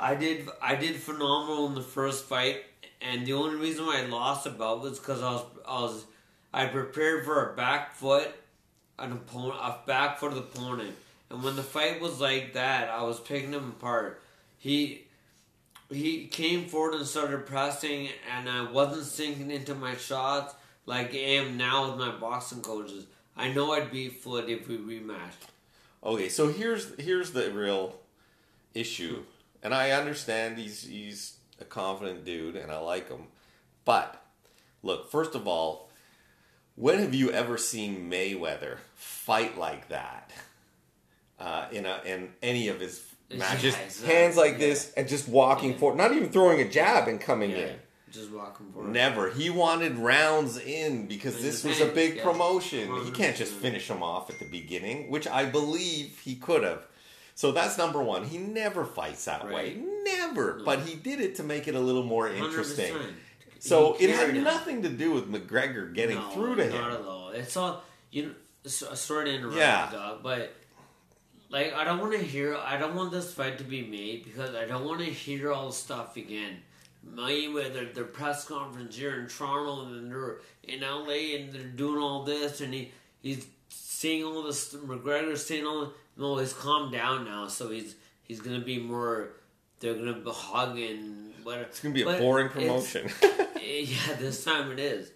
I 0.00 0.14
did. 0.16 0.48
I 0.60 0.74
did 0.74 0.96
phenomenal 0.96 1.68
in 1.68 1.74
the 1.74 1.82
first 1.82 2.24
fight, 2.24 2.62
and 3.00 3.24
the 3.24 3.32
only 3.34 3.56
reason 3.56 3.86
why 3.86 4.02
I 4.02 4.06
lost 4.06 4.44
the 4.44 4.50
belt 4.50 4.82
was 4.82 4.98
because 4.98 5.22
I 5.22 5.30
was, 5.32 5.44
I 5.66 5.80
was, 5.82 6.04
I 6.52 6.66
prepared 6.66 7.24
for 7.24 7.50
a 7.50 7.56
back 7.56 7.94
foot, 7.94 8.34
an 8.98 9.12
opponent, 9.12 9.60
a 9.60 9.76
back 9.86 10.18
foot 10.18 10.32
opponent, 10.32 10.94
and 11.30 11.42
when 11.42 11.56
the 11.56 11.62
fight 11.62 12.00
was 12.00 12.20
like 12.20 12.54
that, 12.54 12.88
I 12.88 13.02
was 13.02 13.20
picking 13.20 13.52
him 13.52 13.74
apart. 13.78 14.22
He. 14.58 15.02
He 15.88 16.26
came 16.26 16.66
forward 16.66 16.94
and 16.94 17.06
started 17.06 17.46
pressing, 17.46 18.08
and 18.36 18.48
I 18.48 18.68
wasn't 18.68 19.06
sinking 19.06 19.52
into 19.52 19.72
my 19.72 19.94
shots 19.94 20.52
like 20.84 21.14
I 21.14 21.18
am 21.18 21.56
now 21.56 21.88
with 21.88 22.00
my 22.00 22.10
boxing 22.10 22.60
coaches. 22.60 23.06
I 23.36 23.52
know 23.52 23.72
I'd 23.72 23.92
beat 23.92 24.20
Floyd 24.20 24.48
if 24.48 24.66
we 24.66 24.78
rematched. 24.78 25.46
Okay, 26.02 26.28
so 26.28 26.48
here's 26.48 26.98
here's 26.98 27.30
the 27.30 27.52
real 27.52 27.96
issue, 28.74 29.22
and 29.62 29.72
I 29.72 29.92
understand 29.92 30.58
he's 30.58 30.82
he's 30.82 31.36
a 31.60 31.64
confident 31.64 32.24
dude, 32.24 32.56
and 32.56 32.72
I 32.72 32.78
like 32.78 33.08
him, 33.08 33.28
but 33.84 34.22
look, 34.82 35.10
first 35.10 35.36
of 35.36 35.46
all, 35.46 35.88
when 36.76 36.98
have 36.98 37.14
you 37.14 37.30
ever 37.30 37.58
seen 37.58 38.10
Mayweather 38.10 38.78
fight 38.94 39.58
like 39.58 39.88
that 39.88 40.30
uh, 41.40 41.66
in 41.72 41.86
a 41.86 42.00
in 42.06 42.32
any 42.42 42.68
of 42.68 42.80
his 42.80 43.02
Yeah, 43.28 43.38
matches? 43.38 43.74
exactly, 43.76 44.14
Hands 44.14 44.36
like 44.36 44.52
yeah. 44.52 44.58
this 44.58 44.92
and 44.96 45.08
just 45.08 45.28
walking 45.28 45.72
Yeah. 45.72 45.78
forward, 45.78 45.96
not 45.98 46.12
even 46.12 46.30
throwing 46.30 46.60
a 46.60 46.68
jab 46.68 47.08
and 47.08 47.20
coming 47.20 47.50
Yeah. 47.50 47.56
in. 47.58 47.76
Just 48.12 48.30
walking 48.30 48.70
forward. 48.72 48.92
Never. 48.92 49.30
He 49.30 49.50
wanted 49.50 49.98
rounds 49.98 50.56
in 50.58 51.06
because 51.06 51.42
this 51.42 51.64
was 51.64 51.80
a 51.80 51.86
big 51.86 52.16
yeah. 52.16 52.22
promotion. 52.22 53.04
He 53.04 53.10
can't 53.10 53.36
just 53.36 53.52
finish 53.52 53.90
him 53.90 54.02
off 54.02 54.30
at 54.30 54.38
the 54.38 54.48
beginning, 54.48 55.10
which 55.10 55.26
I 55.26 55.44
believe 55.44 56.20
he 56.24 56.36
could 56.36 56.62
have. 56.62 56.86
So 57.34 57.52
that's 57.52 57.76
number 57.76 58.00
one. 58.02 58.24
He 58.24 58.38
never 58.38 58.84
fights 58.86 59.26
that 59.26 59.46
way. 59.50 59.76
Never. 60.04 60.62
But 60.64 60.80
he 60.80 60.94
did 60.94 61.20
it 61.20 61.34
to 61.34 61.42
make 61.42 61.68
it 61.68 61.74
a 61.74 61.80
little 61.80 62.04
more 62.04 62.28
interesting. 62.28 62.94
100%. 62.94 63.12
So 63.60 63.96
it 63.98 64.10
had 64.10 64.30
him. 64.30 64.44
nothing 64.44 64.82
to 64.82 64.88
do 64.88 65.12
with 65.12 65.30
McGregor 65.30 65.92
getting 65.94 66.16
No, 66.16 66.30
through 66.30 66.56
to 66.56 66.68
Not 66.68 66.74
him. 66.92 67.00
at 67.00 67.06
all. 67.06 67.28
It's 67.30 67.56
all 67.56 67.82
you 68.10 68.26
know. 68.26 68.34
so- 68.66 68.88
uh, 68.88 68.94
Sorry 68.94 69.26
to 69.26 69.34
interrupt, 69.34 69.56
Yeah. 69.56 69.90
dog, 69.90 70.22
but 70.22 70.54
like 71.50 71.72
I 71.74 71.84
don't 71.84 71.98
want 72.00 72.12
to 72.12 72.18
hear. 72.22 72.56
I 72.56 72.76
don't 72.76 72.94
want 72.94 73.10
this 73.12 73.32
fight 73.32 73.58
to 73.58 73.64
be 73.64 73.82
made 73.86 74.24
because 74.24 74.54
I 74.54 74.64
don't 74.66 74.84
want 74.84 75.00
to 75.00 75.06
hear 75.06 75.52
all 75.52 75.68
the 75.68 75.72
stuff 75.74 76.16
again. 76.16 76.62
Mayweather, 77.14 77.94
their 77.94 78.04
press 78.04 78.44
conference 78.44 78.96
here 78.96 79.20
in 79.20 79.28
Toronto, 79.28 79.86
and 79.86 80.10
they're 80.10 80.38
in 80.64 80.80
LA, 80.82 81.36
and 81.36 81.52
they're 81.52 81.62
doing 81.62 81.98
all 82.02 82.24
this, 82.24 82.60
and 82.60 82.74
he 82.74 82.90
he's 83.22 83.46
seeing 83.68 84.24
all 84.24 84.42
this. 84.42 84.74
McGregor's 84.74 85.44
saying 85.46 85.64
all. 85.66 85.92
No, 86.16 86.36
he's 86.38 86.52
calmed 86.52 86.92
down 86.92 87.24
now, 87.24 87.46
so 87.46 87.70
he's 87.70 87.94
he's 88.24 88.40
gonna 88.40 88.60
be 88.60 88.78
more. 88.78 89.28
They're 89.78 89.94
gonna 89.94 90.14
be 90.14 90.30
hugging. 90.32 91.32
Whatever. 91.46 91.62
It's 91.66 91.78
going 91.78 91.94
to 91.94 91.96
be 91.96 92.02
a 92.02 92.06
But 92.06 92.18
boring 92.18 92.48
promotion. 92.48 93.08
yeah, 93.62 94.14
this 94.18 94.42
time 94.42 94.72
it 94.72 94.80
is. 94.80 95.12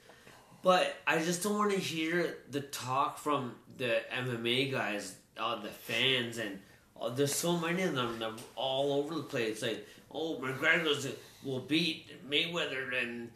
But 0.62 0.94
I 1.04 1.18
just 1.18 1.42
don't 1.42 1.58
want 1.58 1.72
to 1.72 1.76
hear 1.76 2.36
the 2.48 2.60
talk 2.60 3.18
from 3.18 3.56
the 3.78 4.00
MMA 4.16 4.70
guys, 4.70 5.16
uh, 5.36 5.60
the 5.60 5.70
fans, 5.70 6.38
and 6.38 6.60
uh, 7.00 7.08
there's 7.08 7.34
so 7.34 7.58
many 7.58 7.82
of 7.82 7.96
them. 7.96 8.20
They're 8.20 8.30
all 8.54 8.92
over 8.92 9.16
the 9.16 9.24
place. 9.24 9.60
Like, 9.60 9.84
oh, 10.12 10.38
McGregor's 10.40 11.08
will 11.42 11.58
beat 11.58 12.08
Mayweather, 12.30 13.02
and 13.02 13.28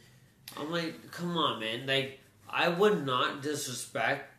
I'm 0.57 0.71
like, 0.71 1.11
come 1.11 1.37
on, 1.37 1.59
man. 1.59 1.89
Like, 1.89 2.21
I 2.49 2.69
would 2.69 3.05
not 3.05 3.43
disrespect 3.43 4.31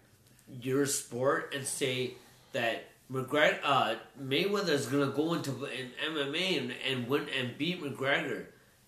your 0.61 0.85
sport 0.85 1.53
and 1.53 1.67
say 1.67 2.13
that 2.53 2.85
McGregor, 3.11 3.59
uh, 3.63 3.95
Mayweather 4.21 4.69
is 4.69 4.87
gonna 4.87 5.07
go 5.11 5.33
into 5.35 5.51
an 5.65 5.91
MMA 6.13 6.57
and, 6.57 6.73
and 6.89 7.07
win 7.07 7.27
and 7.29 7.57
beat 7.57 7.81
McGregor. 7.83 8.45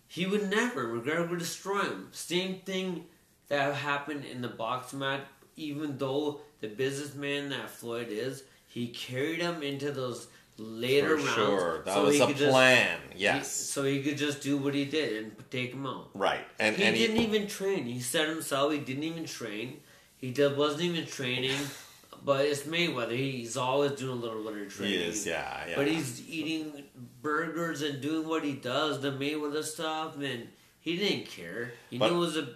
He 0.07 0.25
would 0.25 0.49
never. 0.49 0.87
McGregor 0.87 1.29
would 1.29 1.39
destroy 1.39 1.81
him. 1.81 2.07
Same 2.11 2.59
thing 2.61 3.05
that 3.49 3.75
happened 3.75 4.25
in 4.25 4.41
the 4.41 4.47
box 4.47 4.93
match. 4.93 5.21
Even 5.55 5.97
though 5.97 6.41
the 6.61 6.67
businessman 6.67 7.49
that 7.49 7.69
Floyd 7.69 8.07
is, 8.09 8.43
he 8.67 8.87
carried 8.87 9.39
him 9.39 9.61
into 9.63 9.91
those 9.91 10.27
later 10.57 11.17
For 11.17 11.25
rounds. 11.25 11.35
sure. 11.35 11.81
That 11.85 11.93
so 11.93 12.05
was 12.05 12.19
a 12.19 12.27
just- 12.33 12.51
plan. 12.51 12.99
he- 13.13 13.23
yes. 13.23 13.51
so 13.51 13.83
he 13.83 14.01
could 14.01 14.17
just 14.17 14.41
do 14.41 14.57
what 14.57 14.73
he 14.73 14.85
did 14.85 15.23
and 15.25 15.35
take 15.51 15.73
him 15.73 15.85
out. 15.85 16.09
right. 16.15 16.45
And, 16.59 16.75
He 16.75 16.83
and 16.83 16.95
didn't 16.95 17.17
even 17.17 17.47
train. 17.47 17.85
He 17.85 17.99
said 17.99 18.27
himself 18.29 18.71
he 18.71 18.79
didn't 18.79 19.03
even 19.03 19.25
train. 19.25 19.81
He 20.17 20.31
did, 20.31 20.57
wasn't 20.57 20.81
even 20.83 21.05
training. 21.05 21.57
But 22.23 22.45
it's 22.45 22.63
Mayweather. 22.63 23.15
He's 23.15 23.55
always 23.57 23.91
doing 23.93 24.17
a 24.17 24.21
little 24.21 24.43
bit 24.43 24.67
of 24.67 24.73
training. 24.73 24.99
he 24.99 25.05
is, 25.05 25.25
yeah. 25.25 25.63
yeah. 25.69 25.75
But 25.75 25.87
he's 25.87 26.27
eating 26.29 26.83
burgers 27.21 27.81
and 27.81 28.01
doing 28.01 28.27
what 28.27 28.43
he 28.43 28.53
does, 28.53 29.01
the 29.01 29.11
Mayweather 29.11 29.63
stuff, 29.63 30.15
and 30.21 30.47
he 30.79 30.97
didn't 30.97 31.27
care. 31.27 31.73
He 31.89 31.97
But- 31.97 32.09
knew 32.11 32.17
it 32.17 32.19
was 32.19 32.37
a 32.37 32.49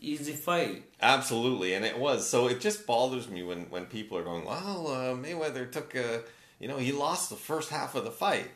easy 0.00 0.32
fight. 0.32 0.82
Absolutely, 1.00 1.74
and 1.74 1.84
it 1.84 1.96
was. 1.98 2.28
So 2.28 2.48
it 2.48 2.60
just 2.60 2.86
bothers 2.86 3.28
me 3.28 3.42
when, 3.42 3.70
when 3.70 3.86
people 3.86 4.18
are 4.18 4.24
going, 4.24 4.44
well, 4.44 4.88
uh, 4.88 5.14
Mayweather 5.14 5.70
took 5.70 5.94
a, 5.94 6.22
you 6.58 6.66
know, 6.68 6.76
he 6.78 6.90
lost 6.92 7.30
the 7.30 7.36
first 7.36 7.70
half 7.70 7.94
of 7.94 8.04
the 8.04 8.10
fight. 8.10 8.50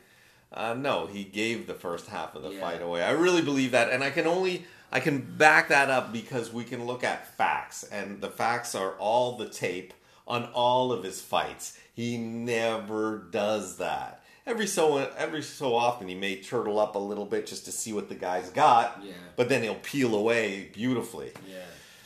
Uh, 0.53 0.74
no, 0.74 1.07
he 1.07 1.22
gave 1.24 1.66
the 1.66 1.74
first 1.74 2.07
half 2.09 2.34
of 2.34 2.42
the 2.42 2.51
Yeah. 2.51 2.61
fight 2.61 2.82
away. 2.82 3.03
I 3.03 3.11
really 3.11 3.42
believe 3.42 3.72
that, 3.72 3.90
and 3.92 4.03
I 4.03 4.11
can 4.11 4.26
only 4.26 4.64
I 4.92 5.01
can 5.01 5.20
back 5.20 5.68
that 5.68 5.90
up 5.90 6.12
because 6.12 6.53
we 6.53 6.62
can 6.62 6.86
look 6.86 7.03
at 7.03 7.36
facts, 7.36 7.82
and 7.82 8.20
the 8.20 8.30
facts 8.30 8.74
are 8.74 8.92
all 8.92 9.36
the 9.36 9.49
tape 9.49 9.92
on 10.27 10.45
all 10.55 10.93
of 10.93 11.05
his 11.05 11.20
fights. 11.20 11.79
He 11.95 12.16
never 12.18 13.18
does 13.31 13.77
that. 13.79 14.22
Every 14.47 14.66
so 14.66 14.97
every 15.18 15.43
so 15.43 15.74
often, 15.74 16.09
he 16.09 16.14
may 16.14 16.37
turtle 16.37 16.79
up 16.79 16.95
a 16.95 16.99
little 17.01 17.24
bit 17.27 17.47
just 17.47 17.64
to 17.64 17.72
see 17.72 17.93
what 17.93 18.09
the 18.09 18.14
guy's 18.14 18.51
got, 18.51 19.01
Yeah. 19.03 19.12
but 19.35 19.49
then 19.49 19.62
he'll 19.62 19.74
peel 19.77 20.14
away 20.14 20.70
beautifully. 20.72 21.33
Yeah. 21.51 21.59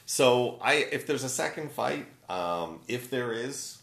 So 0.06 0.58
I, 0.62 0.74
if 0.90 1.06
there's 1.06 1.22
a 1.24 1.28
second 1.28 1.70
fight, 1.70 2.06
um, 2.30 2.80
if 2.88 3.10
there 3.10 3.32
is, 3.32 3.78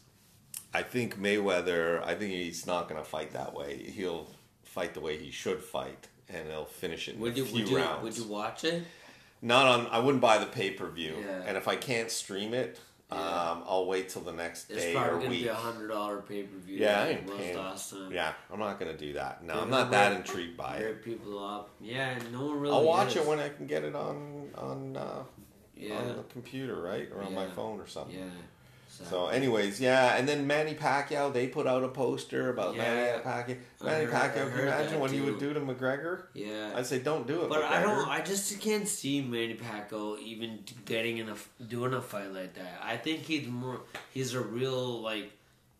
I 0.73 0.81
think 0.81 1.19
Mayweather. 1.19 2.03
I 2.03 2.15
think 2.15 2.31
he's 2.33 2.65
not 2.65 2.89
going 2.89 3.01
to 3.01 3.07
fight 3.07 3.33
that 3.33 3.53
way. 3.53 3.77
He'll 3.77 4.27
fight 4.63 4.93
the 4.93 4.99
way 5.01 5.17
he 5.17 5.29
should 5.31 5.61
fight, 5.61 6.07
and 6.29 6.47
he'll 6.49 6.65
finish 6.65 7.07
it 7.07 7.15
in 7.15 7.21
Would 7.21 7.33
a 7.33 7.37
you 7.37 7.45
few 7.45 7.61
would 7.61 7.69
you 7.69 7.77
rounds. 7.77 8.03
would 8.03 8.17
you 8.17 8.23
watch 8.31 8.63
it? 8.63 8.83
Not 9.41 9.67
on. 9.67 9.87
I 9.87 9.99
wouldn't 9.99 10.21
buy 10.21 10.39
the 10.39 10.45
pay 10.47 10.71
per 10.71 10.89
view, 10.89 11.15
Yeah. 11.19 11.43
and 11.45 11.57
if 11.57 11.67
I 11.67 11.75
can't 11.75 12.09
stream 12.09 12.53
it, 12.55 12.79
Yeah. 13.11 13.51
um, 13.51 13.63
I'll 13.67 13.85
wait 13.85 14.09
till 14.09 14.21
the 14.21 14.33
next 14.33 14.69
It's 14.69 14.81
day 14.83 14.93
probably 14.93 15.09
or 15.11 15.17
gonna 15.19 15.29
week. 15.29 15.43
be 15.43 15.47
a 15.47 15.53
hundred 15.53 15.87
dollar 15.87 16.17
pay 16.21 16.43
per 16.43 16.57
view. 16.57 16.77
Yeah, 16.77 17.01
I 17.03 17.07
ain't 17.09 17.27
paying. 17.37 17.55
Time. 17.55 18.11
Yeah, 18.11 18.33
I'm 18.51 18.59
not 18.59 18.79
going 18.79 18.91
to 18.91 18.97
do 18.97 19.13
that. 19.13 19.43
No, 19.43 19.53
They're 19.53 19.63
I'm 19.63 19.69
not 19.69 19.91
that 19.91 20.09
rip- 20.09 20.19
intrigued 20.27 20.57
by 20.57 20.77
it. 20.77 21.03
People 21.05 21.39
up. 21.43 21.69
Yeah, 21.79 22.17
no 22.33 22.47
one 22.47 22.59
really. 22.59 22.75
I'll 22.75 22.83
watch 22.83 23.11
is. 23.15 23.17
it 23.17 23.25
when 23.25 23.39
I 23.39 23.47
can 23.49 23.65
get 23.65 23.83
it 23.85 23.95
on 23.95 24.49
on 24.57 24.97
uh, 24.97 25.23
Yeah. 25.77 25.95
on 25.99 26.07
the 26.17 26.23
computer, 26.33 26.81
right, 26.81 27.09
or 27.15 27.23
on 27.23 27.33
my 27.33 27.47
phone 27.47 27.79
or 27.79 27.87
something. 27.87 28.17
Yeah. 28.19 28.25
So, 29.09 29.27
anyways, 29.27 29.79
yeah, 29.79 30.15
and 30.17 30.27
then 30.27 30.47
Manny 30.47 30.73
Pacquiao, 30.73 31.31
they 31.31 31.47
put 31.47 31.67
out 31.67 31.83
a 31.83 31.87
poster 31.87 32.49
about 32.49 32.75
Yeah. 32.75 32.81
Manny 32.83 33.23
Pacquiao. 33.23 33.57
Manny 33.83 34.05
heard- 34.05 34.13
Pacquiao, 34.13 34.49
can 34.49 34.57
you 34.57 34.63
imagine 34.63 34.99
what 34.99 35.11
he 35.11 35.21
would 35.21 35.39
do 35.39 35.53
to 35.53 35.59
McGregor? 35.59 36.23
yeah. 36.33 36.71
I'd 36.75 36.85
say, 36.85 36.99
don't 36.99 37.27
do 37.27 37.43
it. 37.43 37.49
But 37.49 37.63
I 37.63 37.81
don't. 37.81 38.07
I 38.07 38.21
just 38.21 38.59
can't 38.59 38.87
see 38.87 39.21
Manny 39.21 39.55
Pacquiao 39.55 40.19
even 40.21 40.59
getting 40.85 41.17
in 41.19 41.29
a 41.29 41.35
doing 41.63 41.93
a 41.93 42.01
fight 42.01 42.33
like 42.33 42.53
that. 42.55 42.81
I 42.83 42.97
think 42.97 43.21
he's 43.21 43.47
more. 43.47 43.81
He's 44.13 44.33
a 44.33 44.41
real 44.41 45.01
like. 45.01 45.31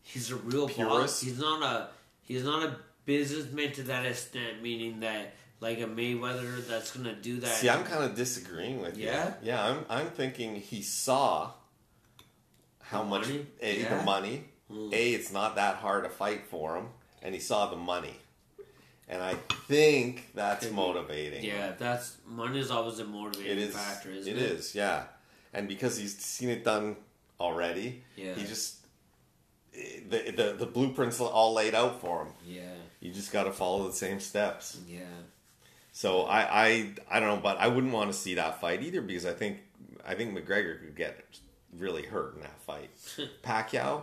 He's 0.02 0.30
a 0.30 0.36
real 0.36 0.68
Purist? 0.68 0.90
boss. 0.96 1.20
He's 1.20 1.38
not 1.38 1.62
a. 1.62 1.88
He's 2.22 2.44
not 2.44 2.62
a 2.62 2.76
businessman 3.04 3.72
to 3.72 3.82
that 3.84 4.06
extent. 4.06 4.62
Meaning 4.62 5.00
that 5.00 5.34
like 5.60 5.78
a 5.80 5.84
Mayweather 5.86 6.66
that's 6.68 6.96
gonna 6.96 7.14
do 7.14 7.40
that. 7.40 7.48
See, 7.56 7.68
I'm 7.68 7.84
kind 7.84 8.04
of 8.04 8.14
disagreeing 8.14 8.80
with 8.80 8.96
Yeah? 8.96 9.26
you. 9.42 9.48
Yeah, 9.48 9.64
I'm. 9.70 9.84
I'm 9.90 10.06
thinking 10.10 10.56
he 10.56 10.82
saw 10.82 11.50
how 12.88 13.02
The 13.02 13.08
much 13.08 13.26
money? 13.28 13.46
a 13.60 13.80
Yeah. 13.80 13.98
the 13.98 14.02
money. 14.04 14.44
Mm. 14.70 14.92
A, 14.92 15.12
it's 15.14 15.32
not 15.32 15.54
that 15.56 15.76
hard 15.76 16.04
to 16.04 16.10
fight 16.10 16.46
for 16.50 16.76
him, 16.76 16.88
and 17.22 17.34
he 17.34 17.40
saw 17.40 17.70
the 17.70 17.76
money, 17.76 18.14
and 19.08 19.22
I 19.22 19.34
think 19.66 20.28
that's 20.34 20.64
Could 20.66 20.72
be. 20.72 20.76
motivating. 20.76 21.42
Yeah, 21.44 21.72
that's 21.78 22.16
money 22.26 22.58
is 22.58 22.70
always 22.70 22.98
a 22.98 23.04
motivating 23.06 23.52
it 23.52 23.58
is. 23.58 23.74
factor, 23.74 24.10
isn't 24.10 24.30
it 24.36 24.38
it? 24.38 24.50
is, 24.52 24.74
yeah, 24.74 25.04
and 25.54 25.66
because 25.68 25.96
he's 25.96 26.18
seen 26.18 26.50
it 26.50 26.64
done 26.64 26.96
already, 27.40 28.02
Yeah. 28.16 28.34
he 28.34 28.44
just 28.44 28.76
the, 29.72 30.32
the 30.36 30.54
the 30.58 30.66
blueprints 30.66 31.18
all 31.20 31.52
laid 31.54 31.74
out 31.74 32.00
for 32.00 32.24
him. 32.24 32.32
Yeah. 32.46 32.62
You 33.00 33.12
just 33.12 33.32
got 33.32 33.44
to 33.44 33.52
follow 33.52 33.86
the 33.86 33.94
same 33.94 34.18
steps. 34.20 34.76
Yeah. 34.88 35.00
So 35.92 36.22
I, 36.24 36.66
I 36.66 36.92
I 37.10 37.20
don't 37.20 37.28
know, 37.36 37.40
but 37.42 37.58
I 37.58 37.68
wouldn't 37.68 37.92
want 37.92 38.10
to 38.12 38.16
see 38.16 38.34
that 38.34 38.60
fight 38.60 38.82
either 38.82 39.00
because 39.00 39.24
I 39.24 39.32
think 39.32 39.60
I 40.06 40.14
think 40.14 40.36
McGregor 40.36 40.80
could 40.80 40.96
get 40.96 41.24
really 41.76 42.02
hurt 42.04 42.34
in 42.36 42.40
that 42.42 42.60
fight. 42.60 42.90
Pacquiao 43.42 44.02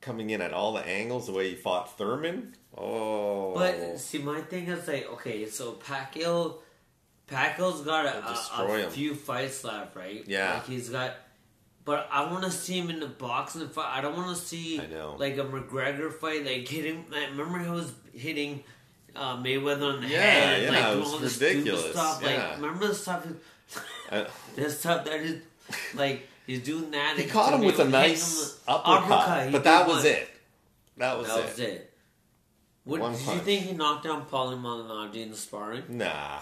coming 0.00 0.30
in 0.30 0.40
at 0.42 0.52
all 0.52 0.72
the 0.74 0.86
angles 0.86 1.26
the 1.26 1.32
way 1.32 1.50
he 1.50 1.54
fought 1.56 1.96
Thurman. 1.96 2.54
Oh, 2.76 3.54
But 3.54 3.98
see, 3.98 4.18
my 4.18 4.40
thing 4.42 4.66
is 4.68 4.86
like, 4.88 5.08
okay, 5.12 5.46
so 5.46 5.72
Pacquiao, 5.72 6.56
Pacquiao's 7.30 7.80
got 7.82 8.04
a, 8.06 8.62
a, 8.62 8.86
a 8.86 8.90
few 8.90 9.14
fights 9.14 9.64
left, 9.64 9.96
right? 9.96 10.24
Yeah. 10.26 10.54
like 10.54 10.66
he's 10.66 10.88
got. 10.90 11.14
But 11.86 12.08
I 12.10 12.30
want 12.30 12.44
to 12.44 12.50
see 12.50 12.78
him 12.78 12.88
in 12.90 12.98
the 13.00 13.06
boxing 13.06 13.68
fight. 13.68 13.98
I 13.98 14.00
don't 14.00 14.16
want 14.16 14.34
to 14.36 14.42
see 14.42 14.80
I 14.80 14.86
know. 14.86 15.16
like 15.18 15.36
a 15.36 15.44
McGregor 15.44 16.12
fight, 16.12 16.44
like 16.44 16.66
hitting. 16.66 17.04
Like, 17.10 17.28
remember 17.30 17.58
he 17.58 17.68
was 17.70 17.92
hitting 18.14 18.64
uh, 19.14 19.36
Mayweather 19.36 19.94
on 19.94 20.00
the 20.00 20.08
Yeah, 20.08 20.20
head, 20.20 20.62
yeah, 20.64 20.70
like 20.70 20.78
it 20.78 20.86
doing 20.88 21.00
was 21.00 21.12
all 21.12 21.18
this 21.18 21.40
ridiculous, 21.40 21.80
stupid 21.80 21.96
stuff. 21.96 22.22
yeah. 22.22 22.28
Like, 22.48 22.56
remember 22.56 22.86
the 22.88 22.94
stuff? 22.94 23.26
Uh, 24.10 24.24
This 24.56 24.80
stuff 24.80 25.04
that 25.04 25.20
is 25.20 25.42
like 25.94 26.26
he's 26.46 26.62
doing 26.62 26.90
that. 26.92 27.16
he 27.18 27.24
caught 27.26 27.52
him 27.54 27.60
with 27.64 27.78
a 27.78 27.84
nice 27.84 28.52
him- 28.52 28.58
uppercut, 28.68 29.52
but 29.52 29.64
that 29.64 29.86
was 29.86 29.98
one. 29.98 30.06
it. 30.06 30.28
That 30.96 31.18
was 31.18 31.26
That 31.28 31.38
it. 31.40 31.44
was 31.46 31.58
it. 31.58 31.90
What, 32.84 33.00
One 33.00 33.12
did 33.12 33.20
you 33.26 33.38
think 33.40 33.62
he 33.64 33.72
knocked 33.72 34.04
down 34.04 34.26
Paulie 34.26 34.60
Malignaggi 34.60 35.22
in 35.22 35.30
the 35.30 35.36
sparring? 35.36 35.84
Nah, 35.88 36.40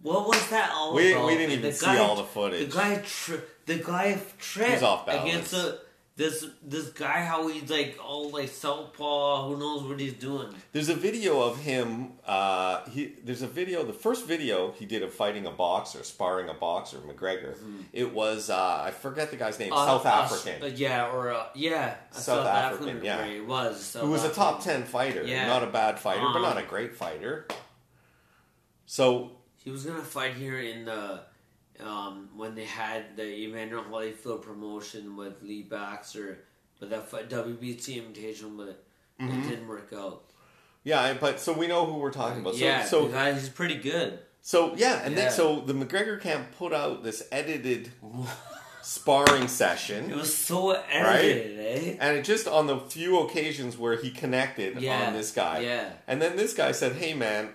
What 0.00 0.28
was 0.28 0.48
that 0.50 0.70
all 0.72 0.94
We- 0.94 1.12
about? 1.12 1.26
we 1.26 1.34
didn't 1.36 1.52
And 1.54 1.64
even 1.64 1.72
see 1.72 1.86
all 1.98 2.14
the 2.16 2.22
footage. 2.24 2.70
The 2.70 2.76
guy, 2.76 3.02
tri- 3.04 3.40
the 3.66 3.74
guy 3.78 4.20
tripped 4.38 4.70
He's 4.74 4.82
off 4.82 5.06
balance. 5.06 5.24
against 5.28 5.52
a, 5.54 5.78
this 6.16 6.46
this 6.62 6.88
guy. 6.90 7.24
How 7.24 7.46
he's 7.48 7.68
like 7.70 7.98
all 8.02 8.30
like 8.30 8.48
southpaw. 8.48 9.48
Who 9.48 9.58
knows 9.58 9.82
what 9.84 10.00
he's 10.00 10.14
doing? 10.14 10.48
There's 10.72 10.88
a 10.88 10.94
video 10.94 11.42
of 11.42 11.58
him. 11.58 12.12
Uh, 12.26 12.84
he 12.88 13.12
there's 13.22 13.42
a 13.42 13.46
video. 13.46 13.84
The 13.84 13.92
first 13.92 14.26
video 14.26 14.72
he 14.72 14.86
did 14.86 15.02
of 15.02 15.12
fighting 15.12 15.46
a 15.46 15.50
boxer, 15.50 16.02
sparring 16.04 16.48
a 16.48 16.54
boxer, 16.54 16.98
McGregor. 16.98 17.56
It 17.92 18.12
was 18.14 18.48
uh, 18.50 18.82
I 18.84 18.90
forget 18.92 19.30
the 19.30 19.36
guy's 19.36 19.58
name, 19.58 19.72
Uh, 19.72 19.86
South 19.86 20.06
uh, 20.06 20.08
African, 20.08 20.62
uh, 20.62 20.66
yeah, 20.74 21.10
or 21.12 21.32
uh, 21.34 21.46
yeah, 21.54 21.96
a 22.10 22.14
South 22.14 22.24
South, 22.24 22.46
African, 22.46 22.88
African. 22.96 23.04
yeah. 23.04 23.24
It 23.26 23.46
was. 23.46 23.84
South 23.84 24.02
who 24.02 24.10
was 24.10 24.24
a 24.24 24.32
top 24.32 24.62
ten 24.62 24.84
fighter. 24.84 25.22
Yeah. 25.22 25.46
Not 25.46 25.62
a 25.62 25.66
bad 25.68 25.98
fighter, 25.98 26.22
but 26.32 26.36
Um, 26.36 26.42
not 26.42 26.56
a 26.58 26.62
great 26.62 26.94
fighter. 26.96 27.46
So 28.86 29.32
he 29.56 29.70
was 29.70 29.84
gonna 29.84 30.02
fight 30.02 30.34
here 30.34 30.58
in 30.60 30.84
the 30.86 31.20
um, 31.84 32.28
when 32.36 32.54
they 32.54 32.64
had 32.64 33.16
the 33.16 33.24
Evander 33.24 33.78
Holyfield 33.78 34.42
promotion 34.42 35.16
with 35.16 35.42
Lee 35.42 35.62
Baxter, 35.62 36.38
but 36.80 36.90
that 36.90 37.10
WBC 37.10 37.96
invitation, 37.98 38.56
but 38.56 38.68
it, 38.68 38.82
Mm-hmm. 39.20 39.44
it 39.44 39.48
didn't 39.48 39.66
work 39.68 39.92
out. 39.96 40.24
Yeah, 40.84 41.14
but 41.18 41.40
so 41.40 41.54
we 41.54 41.66
know 41.66 41.86
who 41.86 41.94
we're 41.94 42.10
talking 42.12 42.40
about. 42.42 42.54
So, 42.54 42.64
yeah, 42.64 42.84
so 42.84 43.06
because 43.06 43.40
he's 43.40 43.48
pretty 43.48 43.76
good. 43.76 44.18
So 44.42 44.74
yeah, 44.76 45.00
and 45.02 45.14
Yeah. 45.14 45.22
then 45.22 45.30
so 45.32 45.60
the 45.60 45.72
McGregor 45.72 46.20
camp 46.20 46.48
put 46.58 46.74
out 46.74 47.02
this 47.02 47.22
edited 47.32 47.90
sparring 48.82 49.48
session, 49.48 50.10
It 50.10 50.16
was 50.16 50.34
so 50.36 50.70
edited, 50.72 51.58
eh? 51.58 51.96
and 51.98 52.18
it 52.18 52.24
just 52.24 52.46
on 52.46 52.66
the 52.66 52.78
few 52.78 53.18
occasions 53.20 53.76
where 53.76 53.96
he 53.96 54.10
connected 54.10 54.80
Yeah, 54.80 55.06
on 55.08 55.12
this 55.14 55.32
guy. 55.32 55.60
yeah. 55.60 55.92
And 56.06 56.20
then 56.22 56.36
this 56.36 56.54
guy 56.54 56.72
said, 56.72 56.92
"Hey 56.92 57.14
man, 57.14 57.50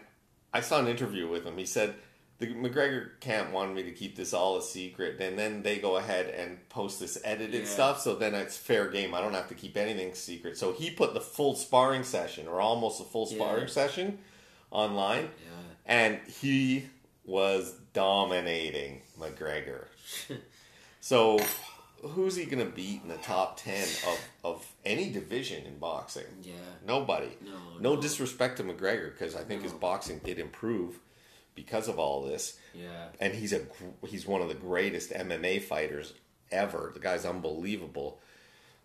I 0.54 0.62
saw 0.62 0.80
an 0.80 0.88
interview 0.88 1.30
with 1.30 1.46
him. 1.46 1.58
He 1.58 1.66
said 1.66 1.96
the 2.42 2.48
McGregor 2.56 3.20
camp 3.20 3.52
wanted 3.54 3.76
me 3.76 3.84
to 3.84 3.92
keep 3.92 4.16
this 4.16 4.34
all 4.34 4.58
a 4.58 4.62
secret, 4.64 5.22
and 5.22 5.38
then 5.38 5.62
they 5.64 5.78
go 5.78 5.98
ahead 5.98 6.26
and 6.28 6.58
post 6.70 7.00
this 7.00 7.18
edited 7.24 7.62
Yeah. 7.64 7.68
stuff. 7.70 8.02
So 8.02 8.16
then 8.16 8.34
it's 8.36 8.58
fair 8.58 8.89
game. 8.89 9.14
I 9.14 9.22
don't 9.22 9.34
have 9.36 9.48
to 9.50 9.56
keep 9.56 9.78
anything 9.78 10.14
secret. 10.16 10.58
So 10.58 10.74
he 10.74 10.89
put 10.89 11.14
the 11.14 11.22
full 11.22 11.56
sparring 11.56 12.04
session, 12.04 12.48
or 12.48 12.60
almost 12.60 13.00
a 13.00 13.04
full 13.04 13.28
sparring 13.28 13.68
Yeah. 13.68 13.70
session, 13.74 14.20
online." 14.72 15.24
Yeah. 15.46 15.52
and 15.86 16.20
he 16.28 16.89
was 17.26 17.74
dominating 17.94 19.02
McGregor. 19.20 19.86
so, 21.00 21.39
who's 22.02 22.36
he 22.36 22.46
going 22.46 22.66
to 22.66 22.72
beat 22.72 23.02
in 23.04 23.10
the 23.10 23.18
top 23.18 23.58
10 23.58 23.84
of, 24.08 24.20
of 24.44 24.68
any 24.86 25.10
division 25.12 25.66
in 25.66 25.78
boxing? 25.80 26.26
Yeah. 26.42 26.54
Nobody. 26.86 27.30
No, 27.42 27.52
No 27.80 27.96
no. 27.96 28.02
disrespect 28.02 28.58
to 28.58 28.64
McGregor 28.64 29.12
because 29.12 29.36
I 29.36 29.44
think 29.44 29.64
his 29.64 29.74
boxing 29.74 30.20
did 30.24 30.39
improve 30.39 31.00
because 31.64 31.88
of 31.88 31.99
all 31.99 32.24
this. 32.24 32.57
Yeah. 32.74 33.07
And 33.20 33.34
he's 33.36 33.53
a 33.53 33.62
he's 34.07 34.26
one 34.26 34.41
of 34.41 34.47
the 34.47 34.55
greatest 34.55 35.12
MMA 35.12 35.62
fighters 35.62 36.14
ever. 36.51 36.91
The 36.93 36.99
guy's 36.99 37.26
unbelievable, 37.26 38.20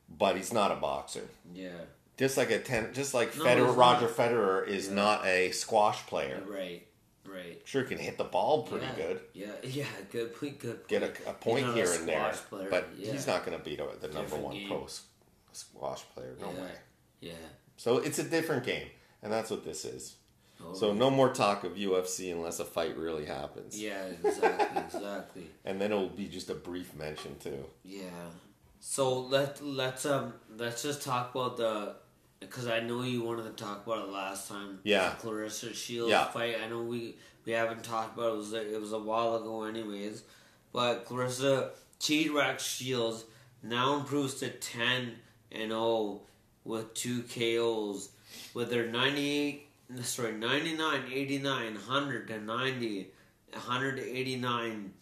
but 0.09 0.37
he's 0.37 0.53
not 0.53 0.71
a 0.71 0.77
boxer. 0.77 1.29
Yeah. 1.55 1.71
Just 2.19 2.37
like 2.37 2.51
a 2.51 2.59
ten, 2.59 2.93
just 2.93 3.15
like 3.15 3.37
No, 3.37 3.45
Federer, 3.45 3.77
Roger. 3.77 4.09
Federer 4.09 4.67
is 4.69 4.89
Yeah. 4.89 4.95
not 4.95 5.27
a 5.27 5.51
squash 5.53 6.07
player. 6.07 6.43
Right. 6.47 6.87
Right. 7.25 7.61
Sure, 7.65 7.83
can 7.83 7.99
hit 7.99 8.19
the 8.19 8.25
ball 8.25 8.63
pretty 8.63 8.87
yeah. 8.87 8.95
good. 9.07 9.21
Yeah. 9.33 9.47
Yeah. 9.63 9.87
Good 10.11 10.35
point. 10.35 10.59
Good. 10.59 10.87
Point. 10.87 10.89
get 10.89 11.03
a, 11.03 11.31
a 11.31 11.33
point 11.33 11.67
here 11.75 11.91
a 11.91 11.95
and 11.95 12.09
there, 12.09 12.35
player, 12.49 12.69
but 12.71 12.89
yeah. 12.99 13.13
he's 13.13 13.27
not 13.27 13.45
going 13.45 13.57
to 13.59 13.65
beat 13.65 13.81
a, 13.81 13.87
the 14.01 14.09
number 14.09 14.37
one 14.37 14.55
game. 14.55 14.69
pro 14.69 14.87
squash 15.53 16.03
player. 16.15 16.37
No 16.41 16.49
way. 16.49 16.71
Yeah. 17.21 17.33
So 17.77 17.99
it's 17.99 18.19
a 18.19 18.23
different 18.25 18.65
game, 18.65 18.89
and 19.23 19.33
that's 19.33 19.51
what 19.51 19.65
this 19.65 19.85
is. 19.85 20.17
Oh, 20.65 20.75
So 20.75 20.93
no 20.93 21.11
more 21.11 21.29
talk 21.33 21.65
of 21.65 21.73
UFC 21.77 22.33
unless 22.33 22.61
a 22.61 22.65
fight 22.65 22.97
really 22.97 23.27
happens. 23.27 23.81
Yeah. 23.81 24.07
Exactly. 24.25 24.83
exactly. 24.83 25.47
And 25.65 25.81
then 25.81 25.93
it'll 25.93 26.09
be 26.09 26.27
just 26.29 26.49
a 26.51 26.55
brief 26.55 26.95
mention 26.95 27.37
too. 27.39 27.65
Yeah. 27.85 28.31
So 28.81 29.21
let 29.21 29.63
let's 29.65 30.07
um 30.07 30.33
let's 30.57 30.83
just 30.83 31.03
talk 31.03 31.35
about 31.35 31.57
the 31.57 31.95
because 32.41 32.67
I 32.69 32.81
know 32.81 33.03
you 33.03 33.23
wanted 33.23 33.45
to 33.57 33.65
talk 33.65 33.87
about 33.87 34.07
it 34.09 34.13
last 34.13 34.49
time. 34.49 34.79
Yeah. 34.85 35.15
Claressa 35.21 35.75
Shields 35.75 36.11
Yeah. 36.11 36.27
fight. 36.27 36.57
I 36.65 36.69
know 36.69 36.83
we 36.83 37.17
we 37.45 37.53
haven't 37.53 37.83
talked 37.85 38.17
about 38.17 38.31
it. 38.31 38.35
It 38.35 38.37
was 38.37 38.53
a, 38.55 38.75
it 38.75 38.81
was 38.81 38.93
a 38.93 38.99
while 38.99 39.37
ago, 39.37 39.65
anyways. 39.65 40.23
But 40.73 41.05
Claressa 41.07 41.71
Cheat 41.99 42.33
Rack 42.33 42.61
Shields 42.61 43.25
now 43.63 43.97
improves 43.97 44.35
to 44.37 44.51
ten 44.51 45.17
and 45.51 45.71
zero 45.71 46.21
with 46.65 46.93
two 46.95 47.23
KOs 47.25 48.11
with 48.55 48.73
her 48.73 48.87
ninety 48.87 49.29
eight. 49.31 49.66
Sorry, 50.03 50.33
99, 50.33 51.05
89, 51.13 51.75
100 51.75 52.29
to 52.29 52.41
90, 52.41 53.11
89 53.55 54.93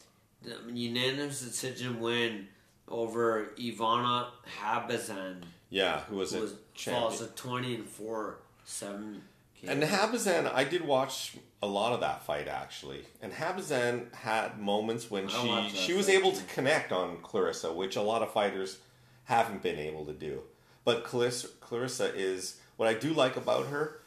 unanimous 0.72 1.40
decision 1.40 2.00
win 2.00 2.48
over 2.88 3.52
Ivana 3.58 4.26
Habazin, 4.60 5.36
Yeah, 5.70 6.00
who 6.00 6.16
was 6.16 6.32
who 6.32 6.38
a 6.38 6.42
was 6.42 6.54
falls 6.76 7.22
at 7.22 7.34
20 7.36 7.74
and 7.76 7.86
4, 7.86 8.38
7. 8.64 9.22
And 9.66 9.82
Habazin, 9.82 10.52
I 10.52 10.64
did 10.64 10.84
watch 10.84 11.36
a 11.62 11.66
lot 11.66 11.94
of 11.94 12.00
that 12.00 12.22
fight 12.24 12.48
actually. 12.48 13.04
And 13.22 13.32
Habazin 13.32 14.12
had 14.14 14.60
moments 14.60 15.10
when 15.10 15.30
I 15.30 15.68
she 15.70 15.76
she 15.76 15.92
was 15.94 16.08
able 16.10 16.32
too. 16.32 16.40
to 16.40 16.44
connect 16.54 16.92
on 16.92 17.16
Claressa, 17.18 17.74
which 17.74 17.96
a 17.96 18.02
lot 18.02 18.20
of 18.20 18.30
fighters 18.32 18.78
haven't 19.24 19.62
been 19.62 19.78
able 19.78 20.04
to 20.04 20.12
do. 20.12 20.42
But 20.84 21.04
Claressa, 21.04 21.46
Claressa 21.62 22.12
is 22.14 22.60
what 22.76 22.88
I 22.88 22.92
do 22.94 23.14
like 23.14 23.36
about 23.36 23.68
her. 23.68 24.00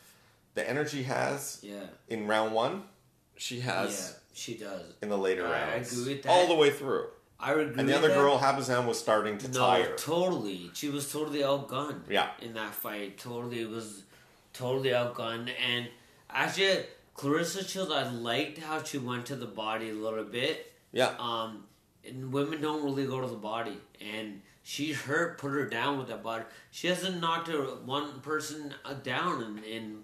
The 0.57 0.67
energy 0.67 1.03
has 1.03 1.59
yeah, 1.61 1.75
in 2.09 2.25
round 2.25 2.51
one, 2.51 2.81
she 3.35 3.57
yeah, 3.57 3.81
has 3.83 4.17
she 4.33 4.55
does. 4.55 4.81
in 5.03 5.09
the 5.09 5.17
later 5.17 5.45
I 5.45 5.51
rounds, 5.51 5.91
agree 5.93 6.15
with 6.15 6.23
that. 6.23 6.31
all 6.31 6.47
the 6.47 6.55
way 6.55 6.71
through. 6.71 7.05
I 7.39 7.51
agree 7.51 7.75
And 7.77 7.87
the 7.87 7.95
other 7.95 8.07
that. 8.07 8.15
girl, 8.15 8.39
Habazin, 8.39 8.87
was 8.87 8.97
starting 8.97 9.37
to 9.37 9.47
no, 9.49 9.59
tire. 9.59 9.95
totally. 9.97 10.71
She 10.73 10.89
was 10.89 11.11
totally 11.11 11.41
outgunned. 11.41 12.09
Yeah. 12.09 12.29
in 12.41 12.55
that 12.55 12.73
fight, 12.73 13.19
totally 13.19 13.63
was 13.65 14.01
totally 14.53 14.89
outgunned. 14.89 15.51
And 15.63 15.89
actually, 16.27 16.85
Claressa 17.15 17.69
Shields, 17.69 17.91
I 17.91 18.09
liked 18.09 18.57
how 18.57 18.81
she 18.81 18.97
went 18.97 19.27
to 19.27 19.35
the 19.35 19.45
body 19.45 19.91
a 19.91 19.93
little 19.93 20.23
bit. 20.23 20.73
Yeah, 20.91 21.13
um, 21.19 21.65
and 22.03 22.33
women 22.33 22.61
don't 22.63 22.83
really 22.83 23.05
go 23.05 23.21
to 23.21 23.27
the 23.27 23.35
body, 23.35 23.77
and 24.01 24.41
she 24.63 24.93
hurt, 24.93 25.37
put 25.37 25.51
her 25.51 25.67
down 25.69 25.99
with 25.99 26.07
that 26.07 26.23
body. 26.23 26.45
She 26.71 26.87
hasn't 26.87 27.21
knocked 27.21 27.49
a, 27.49 27.57
one 27.85 28.21
person 28.21 28.73
uh, 28.83 28.95
down 28.95 29.43
in, 29.43 29.63
in 29.63 29.97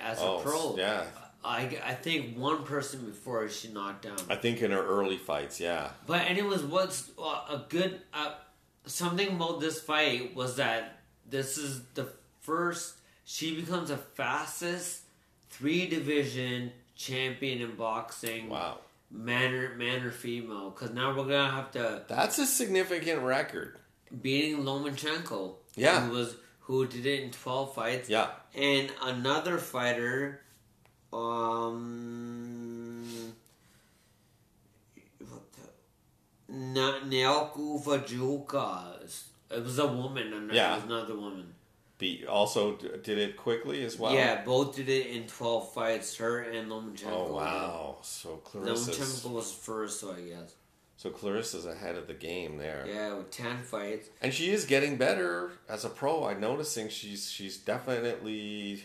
as 0.00 0.20
a 0.20 0.24
oh, 0.24 0.40
pro. 0.40 0.76
yeah. 0.76 1.04
I, 1.44 1.78
I 1.84 1.94
think 1.94 2.36
one 2.36 2.64
person 2.64 3.06
before 3.06 3.48
she 3.48 3.68
knocked 3.68 4.02
down. 4.02 4.16
I 4.28 4.34
think 4.34 4.60
in 4.60 4.72
her 4.72 4.84
early 4.84 5.16
fights, 5.16 5.60
yeah, 5.60 5.90
But 6.06 6.22
anyways, 6.22 6.62
what's 6.62 7.10
uh, 7.18 7.22
a 7.48 7.64
good 7.68 8.00
uh, 8.12 8.34
something 8.86 9.28
about 9.36 9.60
this 9.60 9.80
fight 9.80 10.34
was 10.34 10.56
that 10.56 11.00
this 11.28 11.56
is 11.56 11.82
the 11.94 12.08
first 12.40 12.94
she 13.24 13.54
becomes 13.60 13.90
the 13.90 13.96
fastest 13.96 15.02
three 15.50 15.86
division 15.86 16.72
champion 16.96 17.60
in 17.60 17.76
boxing. 17.76 18.48
wow, 18.48 18.78
man 19.10 19.54
or 19.54 19.74
man 19.76 20.02
or 20.02 20.10
female 20.10 20.70
because 20.70 20.90
now 20.90 21.10
we're 21.16 21.24
gonna 21.24 21.50
have 21.50 21.70
to 21.70 22.02
that's 22.08 22.38
a 22.38 22.46
significant 22.46 23.22
record. 23.22 23.78
beating 24.22 24.64
Lomachenko. 24.64 25.54
Yeah. 25.76 26.06
who 26.06 26.12
was 26.12 26.34
who 26.68 26.86
did 26.86 27.04
it 27.06 27.22
in 27.24 27.30
twelve 27.30 27.74
fights. 27.74 28.08
Yeah, 28.10 28.28
and 28.54 28.92
another 29.02 29.56
fighter, 29.58 30.42
um, 31.12 33.04
what 35.18 35.42
the, 35.54 36.54
Na- 36.54 37.00
Naoko 37.00 37.82
Fujioka. 37.82 39.02
It 39.50 39.64
was 39.64 39.78
a 39.78 39.86
woman. 39.86 40.32
and 40.34 40.52
Yeah. 40.52 40.72
it 40.72 40.76
was 40.76 40.84
another 40.84 41.16
woman. 41.16 41.54
Be 41.96 42.26
also 42.26 42.76
did 42.76 43.16
it 43.18 43.36
quickly 43.38 43.82
as 43.84 43.98
well. 43.98 44.12
Yeah, 44.12 44.44
both 44.44 44.76
did 44.76 44.88
it 44.90 45.06
in 45.08 45.26
twelve 45.26 45.72
fights. 45.72 46.16
Her 46.18 46.40
and 46.42 46.70
Lomachenko. 46.70 47.06
Oh 47.10 47.32
wow! 47.32 47.96
So 48.02 48.36
Claressa's 48.44 48.88
Lomachenko 49.24 49.30
was 49.32 49.52
first, 49.52 50.00
so 50.00 50.12
I 50.12 50.20
guess. 50.20 50.54
So 50.98 51.10
Claressa's 51.10 51.64
ahead 51.64 51.94
of 51.94 52.08
the 52.08 52.12
game 52.14 52.58
there, 52.58 52.84
Yeah, 52.84 53.14
with 53.14 53.30
ten 53.30 53.62
fights. 53.62 54.08
and 54.20 54.34
she 54.34 54.50
is 54.50 54.64
getting 54.64 54.96
better 54.96 55.52
as 55.68 55.84
a 55.84 55.88
pro. 55.88 56.24
I'm 56.24 56.40
noticing 56.40 56.88
she's 56.88 57.30
she's 57.30 57.56
definitely 57.56 58.82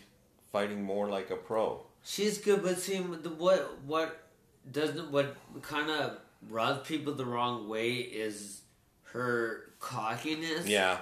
fighting 0.51 0.83
more 0.83 1.09
like 1.09 1.31
a 1.31 1.35
pro. 1.35 1.81
She's 2.03 2.37
good, 2.37 2.61
but 2.61 2.77
see, 2.77 2.99
the, 2.99 3.29
what 3.29 3.79
what 3.83 4.27
doesn't 4.71 5.09
what 5.11 5.35
kind 5.63 5.89
of 5.89 6.19
rubs 6.49 6.87
people 6.87 7.13
the 7.15 7.25
wrong 7.25 7.67
way 7.67 7.93
is 7.95 8.61
her 9.13 9.71
cockiness. 9.79 10.67
Yeah, 10.67 10.99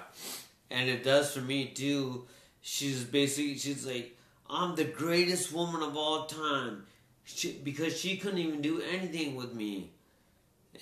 and 0.70 0.90
it 0.90 1.04
does 1.04 1.34
for 1.34 1.42
me 1.42 1.66
too. 1.66 2.26
She's 2.62 3.04
basically 3.04 3.58
she's 3.58 3.86
like, 3.86 4.18
I'm 4.50 4.76
the 4.76 4.86
greatest 4.86 5.52
woman 5.52 5.82
of 5.84 5.98
all 5.98 6.26
time, 6.28 6.86
she, 7.26 7.52
because 7.52 8.00
she 8.00 8.16
couldn't 8.16 8.40
even 8.40 8.62
do 8.62 8.82
anything 8.82 9.36
with 9.36 9.54
me, 9.54 9.92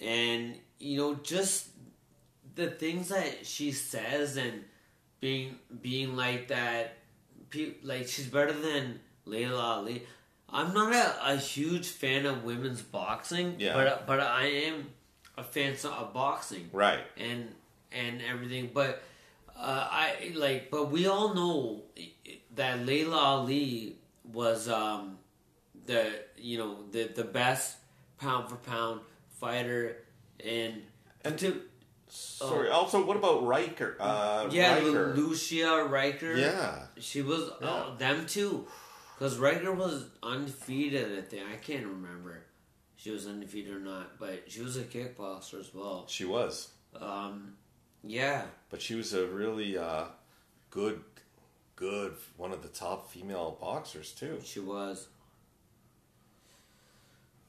and 0.02 0.56
you 0.80 0.98
know 0.98 1.16
just 1.16 1.68
the 2.56 2.70
things 2.70 3.10
that 3.10 3.46
she 3.46 3.72
says 3.72 4.38
and 4.38 4.64
being 5.20 5.56
being 5.82 6.16
like 6.16 6.48
that, 6.50 6.98
like 7.84 8.08
she's 8.08 8.28
better 8.28 8.54
than 8.54 9.00
Laila 9.26 9.60
Ali. 9.78 10.04
I'm 10.52 10.74
not 10.74 10.94
a, 10.94 11.34
a 11.34 11.36
huge 11.38 11.88
fan 11.88 12.26
of 12.26 12.44
women's 12.44 12.82
boxing, 12.82 13.56
Yeah. 13.60 13.74
but 13.74 14.08
but 14.08 14.20
I 14.20 14.46
am 14.48 14.88
a 15.38 15.44
fan 15.44 15.74
of 15.84 16.14
boxing 16.14 16.70
right. 16.74 17.04
and 17.18 17.54
and 17.92 18.22
everything. 18.22 18.72
But 18.74 19.02
uh, 19.56 19.88
I 19.92 20.32
like, 20.36 20.72
but 20.72 20.90
we 20.90 21.08
all 21.08 21.34
know 21.34 21.84
that 22.56 22.86
Laila 22.86 23.18
Ali 23.18 23.98
was 24.32 24.68
um, 24.70 25.18
the 25.86 26.12
you 26.38 26.58
know 26.58 26.78
the 26.92 27.04
the 27.16 27.24
best 27.24 27.78
pound 28.18 28.50
for 28.50 28.56
pound 28.56 29.02
fighter, 29.40 29.98
and 30.44 30.82
And 31.24 31.38
to 31.40 31.62
Sorry. 32.12 32.70
Also, 32.70 33.06
what 33.06 33.18
about 33.18 33.44
Rijker? 33.44 33.96
Uh, 34.00 34.46
Oh. 34.48 34.50
yeah, 34.52 34.80
Lu- 34.82 34.94
Rijker. 34.96 35.16
Lucia 35.16 35.66
Rijker. 35.88 36.38
Yeah. 36.38 36.88
she 37.00 37.22
was 37.22 37.52
Yeah. 37.62 37.68
uh, 37.70 37.96
them 37.98 38.26
too, 38.26 38.66
because 39.14 39.38
Rijker 39.38 39.76
was 39.76 40.06
undefeated. 40.24 41.20
I 41.20 41.22
think 41.22 41.44
I 41.48 41.56
can't 41.58 41.86
remember. 41.86 42.46
she 42.96 43.12
was 43.12 43.28
undefeated 43.28 43.74
or 43.74 43.80
not, 43.80 44.20
but 44.20 44.52
she 44.52 44.62
was 44.62 44.76
a 44.76 44.84
kickboxer 44.84 45.58
as 45.60 45.74
well. 45.74 46.06
She 46.10 46.26
was, 46.26 46.70
Um, 47.00 47.56
yeah, 48.04 48.46
but 48.70 48.82
she 48.82 48.96
was 48.96 49.14
a 49.14 49.26
really 49.28 49.78
uh, 49.78 50.06
good, 50.70 51.02
good 51.78 52.18
one 52.38 52.52
of 52.52 52.62
the 52.62 52.68
top 52.70 53.10
female 53.12 53.58
boxers 53.62 54.12
too. 54.14 54.42
she 54.44 54.60
was. 54.60 55.08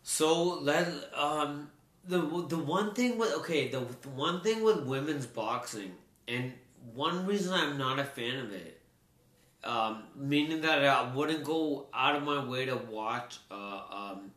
So 0.03 0.43
let 0.61 0.86
um 1.14 1.70
the 2.11 2.46
the 2.48 2.58
one 2.58 2.94
thing 2.94 3.18
with 3.18 3.32
okay 3.34 3.68
the, 3.68 3.80
the 4.02 4.08
one 4.11 4.40
thing 4.42 4.62
with 4.62 4.84
women's 4.84 5.26
boxing 5.26 5.92
and 6.28 6.52
one 6.94 7.26
reason 7.26 7.52
I'm 7.52 7.78
not 7.78 7.98
a 7.98 8.04
fan 8.04 8.36
of 8.36 8.52
it, 8.52 8.80
um, 9.64 10.04
meaning 10.16 10.62
that 10.62 10.84
I 10.84 11.14
wouldn't 11.14 11.44
go 11.44 11.86
out 11.92 12.16
of 12.16 12.22
my 12.22 12.44
way 12.44 12.66
to 12.66 12.76
watch 12.76 13.38
uh, 13.50 13.80
um, 13.90 14.30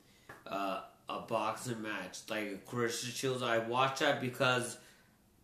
uh, 0.45 0.81
a 1.09 1.19
boxing 1.21 1.81
match 1.81 2.19
like 2.29 2.65
Christian 2.65 3.11
Shields. 3.11 3.43
I 3.43 3.59
watched 3.59 3.99
that 3.99 4.21
because 4.21 4.77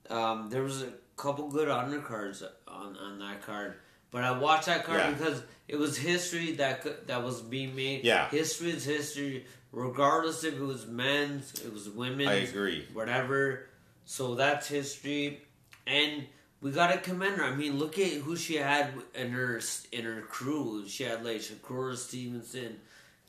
um, 0.09 0.49
there 0.49 0.63
was 0.63 0.81
a 0.81 0.93
couple 1.15 1.49
good 1.49 1.67
undercards 1.67 2.43
on, 2.67 2.97
on 2.97 3.19
that 3.19 3.41
card. 3.41 3.75
But 4.11 4.23
I 4.23 4.31
watched 4.37 4.65
that 4.65 4.83
card 4.85 4.99
Yeah. 4.99 5.11
because 5.11 5.43
it 5.67 5.77
was 5.77 5.97
history 5.97 6.53
that 6.53 7.07
that 7.07 7.23
was 7.23 7.41
being 7.41 7.75
made. 7.75 8.03
Yeah. 8.03 8.27
history 8.29 8.71
is 8.71 8.83
history, 8.85 9.45
regardless 9.71 10.43
if 10.43 10.55
it 10.55 10.61
was 10.61 10.87
men's, 10.87 11.53
it 11.63 11.71
was 11.71 11.89
women's. 11.89 12.29
I 12.29 12.33
agree. 12.35 12.87
Whatever. 12.93 13.65
So 14.05 14.33
that's 14.35 14.67
history, 14.67 15.41
and 15.85 16.25
we 16.61 16.71
gotta 16.71 16.97
commend 16.97 17.37
her. 17.37 17.43
I 17.43 17.55
mean, 17.55 17.77
look 17.77 17.99
at 17.99 18.11
who 18.13 18.35
she 18.35 18.55
had 18.55 18.93
in 19.13 19.29
her 19.31 19.61
in 19.91 20.03
her 20.05 20.21
crew. 20.21 20.85
She 20.87 21.03
had 21.03 21.23
like 21.23 21.37
Shakur 21.37 21.95
Stevenson, 21.95 22.79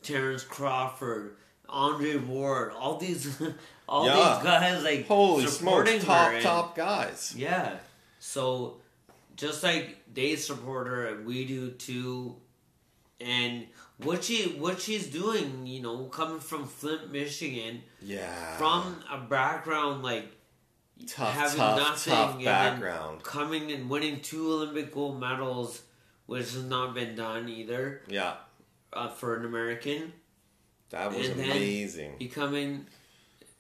Terrence 0.03 0.43
Crawford, 0.45 1.37
Andre 1.69 2.17
Ward, 2.17 2.73
all 2.73 2.97
these, 2.97 3.39
all 3.89 4.07
Yeah. 4.07 4.15
these 4.17 4.45
guys 4.45 4.83
like 4.83 5.07
Holy 5.07 5.47
supporting 5.47 6.01
smokes, 6.01 6.05
her 6.07 6.15
top 6.15 6.33
and- 6.33 6.43
top 6.43 6.75
guys. 6.77 7.35
yeah. 7.37 7.77
So 8.19 8.80
just 9.41 9.63
like 9.63 9.97
they 10.13 10.37
support 10.37 10.87
her 10.87 11.07
and 11.07 11.27
we 11.27 11.45
do 11.47 11.71
too. 11.71 12.37
And 13.21 13.67
what 13.99 14.25
she 14.25 14.45
what 14.59 14.81
she's 14.81 15.07
doing, 15.09 15.67
you 15.67 15.83
know, 15.83 16.05
coming 16.05 16.41
from 16.41 16.67
Flint, 16.67 17.11
Michigan, 17.13 17.83
Yeah, 18.01 18.57
from 18.57 18.97
a 19.11 19.19
background 19.19 20.03
like 20.03 20.27
tough, 21.07 21.33
having 21.35 21.57
tough, 21.59 21.79
nothing 21.79 22.13
tough 22.13 22.45
background. 22.45 23.23
coming 23.23 23.73
and 23.73 23.91
winning 23.91 24.21
two 24.21 24.53
Olympic 24.53 24.93
gold 24.93 25.21
medals, 25.21 25.83
which 26.27 26.53
has 26.53 26.65
not 26.65 26.95
been 26.95 27.15
done 27.15 27.49
either 27.49 28.03
Yeah, 28.09 28.35
uh, 28.93 29.09
for 29.09 29.37
an 29.37 29.45
American. 29.45 30.13
that 30.91 31.13
was 31.15 31.29
And 31.29 31.41
amazing. 31.41 32.17
Becoming, 32.19 32.87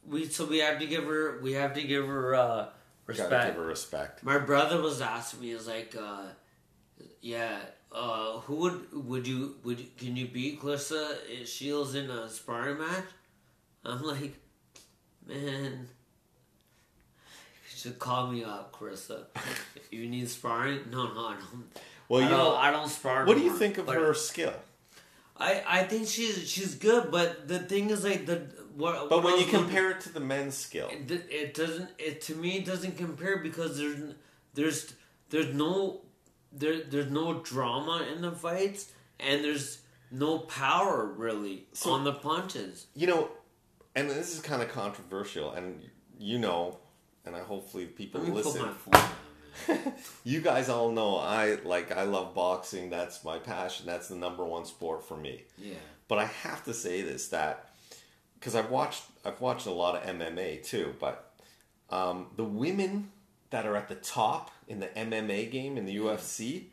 we 0.07 0.27
so 0.27 0.47
we 0.47 0.59
have 0.59 0.79
to 0.81 0.87
give 0.87 1.05
her 1.05 1.39
we 1.43 1.53
have 1.53 1.75
to 1.75 1.83
give 1.83 2.07
her 2.07 2.35
uh, 2.35 2.67
respect. 3.07 3.31
Gotta 3.31 3.47
give 3.49 3.57
her 3.57 3.67
respect. 3.67 4.23
My 4.23 4.39
brother 4.39 4.81
was 4.81 5.01
asking 5.01 5.41
me, 5.41 5.49
he 5.49 5.55
was 5.55 5.67
like, 5.67 5.97
uh, 5.99 6.23
yeah, 7.21 7.59
uh, 7.93 8.39
who 8.41 8.57
would 8.57 9.07
would 9.07 9.27
you 9.27 9.57
would 9.65 9.81
you, 9.81 9.87
can 9.97 10.17
you 10.17 10.27
beat 10.27 10.61
Claressa 10.61 11.47
Shields 11.47 11.95
in 11.95 12.11
a 12.11 12.29
sparring 12.29 12.79
match? 12.79 13.05
I'm 13.85 14.03
like, 14.03 14.35
man, 15.27 15.89
you 15.89 17.77
should 17.77 17.99
call 17.99 18.29
me 18.29 18.45
up, 18.45 18.73
Claressa. 18.73 19.25
you 19.91 20.09
need 20.09 20.29
sparring? 20.29 20.81
No, 20.91 21.13
no, 21.13 21.27
I 21.27 21.35
don't. 21.35 21.65
Well, 22.09 22.21
I 22.21 22.25
you 22.25 22.31
don't, 22.31 22.39
know, 22.39 22.55
I 22.57 22.71
don't 22.71 22.89
spar. 22.89 23.25
what 23.25 23.37
do 23.37 23.43
you 23.43 23.51
more. 23.51 23.59
think 23.59 23.79
of 23.79 23.89
her 23.89 24.15
skill? 24.15 24.55
I 25.37 25.63
I 25.67 25.83
think 25.85 26.07
she's 26.07 26.49
she's 26.49 26.75
good, 26.75 27.11
but 27.11 27.49
the 27.49 27.59
thing 27.59 27.91
is 27.91 28.05
like 28.05 28.27
the 28.27 28.47
what. 28.77 29.09
But 29.09 29.17
what 29.19 29.25
when 29.25 29.33
you 29.35 29.45
was 29.45 29.47
looking- 29.47 29.61
compare 29.67 29.91
it 29.91 30.01
to 30.03 30.13
the 30.13 30.21
men's 30.21 30.57
skill, 30.57 30.89
it, 30.91 31.11
it 31.31 31.55
doesn't 31.55 31.91
it 31.99 32.21
to 32.23 32.35
me 32.35 32.59
it 32.59 32.65
doesn't 32.65 32.97
compare 32.97 33.39
because 33.39 33.79
there's 33.79 34.15
there's 34.55 34.95
there's 35.31 35.55
no 35.55 36.03
there 36.53 36.83
there's 36.83 37.11
no 37.11 37.41
drama 37.41 38.07
in 38.15 38.23
the 38.23 38.33
fights 38.33 38.91
and 39.19 39.45
there's 39.45 39.79
no 40.11 40.39
power 40.41 41.07
really 41.07 41.67
So- 41.73 41.93
on 41.93 42.05
the 42.05 42.13
punches 42.15 42.87
you 42.95 43.07
know, 43.07 43.31
and 43.95 44.11
this 44.11 44.35
is 44.35 44.41
kind 44.41 44.61
of 44.63 44.69
controversial, 44.71 45.53
and 45.53 45.81
you 46.19 46.39
know, 46.39 46.79
and 47.25 47.37
I 47.37 47.41
hopefully 47.41 47.87
people 47.87 48.21
listen. 48.21 48.63
put 48.63 48.93
my 48.93 48.99
phone 48.99 49.93
you 50.25 50.41
guys 50.41 50.69
all 50.69 50.91
know 50.91 51.17
I 51.17 51.59
like 51.65 51.93
I 51.93 52.05
love 52.05 52.35
boxing. 52.35 52.89
That's 52.91 53.25
my 53.25 53.39
passion. 53.39 53.87
That's 53.87 54.09
the 54.09 54.17
number 54.17 54.45
one 54.45 54.65
sport 54.65 55.07
for 55.07 55.17
me. 55.17 55.45
yeah 55.59 55.75
But 56.09 56.19
I 56.19 56.25
have 56.27 56.65
to 56.65 56.73
say 56.75 57.03
this 57.03 57.29
that 57.29 57.70
because 58.41 58.55
I've 58.57 58.71
watched 58.71 59.05
I've 59.25 59.41
watched 59.41 59.67
a 59.67 59.71
lot 59.71 59.95
of 59.97 60.03
MMA 60.17 60.65
too, 60.65 60.95
but 60.99 61.33
um, 61.91 62.27
the 62.37 62.45
women 62.45 63.11
that 63.51 63.67
are 63.67 63.77
at 63.77 63.89
the 63.89 63.95
top 63.97 64.51
in 64.67 64.81
the 64.81 64.87
MMA 64.89 65.51
game 65.51 65.77
in 65.77 65.85
the 65.87 65.97
UFC, 65.97 66.65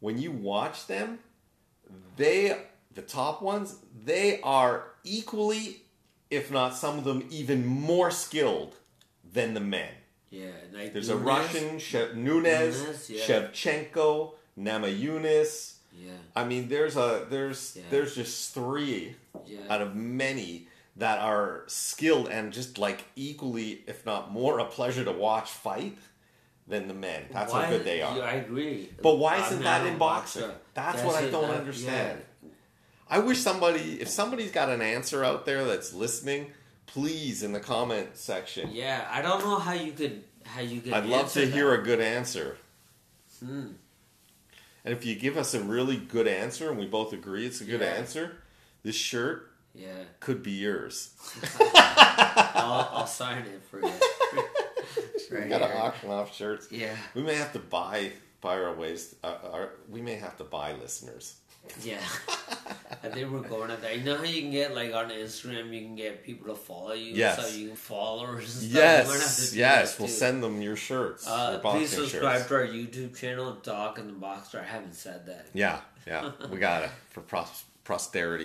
when 0.00 0.18
you 0.18 0.32
watch 0.32 0.86
them, 0.86 1.18
they 2.16 2.56
the 2.94 3.02
top 3.02 3.40
ones 3.42 3.76
they 4.04 4.40
are 4.42 4.84
equally, 5.04 5.82
if 6.30 6.50
not 6.50 6.74
some 6.74 6.98
of 6.98 7.04
them 7.04 7.26
even 7.30 7.64
more 7.66 8.10
skilled 8.10 8.74
than 9.32 9.54
the 9.54 9.60
men. 9.60 9.90
yeah 10.30 10.48
like 10.74 10.92
There's 10.92 11.08
a 11.08 11.16
Russian, 11.16 11.76
Shev- 11.76 12.14
Nunez, 12.16 12.82
Nunes, 12.82 13.10
yeah. 13.10 13.24
Shevchenko, 13.26 14.32
Namajunas. 14.58 15.74
yeah 15.96 16.12
I 16.34 16.44
mean, 16.44 16.68
there's 16.68 16.96
a 16.96 17.26
there's 17.30 17.76
Yeah. 17.76 17.82
there's 17.90 18.14
just 18.14 18.54
three 18.54 19.14
yeah 19.46 19.60
out 19.68 19.82
of 19.82 19.94
many 19.94 20.66
that 21.00 21.18
are 21.18 21.64
skilled 21.66 22.28
and 22.28 22.52
just 22.52 22.78
like 22.78 23.04
equally, 23.16 23.82
if 23.86 24.04
not 24.06 24.30
more, 24.30 24.58
a 24.58 24.64
pleasure 24.66 25.04
to 25.04 25.12
watch 25.12 25.50
fight 25.50 25.96
than 26.68 26.88
the 26.88 26.94
men. 26.94 27.24
That's 27.32 27.52
Why- 27.52 27.64
how 27.64 27.70
good 27.72 27.84
they 27.84 28.00
are. 28.02 28.22
I 28.22 28.34
agree 28.34 28.90
But 29.02 29.16
why 29.16 29.44
isn't 29.44 29.62
that 29.62 29.86
in 29.86 29.98
boxing? 29.98 30.42
that. 30.42 30.62
That's 30.74 31.02
what 31.02 31.16
I 31.16 31.28
don't 31.30 31.48
that- 31.48 31.58
understand. 31.60 32.20
yeah. 32.42 32.48
I 33.08 33.18
wish 33.18 33.38
somebody, 33.38 34.00
if 34.00 34.08
somebody's 34.08 34.52
got 34.52 34.68
an 34.68 34.80
answer 34.82 35.24
out 35.24 35.44
there 35.46 35.64
that's 35.64 35.92
listening, 35.92 36.52
please 36.86 37.42
in 37.42 37.52
the 37.52 37.60
comment 37.60 38.10
section. 38.16 38.70
yeah 38.72 39.08
I 39.10 39.20
don't 39.22 39.40
know 39.42 39.58
how 39.58 39.72
you 39.72 39.92
could 39.92 40.22
how 40.44 40.60
you 40.60 40.80
could 40.80 40.92
I'd 40.92 41.06
love 41.06 41.32
to 41.32 41.40
that. 41.46 41.52
hear 41.52 41.72
a 41.74 41.82
good 41.82 42.00
answer. 42.00 42.56
Hmm. 43.40 43.68
And 44.84 44.94
if 44.94 45.04
you 45.04 45.14
give 45.14 45.36
us 45.36 45.54
a 45.54 45.60
really 45.60 45.96
good 45.96 46.26
answer 46.28 46.70
and 46.70 46.78
we 46.78 46.86
both 46.86 47.12
agree 47.12 47.46
it's 47.46 47.60
a 47.60 47.64
good 47.64 47.80
Yeah. 47.80 47.86
answer, 47.88 48.36
this 48.82 48.96
shirt 48.96 49.49
yeah 49.74 49.88
could 50.20 50.42
be 50.42 50.52
yours. 50.52 51.10
I'll, 51.60 52.88
I'll 52.92 53.06
sign 53.06 53.42
it 53.42 53.62
for 53.70 53.80
you 53.80 53.92
We 55.30 55.48
got 55.48 55.58
to 55.58 55.76
auction 55.78 56.10
off 56.10 56.34
shirts. 56.34 56.68
yeah 56.70 56.96
We 57.14 57.22
may 57.22 57.34
have 57.34 57.52
to 57.52 57.58
buy 57.58 58.12
buy 58.40 58.58
our 58.60 58.74
ways. 58.74 59.14
Uh, 59.22 59.34
our, 59.52 59.70
we 59.88 60.00
may 60.00 60.16
have 60.16 60.36
to 60.38 60.44
buy 60.44 60.72
listeners. 60.72 61.36
Yeah. 61.82 62.00
I 63.02 63.08
think 63.08 63.30
we're 63.30 63.40
going 63.40 63.70
at 63.70 63.80
that. 63.82 63.96
You 63.98 64.04
know 64.04 64.16
how 64.16 64.24
you 64.24 64.42
can 64.42 64.50
get 64.50 64.74
like 64.74 64.94
on 64.94 65.10
Instagram, 65.10 65.72
you 65.72 65.82
can 65.82 65.94
get 65.94 66.24
people 66.24 66.48
to 66.54 66.58
follow 66.60 66.92
you, 66.92 67.14
Yes. 67.14 67.38
so 67.40 67.56
you 67.56 67.68
can 67.68 67.76
followers. 67.76 68.62
And. 68.62 68.72
We 68.72 68.78
might 68.78 69.20
have 69.20 69.36
to 69.36 69.42
Yes, 69.42 69.54
yes. 69.54 69.98
We'll 69.98 70.08
send 70.08 70.42
them 70.42 70.60
your 70.62 70.76
shirts. 70.76 71.26
Uh, 71.28 71.58
please 71.58 71.90
subscribe 71.90 72.38
shirts. 72.38 72.48
to 72.48 72.54
our 72.56 72.66
YouTube 72.66 73.16
channel, 73.16 73.52
Doc 73.62 73.98
and 73.98 74.08
the 74.08 74.14
Boxer. 74.14 74.58
I 74.60 74.64
haven't 74.64 74.94
said 74.94 75.26
that. 75.26 75.48
Yeah, 75.52 75.80
yeah. 76.06 76.32
we 76.50 76.58
got 76.58 76.84
it 76.84 76.90
for 77.10 77.20
pros- 77.20 77.64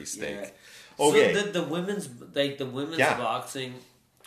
sake. 0.05 0.35
Yeah. 0.41 0.49
Okay. 0.99 1.33
So 1.33 1.41
the 1.41 1.51
the 1.59 1.63
women's 1.63 2.09
like 2.33 2.57
the 2.57 2.65
women's 2.65 2.99
Yeah. 2.99 3.17
boxing 3.17 3.73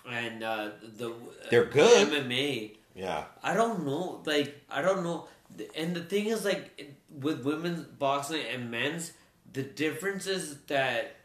and 0.09 0.43
uh, 0.43 0.71
the 0.97 1.13
They're 1.51 1.65
good. 1.67 2.09
MMA. 2.09 2.77
yeah. 2.95 3.25
I 3.43 3.55
don't 3.55 3.85
know. 3.87 4.23
Like 4.25 4.61
I 4.71 4.83
don't 4.83 5.03
know. 5.03 5.29
And 5.77 5.97
the 5.97 6.03
thing 6.03 6.27
is, 6.27 6.45
like 6.45 6.95
with 7.11 7.43
women's 7.45 7.85
boxing 7.87 8.43
and 8.53 8.71
men's, 8.71 9.13
the 9.53 9.63
difference 9.63 10.27
is 10.27 10.59
that 10.67 11.17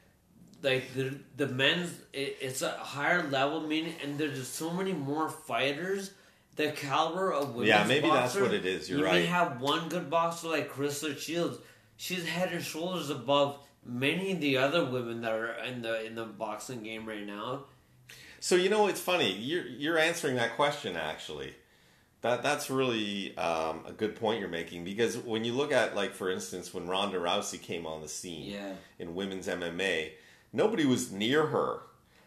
like 0.62 0.94
the 0.94 1.20
the 1.36 1.48
men's 1.48 1.92
it, 2.14 2.38
it's 2.42 2.62
a 2.62 2.72
higher 2.72 3.24
level 3.30 3.62
meaning, 3.62 3.96
and 4.02 4.18
there's 4.18 4.38
just 4.40 4.56
so 4.56 4.72
many 4.72 4.94
more 4.94 5.30
fighters. 5.30 6.12
The 6.56 6.72
caliber 6.72 7.34
of 7.34 7.50
women's 7.56 7.70
Yeah, 7.70 7.84
maybe 7.86 8.08
that's 8.10 8.36
what 8.36 8.54
it 8.54 8.66
is. 8.66 8.88
You're 8.90 9.00
you 9.00 9.06
right. 9.06 9.14
may 9.22 9.26
have 9.26 9.60
one 9.60 9.90
good 9.90 10.10
boxer 10.10 10.50
like 10.50 10.70
Crystal 10.70 11.14
Shields. 11.16 11.58
She's 11.98 12.26
head 12.28 12.52
and 12.54 12.64
shoulders 12.64 13.10
above 13.10 13.58
many 13.86 14.32
of 14.32 14.42
the 14.42 14.58
other 14.58 14.86
women 14.86 15.22
that 15.22 15.32
are 15.32 15.54
in 15.66 15.82
the 15.82 16.06
in 16.06 16.16
the 16.16 16.26
boxing 16.26 16.84
game 16.84 17.06
right 17.08 17.26
now. 17.26 17.66
So 18.40 18.56
you 18.56 18.70
know 18.70 18.88
it's 18.88 19.02
funny. 19.02 19.32
You're 19.34 19.66
you're 19.66 19.98
answering 19.98 20.36
that 20.36 20.56
question 20.56 20.96
actually. 20.96 21.54
That 22.22 22.42
that's 22.42 22.70
really 22.70 23.36
um, 23.38 23.82
a 23.86 23.92
good 23.92 24.16
point 24.16 24.40
you're 24.40 24.48
making 24.50 24.86
because 24.86 25.18
when 25.18 25.44
you 25.44 25.54
look 25.54 25.72
at 25.74 25.96
like 25.96 26.14
for 26.14 26.30
instance 26.32 26.74
when 26.74 26.88
Ronda 26.88 27.18
Rousey 27.20 27.62
came 27.62 27.86
on 27.86 28.02
the 28.02 28.08
scene 28.08 28.52
Yeah. 28.52 28.74
in 29.00 29.14
women's 29.16 29.48
MMA, 29.48 30.12
nobody 30.54 30.86
was 30.86 31.12
near 31.12 31.48
her, 31.48 31.82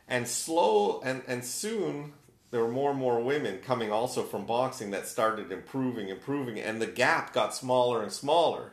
and 0.06 0.28
slow 0.28 1.00
and 1.00 1.22
and 1.26 1.42
soon 1.44 2.12
there 2.50 2.60
were 2.60 2.70
more 2.70 2.90
and 2.90 2.98
more 2.98 3.20
women 3.20 3.58
coming 3.58 3.90
also 3.90 4.22
from 4.22 4.44
boxing 4.46 4.90
that 4.90 5.06
started 5.08 5.50
improving, 5.50 6.08
improving, 6.10 6.60
and 6.60 6.80
the 6.80 6.86
gap 6.86 7.32
got 7.32 7.54
smaller 7.54 8.02
and 8.02 8.12
smaller 8.12 8.70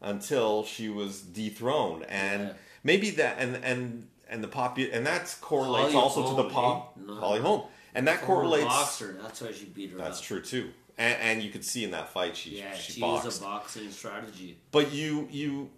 until 0.00 0.64
she 0.64 0.88
was 0.88 1.20
dethroned 1.22 2.04
and 2.04 2.42
Yeah. 2.48 2.52
maybe 2.84 3.10
that 3.10 3.38
and 3.38 3.56
and 3.64 4.08
and 4.28 4.42
the 4.44 4.48
pop 4.48 4.78
and 4.78 5.06
that 5.06 5.34
correlates 5.40 5.92
Holly 5.92 5.96
also 6.02 6.28
to 6.36 6.42
the 6.42 6.48
pop 6.50 6.94
eh? 6.98 7.02
No. 7.06 7.14
Holly 7.16 7.40
Holm, 7.40 7.62
and 7.94 8.06
that 8.08 8.22
correlates. 8.22 8.64
boxer. 8.66 9.18
That's 9.22 9.40
why 9.40 9.52
she 9.52 9.66
beat 9.66 9.90
her 9.92 9.98
That's 9.98 10.18
up. 10.18 10.24
true 10.24 10.40
too, 10.42 10.70
and, 10.98 11.16
and 11.20 11.42
you 11.42 11.50
could 11.50 11.64
see 11.64 11.84
in 11.84 11.92
that 11.92 12.12
fight 12.12 12.36
she 12.36 12.58
Yeah, 12.58 12.74
she, 12.74 12.92
she 12.94 13.00
boxed. 13.00 13.24
used 13.24 13.40
a 13.40 13.44
boxing 13.44 13.90
strategy. 13.90 14.58
But 14.72 14.92
you 14.92 15.28
you 15.30 15.70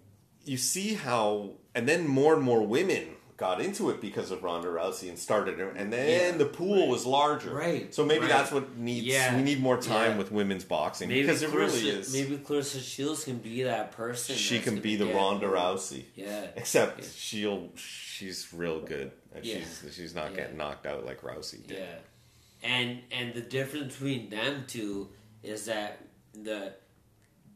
you 0.45 0.57
see 0.57 0.95
how, 0.95 1.51
and 1.75 1.87
then 1.87 2.07
more 2.07 2.33
and 2.33 2.41
more 2.41 2.65
women 2.65 3.09
got 3.39 3.61
into 3.61 3.89
it 3.89 4.01
because 4.01 4.31
of 4.31 4.43
Ronda 4.43 4.67
Rousey 4.67 5.07
and 5.07 5.17
started, 5.17 5.59
it 5.59 5.73
and 5.77 5.91
then 5.93 6.33
Yeah, 6.33 6.37
the 6.37 6.45
pool 6.45 6.81
right. 6.81 6.89
was 6.89 7.05
larger. 7.05 7.53
Right, 7.53 7.93
So 7.95 8.05
maybe 8.05 8.21
right. 8.21 8.29
that's 8.29 8.51
what 8.51 8.77
needs. 8.77 9.05
Yeah, 9.07 9.35
We 9.37 9.41
need 9.43 9.61
more 9.61 9.77
time 9.81 10.11
yeah. 10.11 10.17
with 10.17 10.31
women's 10.31 10.65
boxing 10.65 11.07
Maybe 11.07 11.21
because 11.21 11.41
it 11.41 11.51
really 11.51 11.89
is. 11.89 12.13
Maybe 12.13 12.37
Claressa 12.37 12.81
Shields 12.81 13.23
can 13.23 13.37
be 13.37 13.63
that 13.63 13.93
person. 13.93 14.35
she 14.35 14.59
can 14.59 14.79
be 14.81 14.97
the 14.97 15.05
get- 15.05 15.15
Ronda 15.15 15.47
Rousey. 15.47 16.03
Yeah. 16.15 16.47
Except 16.55 17.03
she'll 17.15 17.69
she's 17.75 18.53
real 18.53 18.81
good. 18.81 19.11
She's 19.41 19.85
she's 19.95 20.13
not 20.13 20.35
getting 20.35 20.57
knocked 20.57 20.85
out 20.85 21.05
like 21.05 21.21
Rousey 21.21 21.65
did. 21.65 21.77
Yeah, 21.77 22.67
and 22.69 22.99
and 23.11 23.33
the 23.33 23.41
difference 23.41 23.93
between 23.93 24.29
them 24.29 24.65
two 24.67 25.09
is 25.43 25.65
that 25.65 25.99
the 26.33 26.73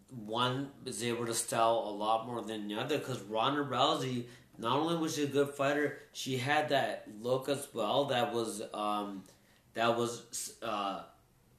one 0.09 0.69
is 0.86 1.03
able 1.03 1.25
to 1.25 1.34
style 1.34 1.86
a 1.88 1.91
lot 1.91 2.27
more 2.27 2.41
than 2.41 2.67
the 2.67 2.75
other 2.75 2.99
because 2.99 3.19
Ronda 3.23 3.63
Rousey 3.63 4.25
not 4.58 4.78
only 4.80 4.95
was 4.97 5.16
she 5.16 5.24
a 5.24 5.28
good 5.28 5.49
fighter, 5.49 5.97
she 6.12 6.38
had 6.38 6.70
that 6.70 7.06
look 7.22 7.49
as 7.49 7.68
well 7.74 8.06
that 8.06 8.34
was 8.34 8.62
um 8.74 9.24
that 9.74 9.97
was 9.97 10.54
uh 10.62 11.01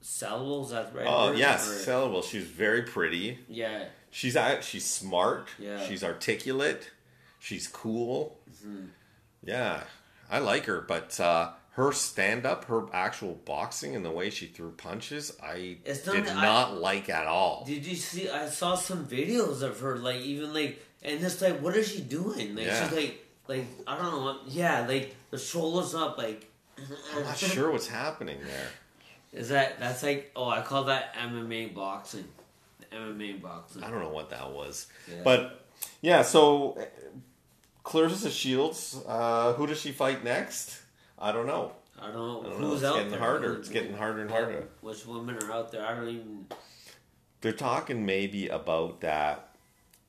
sellable. 0.03 0.65
Is 0.65 0.71
that 0.71 0.95
right? 0.95 1.07
Oh 1.09 1.33
yes, 1.33 1.69
Or- 1.69 1.91
sellable. 1.93 2.23
She's 2.25 2.45
very 2.45 2.83
pretty. 2.83 3.39
yeah, 3.49 3.87
She's 4.11 4.37
she's 4.63 4.85
smart. 4.85 5.49
Yeah. 5.59 5.85
She's 5.87 6.05
articulate. 6.05 6.91
She's 7.41 7.67
cool. 7.69 8.39
Mm-hmm. 8.51 8.87
Yeah, 9.45 9.83
I 10.31 10.39
like 10.39 10.65
her, 10.67 10.81
but 10.81 11.19
uh, 11.21 11.51
her 11.73 11.93
stand 11.93 12.47
up, 12.47 12.65
her 12.67 12.87
actual 12.95 13.35
boxing, 13.45 13.95
and 13.95 14.05
the 14.05 14.11
way 14.11 14.31
she 14.31 14.47
threw 14.47 14.71
punches, 14.71 15.37
I 15.43 15.79
not 15.87 16.15
did 16.15 16.25
that 16.27 16.37
I- 16.37 16.43
not 16.43 16.81
like 16.81 17.11
at 17.11 17.27
all. 17.27 17.65
Did 17.67 17.85
you 17.85 17.97
see? 17.97 18.31
I 18.31 18.49
saw 18.49 18.77
some 18.77 19.05
videos 19.07 19.61
of 19.63 19.81
her, 19.81 19.99
like 19.99 20.21
even 20.21 20.55
like, 20.55 20.81
and 21.05 21.23
it's 21.23 21.41
like, 21.43 21.61
what 21.61 21.77
is 21.77 21.89
she 21.93 22.01
doing? 22.01 22.55
Like 22.57 22.67
Yeah. 22.67 22.89
she's 22.89 22.97
like, 22.97 23.25
like 23.49 23.67
I 23.87 23.97
don't 23.97 24.05
know, 24.13 24.39
yeah, 24.49 24.87
like 24.87 25.15
the 25.31 25.39
shoulders 25.39 25.95
up, 25.95 26.19
like. 26.19 26.51
I'm 27.17 27.23
not 27.23 27.37
sure 27.39 27.71
what's 27.71 27.87
happening 27.87 28.39
there. 28.45 28.69
Is 29.41 29.49
that 29.51 29.79
that's 29.79 30.03
like? 30.03 30.33
Oh, 30.35 30.49
I 30.49 30.61
call 30.63 30.85
that 30.85 31.15
MMA 31.15 31.73
boxing. 31.75 32.25
MMA 32.93 33.41
boxing. 33.41 33.83
I 33.85 33.91
don't 33.91 34.01
know 34.01 34.09
what 34.11 34.31
that 34.31 34.51
was, 34.51 34.87
Yeah. 35.09 35.21
but 35.25 35.65
yeah. 36.01 36.23
So 36.23 36.77
Claressa 37.85 38.31
Shields, 38.31 39.01
uh, 39.07 39.53
who 39.55 39.67
does 39.67 39.81
she 39.81 39.93
fight 39.93 40.25
next? 40.25 40.81
I 41.19 41.31
don't 41.33 41.47
know. 41.47 41.73
I 42.01 42.07
don't 42.07 42.15
know 42.17 42.41
I 42.41 42.43
don't 42.51 42.61
know. 42.61 42.67
who's 42.69 42.83
It's 42.83 42.85
out 42.91 42.95
getting 42.97 43.11
there. 43.11 43.21
harder. 43.21 43.55
It's 43.55 43.69
getting 43.69 43.95
harder 43.95 44.21
and 44.23 44.31
harder. 44.31 44.69
Which 44.81 45.07
women 45.07 45.37
are 45.43 45.53
out 45.53 45.71
there? 45.73 45.87
I 45.87 45.95
don't 45.95 46.09
even. 46.09 46.47
They're 47.41 47.53
talking 47.53 48.05
maybe 48.07 48.49
about 48.49 49.01
that. 49.03 49.54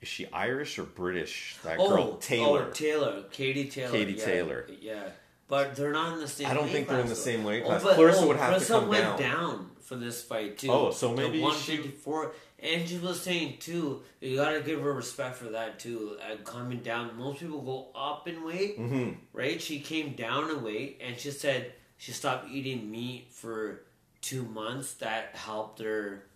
Is 0.06 0.10
she 0.10 0.28
Irish 0.32 0.78
or 0.78 0.84
British? 0.84 1.58
That 1.64 1.78
Oh, 1.80 1.90
girl 1.90 2.18
Taylor. 2.18 2.68
Oh, 2.70 2.72
Taylor. 2.72 3.24
Katie 3.32 3.66
Taylor. 3.68 3.92
Katie 3.92 4.14
yeah, 4.14 4.26
Taylor. 4.26 4.68
Yeah, 4.80 5.04
but 5.48 5.76
they're 5.76 5.92
not 5.94 6.14
in 6.14 6.20
the 6.20 6.28
same. 6.28 6.46
I 6.46 6.54
don't 6.54 6.70
think 6.70 6.88
they're 6.88 7.00
in 7.00 7.08
the 7.08 7.16
though. 7.16 7.20
same 7.20 7.44
weight 7.44 7.64
Oh, 7.64 7.70
class. 7.70 7.84
but- 7.84 7.98
Claressa 7.98 8.22
oh, 8.22 8.28
would 8.28 8.38
have 8.38 8.60
to 8.60 8.64
Claressa 8.64 8.80
come 8.82 8.88
went 8.88 9.18
down. 9.18 9.72
for 9.82 9.96
this 9.96 10.22
fight 10.24 10.60
too. 10.60 10.72
Oh, 10.72 10.92
so 10.92 11.10
To 11.10 11.16
maybe 11.20 11.38
she- 11.40 11.44
154. 11.44 12.34
And 12.60 12.88
she 12.88 13.00
was 13.00 13.20
saying 13.20 13.58
too, 13.60 14.04
you 14.22 14.36
gotta 14.38 14.62
give 14.62 14.80
her 14.84 14.94
respect 14.94 15.38
for 15.38 15.46
that 15.50 15.80
too. 15.80 16.18
Uh, 16.22 16.36
coming 16.44 16.82
down, 16.82 17.18
most 17.18 17.40
people 17.40 17.62
go 17.64 17.88
up 18.00 18.28
in 18.28 18.44
weight, 18.46 18.76
hmm 18.78 19.14
right? 19.34 19.60
She 19.60 19.80
came 19.80 20.14
down 20.14 20.52
in 20.52 20.62
weight, 20.64 21.02
and 21.04 21.18
she 21.20 21.32
said 21.32 21.74
she 21.98 22.12
stopped 22.12 22.52
eating 22.52 22.92
meat 22.92 23.30
for 23.32 23.82
two 24.22 24.44
months. 24.44 24.94
That 24.96 25.32
helped 25.36 25.80
her 25.80 26.28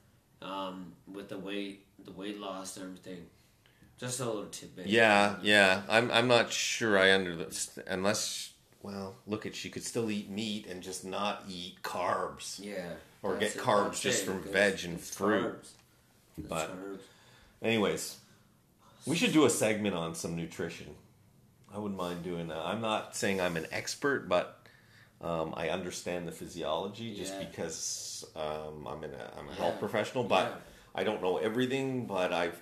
um, 0.41 0.93
with 1.11 1.29
the 1.29 1.37
weight, 1.37 1.85
the 2.03 2.11
weight 2.11 2.39
loss, 2.39 2.77
and 2.77 2.85
everything. 2.85 3.25
Just 3.99 4.19
a 4.21 4.25
little 4.25 4.45
tidbit. 4.45 4.87
Yeah, 4.87 5.35
yeah. 5.41 5.81
I'm 5.89 6.09
I'm 6.11 6.27
not 6.27 6.51
sure 6.53 6.97
I 6.97 7.13
under 7.13 7.45
unless 7.87 8.53
well, 8.81 9.15
look 9.27 9.45
at 9.45 9.55
she 9.55 9.69
could 9.69 9.83
still 9.83 10.09
eat 10.09 10.29
meat 10.29 10.65
and 10.67 10.81
just 10.81 11.03
not 11.03 11.43
eat 11.49 11.81
carbs. 11.83 12.59
yeah. 12.63 12.91
Or 13.21 13.35
get 13.35 13.55
carbs 13.57 13.85
that's 13.87 14.01
just 14.01 14.23
it, 14.23 14.25
from 14.27 14.41
veg 14.43 14.85
and 14.85 14.99
fruit. 14.99 15.59
But- 16.37 16.69
carbs. 16.71 16.99
Anyways, 17.61 18.17
we 19.05 19.17
should 19.17 19.33
do 19.33 19.43
a 19.43 19.49
segment 19.49 19.93
on 19.95 20.15
some 20.15 20.37
nutrition. 20.37 20.95
I 21.73 21.77
wouldn't 21.77 21.99
mind 21.99 22.23
doing 22.23 22.47
that. 22.47 22.59
I'm 22.65 22.79
not 22.79 23.17
saying 23.17 23.41
I'm 23.41 23.57
an 23.57 23.67
expert, 23.73 24.29
but 24.29 24.65
um, 25.21 25.53
I 25.57 25.67
understand 25.69 26.25
the 26.25 26.31
physiology 26.31 27.13
just 27.13 27.33
Yeah. 27.33 27.43
because 27.43 28.25
um, 28.37 28.87
I'm 28.87 29.03
in 29.03 29.11
a 29.13 29.31
I'm 29.37 29.47
a 29.47 29.51
Yeah. 29.51 29.55
health 29.57 29.79
professional. 29.79 30.23
But 30.23 30.45
Yeah. 30.45 30.55
I 30.95 31.03
don't 31.03 31.21
know 31.21 31.37
everything. 31.37 32.05
But 32.05 32.31
I've 32.31 32.59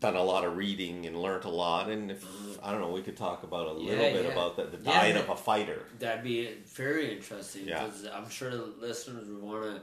done 0.00 0.16
a 0.16 0.22
lot 0.22 0.44
of 0.44 0.56
reading 0.56 1.06
and 1.06 1.20
learned 1.20 1.44
a 1.44 1.48
lot. 1.50 1.88
And 1.90 2.10
if 2.10 2.24
I 2.62 2.72
don't 2.72 2.80
know, 2.80 2.90
we 2.90 3.02
could 3.02 3.16
talk 3.16 3.42
about 3.42 3.66
a 3.66 3.72
little 3.72 3.90
Mm-hmm. 3.92 4.00
Yeah, 4.00 4.12
bit 4.12 4.24
yeah. 4.26 4.32
about 4.32 4.56
the, 4.56 4.64
the 4.64 4.78
diet 4.78 5.14
but- 5.16 5.24
of 5.24 5.30
a 5.30 5.36
fighter. 5.36 5.82
That'd 5.98 6.24
be 6.24 6.48
very 6.74 7.12
interesting 7.16 7.66
Yeah. 7.68 7.84
because 7.84 8.06
I'm 8.06 8.28
sure 8.30 8.50
the 8.50 8.72
listeners 8.80 9.28
would 9.28 9.42
want 9.42 9.64
to 9.76 9.82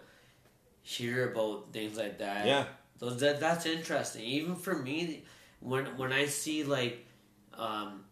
hear 0.82 1.32
about 1.32 1.72
things 1.74 1.98
like 1.98 2.18
that. 2.20 2.46
Yeah. 2.48 2.66
those 3.00 3.20
that 3.20 3.40
that's 3.40 3.66
interesting. 3.66 4.24
Even 4.24 4.56
for 4.56 4.76
me, 4.76 5.24
when 5.60 5.86
when 5.98 6.12
I 6.12 6.26
see 6.26 6.64
like 6.64 7.06
um, 7.54 8.04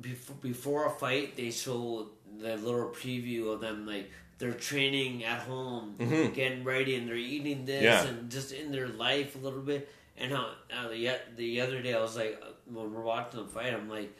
before 0.00 0.36
before 0.40 0.86
a 0.86 0.90
fight, 0.90 1.36
they 1.36 1.50
show 1.50 2.08
the 2.38 2.56
little 2.56 2.88
preview 2.90 3.52
of 3.52 3.60
them 3.60 3.86
like 3.86 4.10
they're 4.38 4.52
training 4.52 5.24
at 5.24 5.40
home, 5.40 5.94
Mhm. 5.98 6.34
getting 6.34 6.64
ready, 6.64 6.96
and 6.96 7.06
they're 7.08 7.14
eating 7.16 7.64
this 7.64 7.82
Yeah. 7.82 8.04
and 8.06 8.30
just 8.30 8.52
in 8.52 8.72
their 8.72 8.88
life 8.88 9.34
a 9.36 9.38
little 9.38 9.60
bit. 9.60 9.88
And 10.22 10.32
uh, 10.32 10.88
the 10.88 11.18
the 11.36 11.60
other 11.60 11.82
day 11.82 11.92
I 11.94 12.00
was 12.00 12.16
like 12.16 12.42
when 12.66 12.92
we're 12.94 13.02
watching 13.02 13.42
the 13.42 13.46
fight, 13.48 13.74
I'm 13.74 13.88
like. 13.90 14.16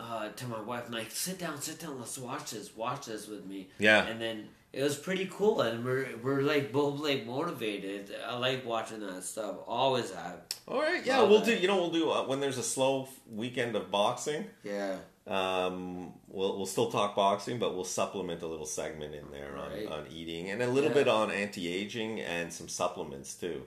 Uh, 0.00 0.28
to 0.28 0.46
my 0.46 0.60
wife, 0.60 0.84
I'm 0.86 0.92
like, 0.92 1.10
sit 1.10 1.40
down, 1.40 1.60
sit 1.60 1.80
down, 1.80 1.98
let's 1.98 2.16
watch 2.18 2.52
this, 2.52 2.76
watch 2.76 3.06
this 3.06 3.26
with 3.26 3.44
me. 3.44 3.68
Yeah. 3.80 4.06
And 4.06 4.20
then 4.20 4.46
it 4.72 4.84
was 4.84 4.96
pretty 4.96 5.28
cool, 5.28 5.60
and 5.62 5.84
we're 5.84 6.06
we're 6.22 6.42
like 6.42 6.70
both 6.70 7.00
like 7.00 7.26
motivated. 7.26 8.14
I 8.24 8.38
like 8.38 8.64
watching 8.64 9.00
that 9.00 9.24
stuff. 9.24 9.56
Always 9.66 10.12
have. 10.14 10.42
All 10.68 10.80
right. 10.80 11.04
Yeah, 11.04 11.18
Love 11.18 11.30
we'll 11.30 11.40
that. 11.40 11.46
do. 11.46 11.56
You 11.56 11.66
know, 11.66 11.78
we'll 11.78 11.90
do 11.90 12.10
uh, 12.12 12.22
when 12.28 12.38
there's 12.38 12.58
a 12.58 12.62
slow 12.62 13.08
weekend 13.28 13.74
of 13.74 13.90
boxing. 13.90 14.44
Yeah. 14.62 14.98
Um, 15.26 16.12
we'll 16.28 16.56
we'll 16.56 16.66
still 16.66 16.92
talk 16.92 17.16
boxing, 17.16 17.58
but 17.58 17.74
we'll 17.74 17.84
supplement 17.84 18.40
a 18.42 18.46
little 18.46 18.66
segment 18.66 19.16
in 19.16 19.28
there 19.32 19.56
on, 19.56 19.70
Right. 19.72 19.86
on 19.88 20.06
eating 20.14 20.48
and 20.50 20.62
a 20.62 20.68
little 20.68 20.90
Yeah. 20.90 20.94
bit 20.94 21.08
on 21.08 21.32
anti 21.32 21.66
aging 21.66 22.20
and 22.20 22.52
some 22.52 22.68
supplements 22.68 23.34
too. 23.34 23.66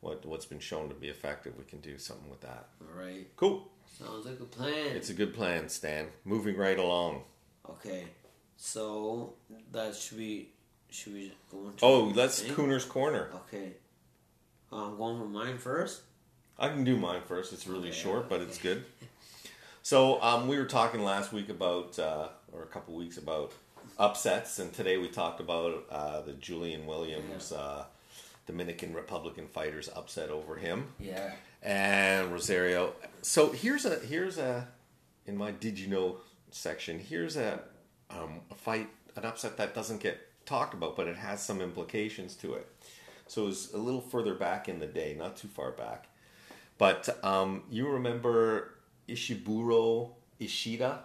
What 0.00 0.24
what's 0.24 0.46
been 0.46 0.60
shown 0.60 0.88
to 0.88 0.94
be 0.94 1.08
effective, 1.08 1.54
we 1.58 1.64
can 1.64 1.80
do 1.80 1.98
something 1.98 2.30
with 2.30 2.40
that. 2.40 2.68
All 2.80 2.98
right. 3.02 3.26
Cool. 3.36 3.68
Sounds 3.98 4.24
like 4.26 4.40
a 4.40 4.44
plan. 4.44 4.96
It's 4.96 5.10
a 5.10 5.14
good 5.14 5.34
plan, 5.34 5.68
Stan. 5.68 6.06
Moving 6.24 6.56
right 6.56 6.78
along. 6.78 7.22
okay. 7.68 8.04
So 8.56 9.34
that 9.72 9.94
should 9.94 10.18
we 10.18 10.48
should 10.90 11.12
we 11.14 11.32
go 11.50 11.66
into? 11.68 11.84
Oh, 11.84 12.12
that's 12.12 12.40
thing? 12.42 12.52
Cooner's 12.54 12.84
Corner. 12.84 13.30
Okay. 13.34 13.72
Uh, 14.72 14.86
I'm 14.86 14.96
going 14.96 15.20
with 15.20 15.30
mine 15.30 15.58
first. 15.58 16.02
I 16.58 16.68
can 16.68 16.84
do 16.84 16.96
mine 16.96 17.22
first. 17.26 17.52
It's 17.52 17.66
really 17.66 17.88
Okay. 17.88 17.98
short, 17.98 18.28
but 18.28 18.40
it's 18.40 18.58
good. 18.58 18.84
So 19.82 20.20
um, 20.22 20.46
we 20.46 20.58
were 20.58 20.66
talking 20.66 21.02
last 21.02 21.32
week 21.32 21.48
about, 21.48 21.98
uh, 21.98 22.28
or 22.52 22.62
a 22.62 22.66
couple 22.66 22.94
weeks 22.94 23.16
about 23.16 23.52
upsets, 23.98 24.58
and 24.58 24.70
today 24.74 24.98
we 24.98 25.08
talked 25.08 25.40
about 25.40 25.86
uh, 25.90 26.20
the 26.20 26.34
Julian 26.34 26.84
Williams 26.86 27.50
uh, 27.50 27.84
Dominican 28.46 28.94
Republican 28.94 29.46
fighters 29.46 29.88
upset 29.94 30.30
over 30.30 30.56
him 30.56 30.88
Yeah. 30.98 31.32
and 31.62 32.32
Rosario. 32.32 32.94
So 33.22 33.50
here's 33.52 33.84
a 33.84 33.96
here's 34.00 34.38
a 34.38 34.68
in 35.26 35.36
my 35.36 35.50
did 35.52 35.78
you 35.78 35.86
know 35.88 36.16
section. 36.50 36.98
Here's 36.98 37.36
a 37.36 37.60
um, 38.10 38.40
a 38.50 38.54
fight 38.54 38.88
an 39.16 39.24
upset 39.24 39.56
that 39.58 39.74
doesn't 39.74 40.00
get 40.00 40.18
talked 40.46 40.74
about, 40.74 40.96
but 40.96 41.06
it 41.06 41.16
has 41.16 41.42
some 41.42 41.60
implications 41.60 42.34
to 42.36 42.54
it. 42.54 42.66
So 43.28 43.42
it 43.42 43.46
was 43.46 43.72
a 43.72 43.78
little 43.78 44.00
further 44.00 44.34
back 44.34 44.68
in 44.68 44.80
the 44.80 44.86
day, 44.86 45.14
not 45.16 45.36
too 45.36 45.46
far 45.48 45.70
back. 45.70 46.08
But 46.78 47.22
um, 47.24 47.62
you 47.70 47.88
remember 47.88 48.74
Ishiburo 49.08 50.10
Ishida, 50.40 51.00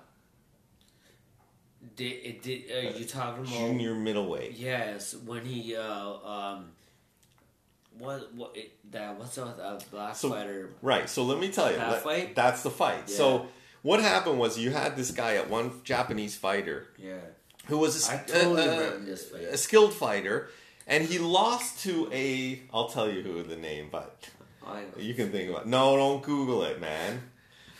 Did 1.95 2.03
it 2.05 2.41
did 2.41 2.63
uh, 2.71 2.97
you 2.97 3.05
talking 3.05 3.43
about 3.45 3.53
junior 3.57 3.93
middleweight. 3.93 4.53
Yes, 4.53 5.13
when 5.13 5.45
he 5.45 5.75
uh 5.75 5.83
um. 5.83 6.71
What 7.97 8.33
what 8.33 8.55
it, 8.57 8.71
that 8.91 9.17
what's 9.17 9.35
that 9.35 9.57
uh, 9.59 9.79
black 9.91 10.15
So- 10.15 10.29
fighter? 10.29 10.69
Right. 10.81 11.09
So 11.09 11.23
let 11.23 11.39
me 11.39 11.49
tell 11.49 11.71
you, 11.71 11.77
That 11.77 11.89
that- 11.91 12.03
fight? 12.03 12.35
that's 12.35 12.61
the 12.63 12.69
fight. 12.71 13.03
Yeah. 13.07 13.15
So 13.15 13.47
what 13.83 14.01
happened 14.01 14.37
was 14.39 14.57
you 14.57 14.71
had 14.71 14.95
this 14.97 15.11
guy 15.11 15.35
at 15.35 15.49
one 15.49 15.81
Japanese 15.83 16.35
fighter 16.35 16.87
Yeah. 16.97 17.17
who 17.67 17.77
was 17.77 18.09
a, 18.09 18.23
totally 18.27 18.63
a- 18.63 18.97
a- 19.49 19.53
a 19.53 19.57
skilled 19.57 19.93
fighter, 19.93 20.49
and 20.87 21.03
he 21.05 21.19
lost 21.19 21.83
to 21.83 22.09
a. 22.11 22.61
I'll 22.73 22.89
tell 22.89 23.09
you 23.09 23.21
who 23.21 23.43
the 23.43 23.55
name, 23.55 23.87
but 23.91 24.29
you 24.97 25.13
can 25.13 25.31
think 25.31 25.49
about. 25.49 25.61
it. 25.63 25.67
No, 25.67 25.95
don't 25.95 26.21
Google 26.23 26.63
it, 26.63 26.81
man. 26.81 27.21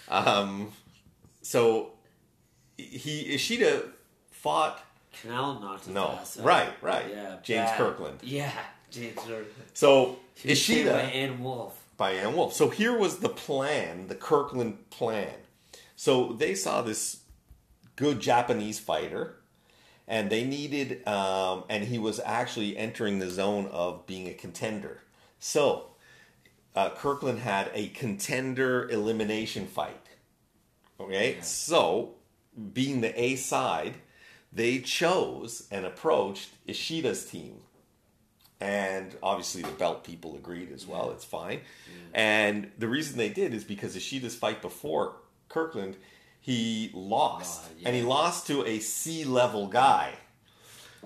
Um, 0.08 0.72
so 1.42 1.92
he 2.78 3.34
Ishida 3.36 3.84
fought. 4.32 4.82
Knocked 5.24 5.86
his 5.86 5.94
No, 5.94 6.20
right, 6.42 6.72
right. 6.82 7.06
Yeah, 7.10 7.38
James 7.42 7.70
bad. 7.70 7.78
Kirkland. 7.78 8.20
Yeah. 8.22 8.52
So 9.74 10.04
was 10.10 10.18
by 10.44 10.50
Ishida 10.52 10.94
Ann 10.94 11.44
Wolfe. 11.44 11.82
by 11.98 12.12
Ann 12.12 12.36
Wolfe. 12.36 12.54
So 12.54 12.70
here 12.70 12.98
was 12.98 13.20
the 13.20 13.30
plan, 13.30 14.08
the 14.08 14.16
Kirkland 14.16 14.90
plan. 14.90 15.34
So 15.96 16.34
they 16.34 16.56
saw 16.56 16.82
this 16.82 17.22
good 17.96 18.20
Japanese 18.20 18.80
fighter, 18.80 19.38
and 20.08 20.30
they 20.30 20.44
needed, 20.44 21.08
um, 21.08 21.64
and 21.70 21.86
he 21.86 21.98
was 21.98 22.20
actually 22.26 22.78
entering 22.78 23.20
the 23.20 23.30
zone 23.30 23.68
of 23.72 24.06
being 24.06 24.28
a 24.28 24.34
contender. 24.34 25.00
So 25.40 25.92
uh, 26.76 26.90
Kirkland 26.92 27.40
had 27.40 27.72
a 27.74 27.88
contender 27.90 28.90
elimination 28.90 29.68
fight. 29.68 30.02
Okay, 31.00 31.38
so 31.42 32.16
being 32.74 33.02
the 33.02 33.20
A 33.22 33.36
side, 33.36 33.96
they 34.52 34.80
chose 34.80 35.68
and 35.72 35.86
approached 35.86 36.50
Ishida's 36.68 37.26
team. 37.26 37.62
And 38.62 39.16
obviously, 39.22 39.62
the 39.64 39.72
belt 39.72 40.04
people 40.04 40.36
agreed 40.36 40.72
as 40.72 40.88
well. 40.88 41.12
It's 41.12 41.26
fine. 41.26 41.62
And 42.14 42.72
the 42.78 42.88
reason 42.88 43.18
they 43.18 43.30
did 43.30 43.54
is 43.54 43.64
because 43.64 43.96
Ishida's 43.96 44.36
fight 44.36 44.62
before 44.62 45.18
Kirkland, 45.50 45.98
he 46.40 46.90
lost. 46.94 47.64
Oh, 47.66 47.72
yeah. 47.80 47.88
And 47.90 47.96
he 47.98 48.02
lost 48.04 48.48
to 48.48 48.66
a 48.66 48.80
C 48.80 49.26
level 49.26 49.68
guy. 49.68 50.14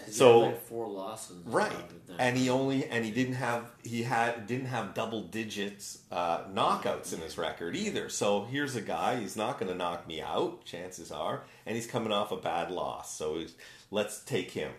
he 0.05 0.11
So- 0.11 0.53
four 0.69 0.87
losses. 0.87 1.37
Right. 1.45 1.73
And 2.19 2.37
he 2.37 2.49
only 2.49 2.85
and 2.85 3.03
he 3.05 3.11
didn't 3.11 3.35
have 3.35 3.71
he 3.83 4.03
had 4.03 4.45
didn't 4.45 4.65
have 4.67 4.93
double 4.93 5.21
digits 5.23 5.99
uh, 6.11 6.43
knockouts 6.45 7.13
in 7.13 7.21
his 7.21 7.37
record 7.37 7.75
either. 7.75 8.09
So 8.09 8.43
here's 8.43 8.75
a 8.75 8.81
guy 8.81 9.19
he's 9.19 9.37
not 9.37 9.57
going 9.59 9.71
to 9.71 9.77
knock 9.77 10.05
me 10.07 10.21
out. 10.21 10.65
Chances 10.65 11.11
are, 11.11 11.43
and 11.65 11.75
he's 11.75 11.87
coming 11.87 12.11
off 12.11 12.31
a 12.31 12.37
bad 12.37 12.71
loss. 12.71 13.15
So 13.15 13.41
let's 13.89 14.19
take 14.21 14.51
him. 14.51 14.71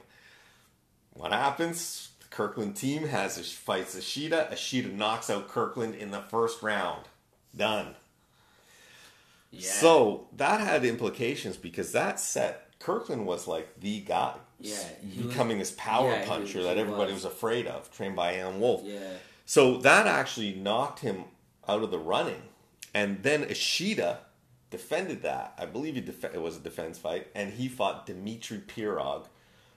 What 1.14 1.32
happens? 1.32 2.09
Kirkland 2.30 2.76
team 2.76 3.08
has 3.08 3.36
a, 3.38 3.42
fights 3.42 3.96
Ishida. 3.96 4.50
Ishida 4.52 4.88
knocks 4.88 5.28
out 5.30 5.48
Kirkland 5.48 5.94
in 5.94 6.10
the 6.12 6.20
first 6.22 6.62
round. 6.62 7.06
Done. 7.56 7.96
yeah. 9.50 9.70
So 9.72 10.28
that 10.36 10.60
had 10.60 10.84
implications 10.84 11.56
because 11.56 11.92
that 11.92 12.20
set 12.20 12.68
Kirkland 12.78 13.26
was 13.26 13.46
like 13.48 13.80
the 13.80 14.00
guy, 14.00 14.34
Yeah, 14.60 14.76
he 15.02 15.18
was- 15.22 15.26
becoming 15.26 15.58
this 15.58 15.72
power 15.76 16.12
yeah, 16.12 16.24
puncher 16.26 16.58
he 16.60 16.64
that 16.64 16.78
everybody 16.78 17.12
was. 17.12 17.24
was. 17.24 17.32
afraid 17.32 17.66
of, 17.66 17.90
trained 17.90 18.16
by 18.16 18.32
Ann 18.32 18.60
Wolfe. 18.60 18.82
yeah. 18.84 19.14
So 19.44 19.78
that 19.78 20.06
actually 20.06 20.54
knocked 20.54 21.00
him 21.00 21.24
out 21.68 21.82
of 21.82 21.90
the 21.90 21.98
running, 21.98 22.42
and 22.94 23.22
then 23.24 23.42
Ishida 23.42 24.20
defended 24.70 25.22
that. 25.22 25.54
I 25.58 25.66
believe 25.66 25.96
he 25.96 26.00
def- 26.00 26.24
it 26.24 26.40
was 26.40 26.56
a 26.56 26.60
defense 26.60 26.98
fight, 26.98 27.26
and 27.34 27.52
he 27.54 27.66
fought 27.68 28.06
Dmitry 28.06 28.58
Pirog, 28.58 29.26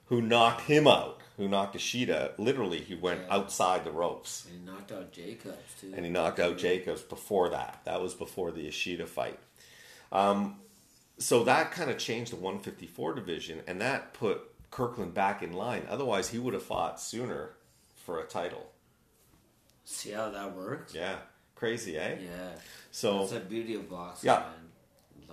who 0.06 0.20
knocked 0.20 0.62
him 0.62 0.86
out. 0.86 1.20
Who 1.36 1.48
knocked 1.48 1.74
Ishida? 1.74 2.34
Literally, 2.38 2.80
he 2.80 2.94
went 2.94 3.22
Yeah. 3.22 3.34
outside 3.34 3.84
the 3.84 3.90
ropes 3.90 4.44
And 4.46 4.60
he 4.60 4.64
knocked 4.64 4.92
out 4.92 5.10
Jacobs 5.12 5.56
too. 5.80 5.92
and 5.96 6.04
he 6.04 6.10
knocked 6.10 6.38
out 6.38 6.56
Jacobs 6.58 7.02
before 7.02 7.48
that. 7.48 7.80
That 7.84 8.00
was 8.00 8.14
before 8.14 8.52
the 8.52 8.68
Ishida 8.68 9.06
fight. 9.06 9.40
Um, 10.12 10.60
so 11.18 11.42
that 11.44 11.72
kind 11.72 11.90
of 11.90 11.98
changed 11.98 12.30
the 12.32 12.36
154 12.36 13.14
division, 13.14 13.62
and 13.66 13.80
that 13.80 14.14
put 14.14 14.42
Kirkland 14.70 15.12
back 15.14 15.42
in 15.42 15.52
line. 15.52 15.86
Otherwise, 15.88 16.28
he 16.30 16.38
would 16.38 16.54
have 16.54 16.62
fought 16.62 17.00
sooner 17.00 17.56
for 17.96 18.20
a 18.20 18.24
title. 18.24 18.70
See 19.84 20.10
how 20.10 20.30
that 20.30 20.54
works? 20.54 20.94
Yeah, 20.94 21.16
crazy, 21.56 21.98
eh? 21.98 22.16
Yeah. 22.20 22.52
So 22.90 23.18
That's 23.20 23.32
the 23.32 23.40
beauty 23.40 23.74
of 23.74 23.90
boxing. 23.90 24.28
Yeah. 24.28 24.40
Man. 24.40 24.70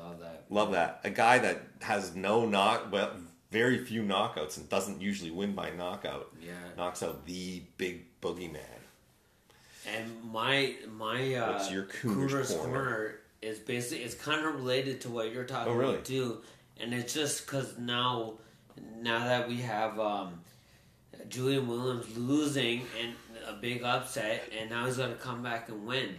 Love 0.03 0.19
that. 0.19 0.45
love 0.49 0.71
that. 0.71 1.01
A 1.03 1.09
guy 1.11 1.37
that 1.39 1.61
has 1.81 2.15
no 2.15 2.45
knock, 2.47 2.91
well, 2.91 3.11
very 3.51 3.83
few 3.83 4.01
knockouts, 4.01 4.57
and 4.57 4.67
doesn't 4.69 5.01
usually 5.01 5.31
win 5.31 5.53
by 5.53 5.69
knockout, 5.71 6.31
Yeah. 6.41 6.53
knocks 6.77 7.03
out 7.03 7.25
the 7.25 7.61
big 7.77 8.05
boogeyman. 8.21 8.59
And 9.87 10.23
my 10.31 10.75
my 10.95 11.35
uh, 11.35 11.53
What's 11.53 11.71
your 11.71 11.83
Cougars 11.83 12.51
corner? 12.53 12.71
corner 12.73 13.15
is 13.41 13.59
basically 13.59 14.03
it's 14.03 14.13
kind 14.15 14.45
of 14.45 14.55
related 14.55 15.01
to 15.01 15.09
what 15.09 15.33
you're 15.33 15.43
talking 15.45 15.73
Oh, 15.73 15.75
really? 15.75 15.93
about 15.95 16.05
too, 16.05 16.41
and 16.79 16.93
it's 16.93 17.13
just 17.13 17.45
because 17.45 17.77
now 17.77 18.33
now 19.01 19.25
that 19.25 19.47
we 19.49 19.57
have 19.57 19.99
um, 19.99 20.39
Julian 21.29 21.67
Williams 21.67 22.15
losing 22.17 22.81
and 23.01 23.13
a 23.47 23.53
big 23.53 23.83
upset, 23.83 24.43
and 24.57 24.69
now 24.69 24.85
he's 24.85 24.97
got 24.97 25.07
to 25.07 25.15
come 25.15 25.41
back 25.43 25.67
and 25.69 25.85
win, 25.85 26.15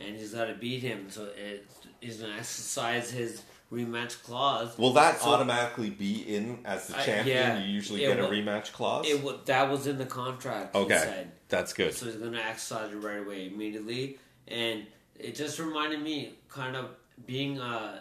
and 0.00 0.16
he's 0.16 0.32
got 0.34 0.46
to 0.46 0.54
beat 0.54 0.80
him, 0.80 1.10
so 1.10 1.26
it, 1.36 1.66
he's 2.00 2.16
gonna 2.16 2.34
exercise 2.34 3.10
his 3.10 3.42
rematch 3.72 4.22
clause. 4.22 4.76
Will 4.76 4.92
that 4.92 5.20
So- 5.20 5.30
automatically 5.30 5.90
be 5.90 6.20
in 6.36 6.60
as 6.64 6.88
the 6.88 6.98
I- 6.98 7.04
champion? 7.04 7.36
yeah, 7.36 7.58
you 7.58 7.72
usually 7.72 8.00
get 8.00 8.18
a 8.20 8.24
rematch 8.24 8.72
clause. 8.72 9.06
It 9.08 9.46
that 9.46 9.70
was 9.70 9.86
in 9.86 9.96
the 9.98 10.06
contract. 10.06 10.74
Okay, 10.76 11.26
that's 11.48 11.72
good. 11.72 11.94
So 11.94 12.06
he's 12.06 12.16
going 12.16 12.32
to 12.32 12.44
exercise 12.44 12.92
it 12.92 12.96
right 12.96 13.20
away, 13.20 13.46
immediately. 13.46 14.18
And 14.46 14.86
it 15.18 15.34
just 15.34 15.58
reminded 15.58 16.02
me 16.02 16.34
kind 16.48 16.76
of 16.76 16.90
being, 17.26 17.58
uh, 17.60 18.00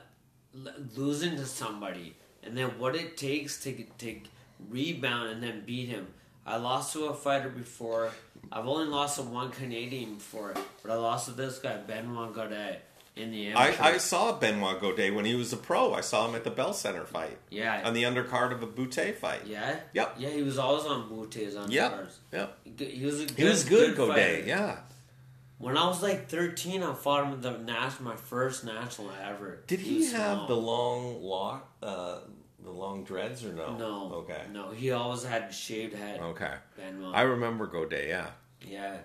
losing 0.95 1.37
to 1.37 1.45
somebody. 1.45 2.15
And 2.43 2.57
then 2.57 2.77
what 2.77 2.95
it 2.95 3.15
takes 3.17 3.61
to, 3.63 3.85
to 3.99 4.19
rebound 4.69 5.29
and 5.29 5.41
then 5.43 5.63
beat 5.65 5.87
him. 5.87 6.07
I 6.45 6.57
lost 6.57 6.91
to 6.93 7.05
a 7.05 7.13
fighter 7.13 7.49
before. 7.49 8.11
I've 8.51 8.67
only 8.67 8.87
lost 8.87 9.17
to 9.17 9.21
one 9.21 9.51
Canadian 9.51 10.15
before. 10.15 10.53
But 10.81 10.91
I 10.91 10.95
lost 10.95 11.27
to 11.27 11.31
this 11.31 11.59
guy, 11.59 11.77
Benoit 11.77 12.33
Gaudet, 12.33 12.81
in 13.15 13.31
the 13.31 13.47
amateur. 13.47 13.83
I, 13.83 13.89
I 13.93 13.97
saw 13.97 14.31
Benoit 14.37 14.79
Gaudet 14.79 15.13
when 15.13 15.25
he 15.25 15.35
was 15.35 15.51
a 15.53 15.57
pro. 15.57 15.93
I 15.93 16.01
saw 16.01 16.27
him 16.27 16.35
at 16.35 16.43
the 16.43 16.49
Bell 16.51 16.73
Center 16.73 17.03
fight 17.05 17.37
yeah. 17.49 17.81
on 17.85 17.93
the 17.93 18.03
undercard 18.03 18.51
of 18.53 18.63
a 18.63 18.67
Bute 18.67 19.15
fight. 19.17 19.41
yeah? 19.45 19.79
Yep. 19.93 20.15
Yeah, 20.17 20.29
he 20.29 20.41
was 20.43 20.57
always 20.57 20.85
on 20.85 21.09
Bute's 21.09 21.55
on 21.55 21.69
Yep. 21.71 21.91
cars. 21.91 22.19
Yep. 22.31 22.57
He 22.79 23.05
was 23.05 23.21
a 23.21 23.25
good, 23.25 23.37
He 23.37 23.43
was 23.43 23.63
good, 23.65 23.95
fighter. 23.97 24.07
Gaudet. 24.13 24.47
Yeah. 24.47 24.77
When 25.57 25.77
I 25.77 25.85
was 25.87 26.01
like 26.01 26.27
13, 26.27 26.81
I 26.81 26.93
fought 26.93 27.25
him 27.27 27.33
at 27.33 27.41
the 27.43 27.51
national, 27.59 28.09
my 28.11 28.15
first 28.15 28.63
national 28.65 29.11
ever. 29.23 29.63
Did 29.67 29.79
he, 29.81 29.97
was 29.97 30.11
have 30.13 30.37
small. 30.37 30.47
the 30.47 30.55
long 30.55 31.21
lock, 31.21 31.69
uh, 31.83 32.19
the 32.63 32.71
long 32.71 33.03
dreads 33.03 33.45
or 33.45 33.53
no? 33.53 33.77
No. 33.77 34.11
Okay. 34.15 34.41
No, 34.51 34.71
he 34.71 34.89
always 34.91 35.23
had 35.23 35.53
shaved 35.53 35.93
head. 35.93 36.19
Okay. 36.19 36.53
Benoit. 36.75 37.15
I 37.15 37.21
remember 37.23 37.67
Gaudet. 37.67 38.07
Yeah. 38.07 38.27
yeah. 38.67 38.97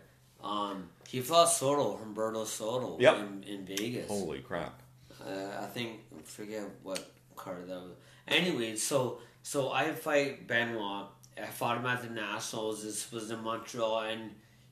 Um, 0.47 0.89
he 1.09 1.21
fought 1.21 1.47
Soto, 1.49 1.99
Humberto 1.99 2.47
Soto, 2.47 2.99
Yep. 3.01 3.17
in, 3.17 3.45
in 3.45 3.67
Vegas. 3.67 4.09
Holy 4.09 4.41
crap. 4.41 4.81
Uh, 5.25 5.31
I 5.61 5.67
think 5.67 6.01
I 6.17 6.23
forget 6.23 6.63
what 6.83 7.13
card 7.35 7.69
that 7.69 7.81
was. 7.81 7.93
Anyway, 8.29 8.77
so 8.77 9.19
so 9.43 9.71
I 9.73 9.93
fight 9.93 10.47
Benoit. 10.47 11.07
I 11.41 11.47
fought 11.47 11.79
him 11.79 11.87
at 11.87 12.03
the 12.03 12.11
Nationals. 12.11 12.83
This 12.85 13.11
was 13.13 13.31
in 13.31 13.43
Montreal, 13.43 14.01
and 14.01 14.31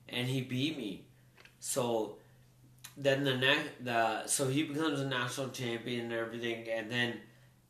and 0.09 0.29
he 0.29 0.41
beat 0.43 0.77
me. 0.77 1.07
So 1.61 2.17
then 2.97 3.25
the 3.25 3.37
next 3.37 3.71
the 3.85 4.27
so 4.27 4.49
he 4.49 4.63
becomes 4.65 5.01
a 5.01 5.07
national 5.07 5.49
champion 5.49 6.05
and 6.07 6.13
everything, 6.13 6.69
and 6.69 6.91
then 6.91 7.15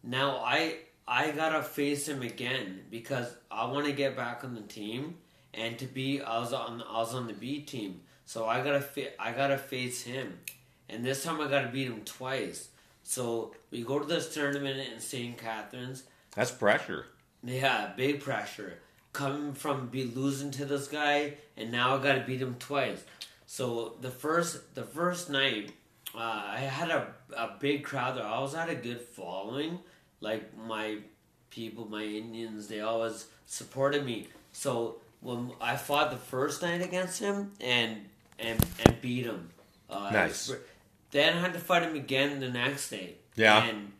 now 0.02 0.38
I 0.38 0.76
I 1.06 1.30
gotta 1.30 1.62
face 1.62 2.08
him 2.08 2.22
again 2.22 2.82
because 2.90 3.28
I 3.50 3.66
want 3.66 3.86
to 3.86 3.92
get 3.92 4.16
back 4.16 4.44
on 4.44 4.54
the 4.54 4.62
team 4.62 5.16
and 5.56 5.78
to 5.78 5.86
be 5.86 6.20
I 6.20 6.38
was 6.38 6.52
on 6.52 6.82
I 6.82 6.98
was 6.98 7.14
on 7.14 7.26
the 7.26 7.32
B 7.32 7.60
team, 7.60 8.00
so 8.24 8.46
I 8.46 8.62
gotta 8.62 8.80
fa- 8.80 9.20
I 9.20 9.32
gotta 9.32 9.58
face 9.58 10.02
him, 10.02 10.38
and 10.88 11.04
this 11.04 11.22
time 11.24 11.40
I 11.40 11.48
gotta 11.48 11.68
beat 11.68 11.88
him 11.88 12.02
twice. 12.04 12.68
So 13.02 13.54
we 13.70 13.82
go 13.82 13.98
to 13.98 14.06
this 14.06 14.32
tournament 14.32 14.80
in 14.92 14.98
St. 14.98 15.36
Catharines. 15.36 16.04
That's 16.34 16.50
pressure. 16.50 17.06
Yeah, 17.42 17.92
big 17.96 18.20
pressure 18.20 18.78
coming 19.14 19.54
from 19.54 19.86
be 19.86 20.04
losing 20.04 20.50
to 20.50 20.66
this 20.66 20.88
guy, 20.88 21.34
and 21.56 21.72
now 21.72 21.96
I 21.96 22.02
got 22.02 22.14
to 22.14 22.20
beat 22.20 22.42
him 22.42 22.56
twice. 22.58 23.02
So 23.46 23.94
the 24.02 24.10
first 24.10 24.74
the 24.74 24.82
first 24.82 25.30
night, 25.30 25.72
uh, 26.14 26.42
I 26.46 26.58
had 26.58 26.90
a 26.90 27.14
a 27.34 27.52
big 27.58 27.84
crowd 27.84 28.18
there. 28.18 28.26
I 28.26 28.40
was 28.40 28.52
had 28.52 28.68
a 28.68 28.74
good 28.74 29.00
following. 29.00 29.78
Like 30.20 30.56
my 30.56 30.98
people, 31.50 31.86
my 31.86 32.02
Indians, 32.02 32.66
they 32.68 32.80
always 32.80 33.26
supported 33.46 34.04
me. 34.04 34.28
So 34.52 34.96
when 35.24 35.50
I 35.60 35.76
fought 35.76 36.10
the 36.10 36.16
first 36.16 36.62
night 36.62 36.82
against 36.82 37.18
him 37.18 37.52
and 37.60 38.04
and 38.38 38.64
and 38.84 39.00
beat 39.00 39.24
him, 39.26 39.50
uh, 39.90 40.10
Nice. 40.12 40.52
Then 41.10 41.36
I 41.36 41.40
had 41.40 41.52
to 41.54 41.58
fight 41.58 41.82
him 41.82 41.94
again 41.94 42.40
the 42.40 42.50
next 42.50 42.90
day. 42.90 43.14
Yeah. 43.36 43.64
And 43.64 43.92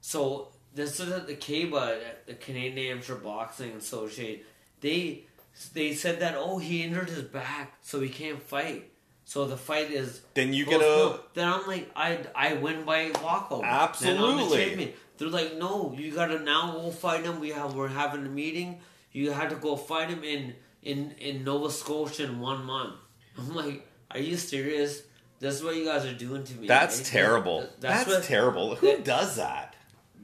so 0.00 0.48
this 0.74 1.00
is 1.00 1.10
at 1.10 1.26
the 1.26 1.34
CABA, 1.34 2.00
the 2.26 2.34
Canadian 2.34 2.92
Amateur 2.92 3.16
Boxing 3.16 3.72
Association. 3.72 4.40
They 4.80 5.24
they 5.72 5.94
said 5.94 6.20
that 6.20 6.34
oh 6.36 6.58
he 6.58 6.82
injured 6.82 7.10
his 7.10 7.22
back, 7.22 7.76
so 7.82 8.00
he 8.00 8.08
can't 8.08 8.40
fight. 8.40 8.90
So 9.24 9.46
the 9.46 9.56
fight 9.56 9.90
is 9.90 10.22
Then 10.34 10.52
you 10.52 10.64
get 10.64 10.80
a. 10.80 10.84
postponed. 10.84 11.20
Then 11.34 11.48
I'm 11.48 11.66
like 11.66 11.90
I 11.96 12.18
I 12.34 12.54
win 12.54 12.84
by 12.84 13.10
walkover. 13.22 13.64
I'm 13.64 13.70
the 13.70 13.82
Absolutely. 13.82 14.94
They're 15.16 15.28
like 15.28 15.56
no, 15.56 15.92
you 15.98 16.12
gotta 16.12 16.38
now 16.38 16.72
go 16.72 16.90
fight 16.90 17.24
him. 17.24 17.40
We 17.40 17.50
have 17.50 17.74
we're 17.74 17.88
having 17.88 18.24
a 18.24 18.28
meeting. 18.28 18.80
You 19.10 19.32
had 19.32 19.50
to 19.50 19.56
go 19.56 19.74
fight 19.74 20.10
him 20.10 20.22
in 20.22 20.54
in 20.82 21.12
in 21.18 21.44
Nova 21.44 21.70
Scotia 21.70 22.24
in 22.24 22.40
one 22.40 22.64
month. 22.64 22.94
I'm 23.36 23.54
like, 23.54 23.86
are 24.10 24.18
you 24.20 24.36
serious? 24.36 25.02
This 25.40 25.54
is 25.54 25.62
what 25.62 25.76
you 25.76 25.84
guys 25.84 26.04
are 26.04 26.14
doing 26.14 26.42
to 26.44 26.54
me. 26.56 26.66
That's 26.66 27.08
terrible. 27.08 27.60
That- 27.60 27.80
That's, 27.80 28.08
what- 28.08 28.24
terrible. 28.24 28.74
Who 28.74 28.98
does 28.98 29.36
that? 29.36 29.76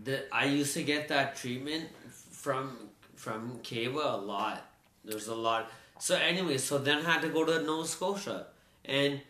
the, 0.03 0.25
I 0.35 0.45
used 0.47 0.75
to 0.75 0.83
get 0.83 1.09
that 1.09 1.37
treatment 1.37 1.89
from 2.31 2.77
from 3.15 3.61
Cava 3.63 4.01
a 4.01 4.17
lot. 4.17 4.67
There's 5.05 5.29
a 5.29 5.35
lot. 5.35 5.71
So 5.99 6.17
anyway, 6.17 6.59
so 6.59 6.79
then 6.79 6.99
I 7.07 7.13
had 7.13 7.23
to 7.23 7.29
go 7.29 7.45
to 7.45 7.63
Nova 7.63 7.87
Scotia, 7.87 8.47
and 8.85 9.21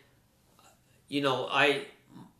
you 1.07 1.21
know 1.21 1.47
I 1.49 1.85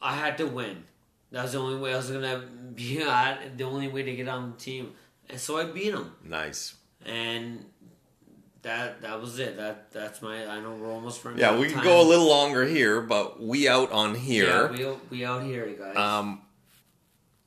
I 0.02 0.16
had 0.16 0.38
to 0.40 0.48
win. 0.48 0.84
That 1.32 1.44
was 1.44 1.52
the 1.54 1.60
only 1.60 1.80
way 1.80 1.94
I 1.94 1.98
was 1.98 2.10
gonna 2.10 2.44
be 2.74 3.02
at. 3.04 3.58
The 3.58 3.64
only 3.64 3.88
way 3.88 4.04
to 4.04 4.16
get 4.16 4.28
on 4.28 4.52
the 4.52 4.58
team, 4.58 4.94
and 5.30 5.40
so 5.40 5.58
I 5.58 5.66
beat 5.66 5.94
him, 5.94 6.12
Nice. 6.24 6.76
and 7.06 7.66
that 8.66 9.02
that 9.02 9.22
was 9.22 9.40
it. 9.40 9.58
That 9.58 9.92
that's 9.92 10.22
my. 10.22 10.46
I 10.46 10.60
know 10.60 10.74
we're 10.74 10.92
almost 10.92 11.24
running. 11.24 11.40
Yeah, 11.40 11.58
we 11.58 11.68
can 11.68 11.76
time. 11.76 11.84
go 11.84 12.02
a 12.02 12.08
little 12.08 12.28
longer 12.28 12.66
here, 12.66 13.00
but 13.02 13.42
we 13.42 13.68
out 13.68 13.92
on 13.92 14.16
here. 14.16 14.72
Yeah, 14.74 14.98
we 15.10 15.18
we 15.18 15.26
out 15.26 15.44
here, 15.44 15.68
guys. 15.68 15.96
um, 15.96 16.42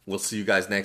we'll 0.07 0.19
see 0.19 0.39
you 0.39 0.45
guys 0.45 0.65
next. 0.69 0.77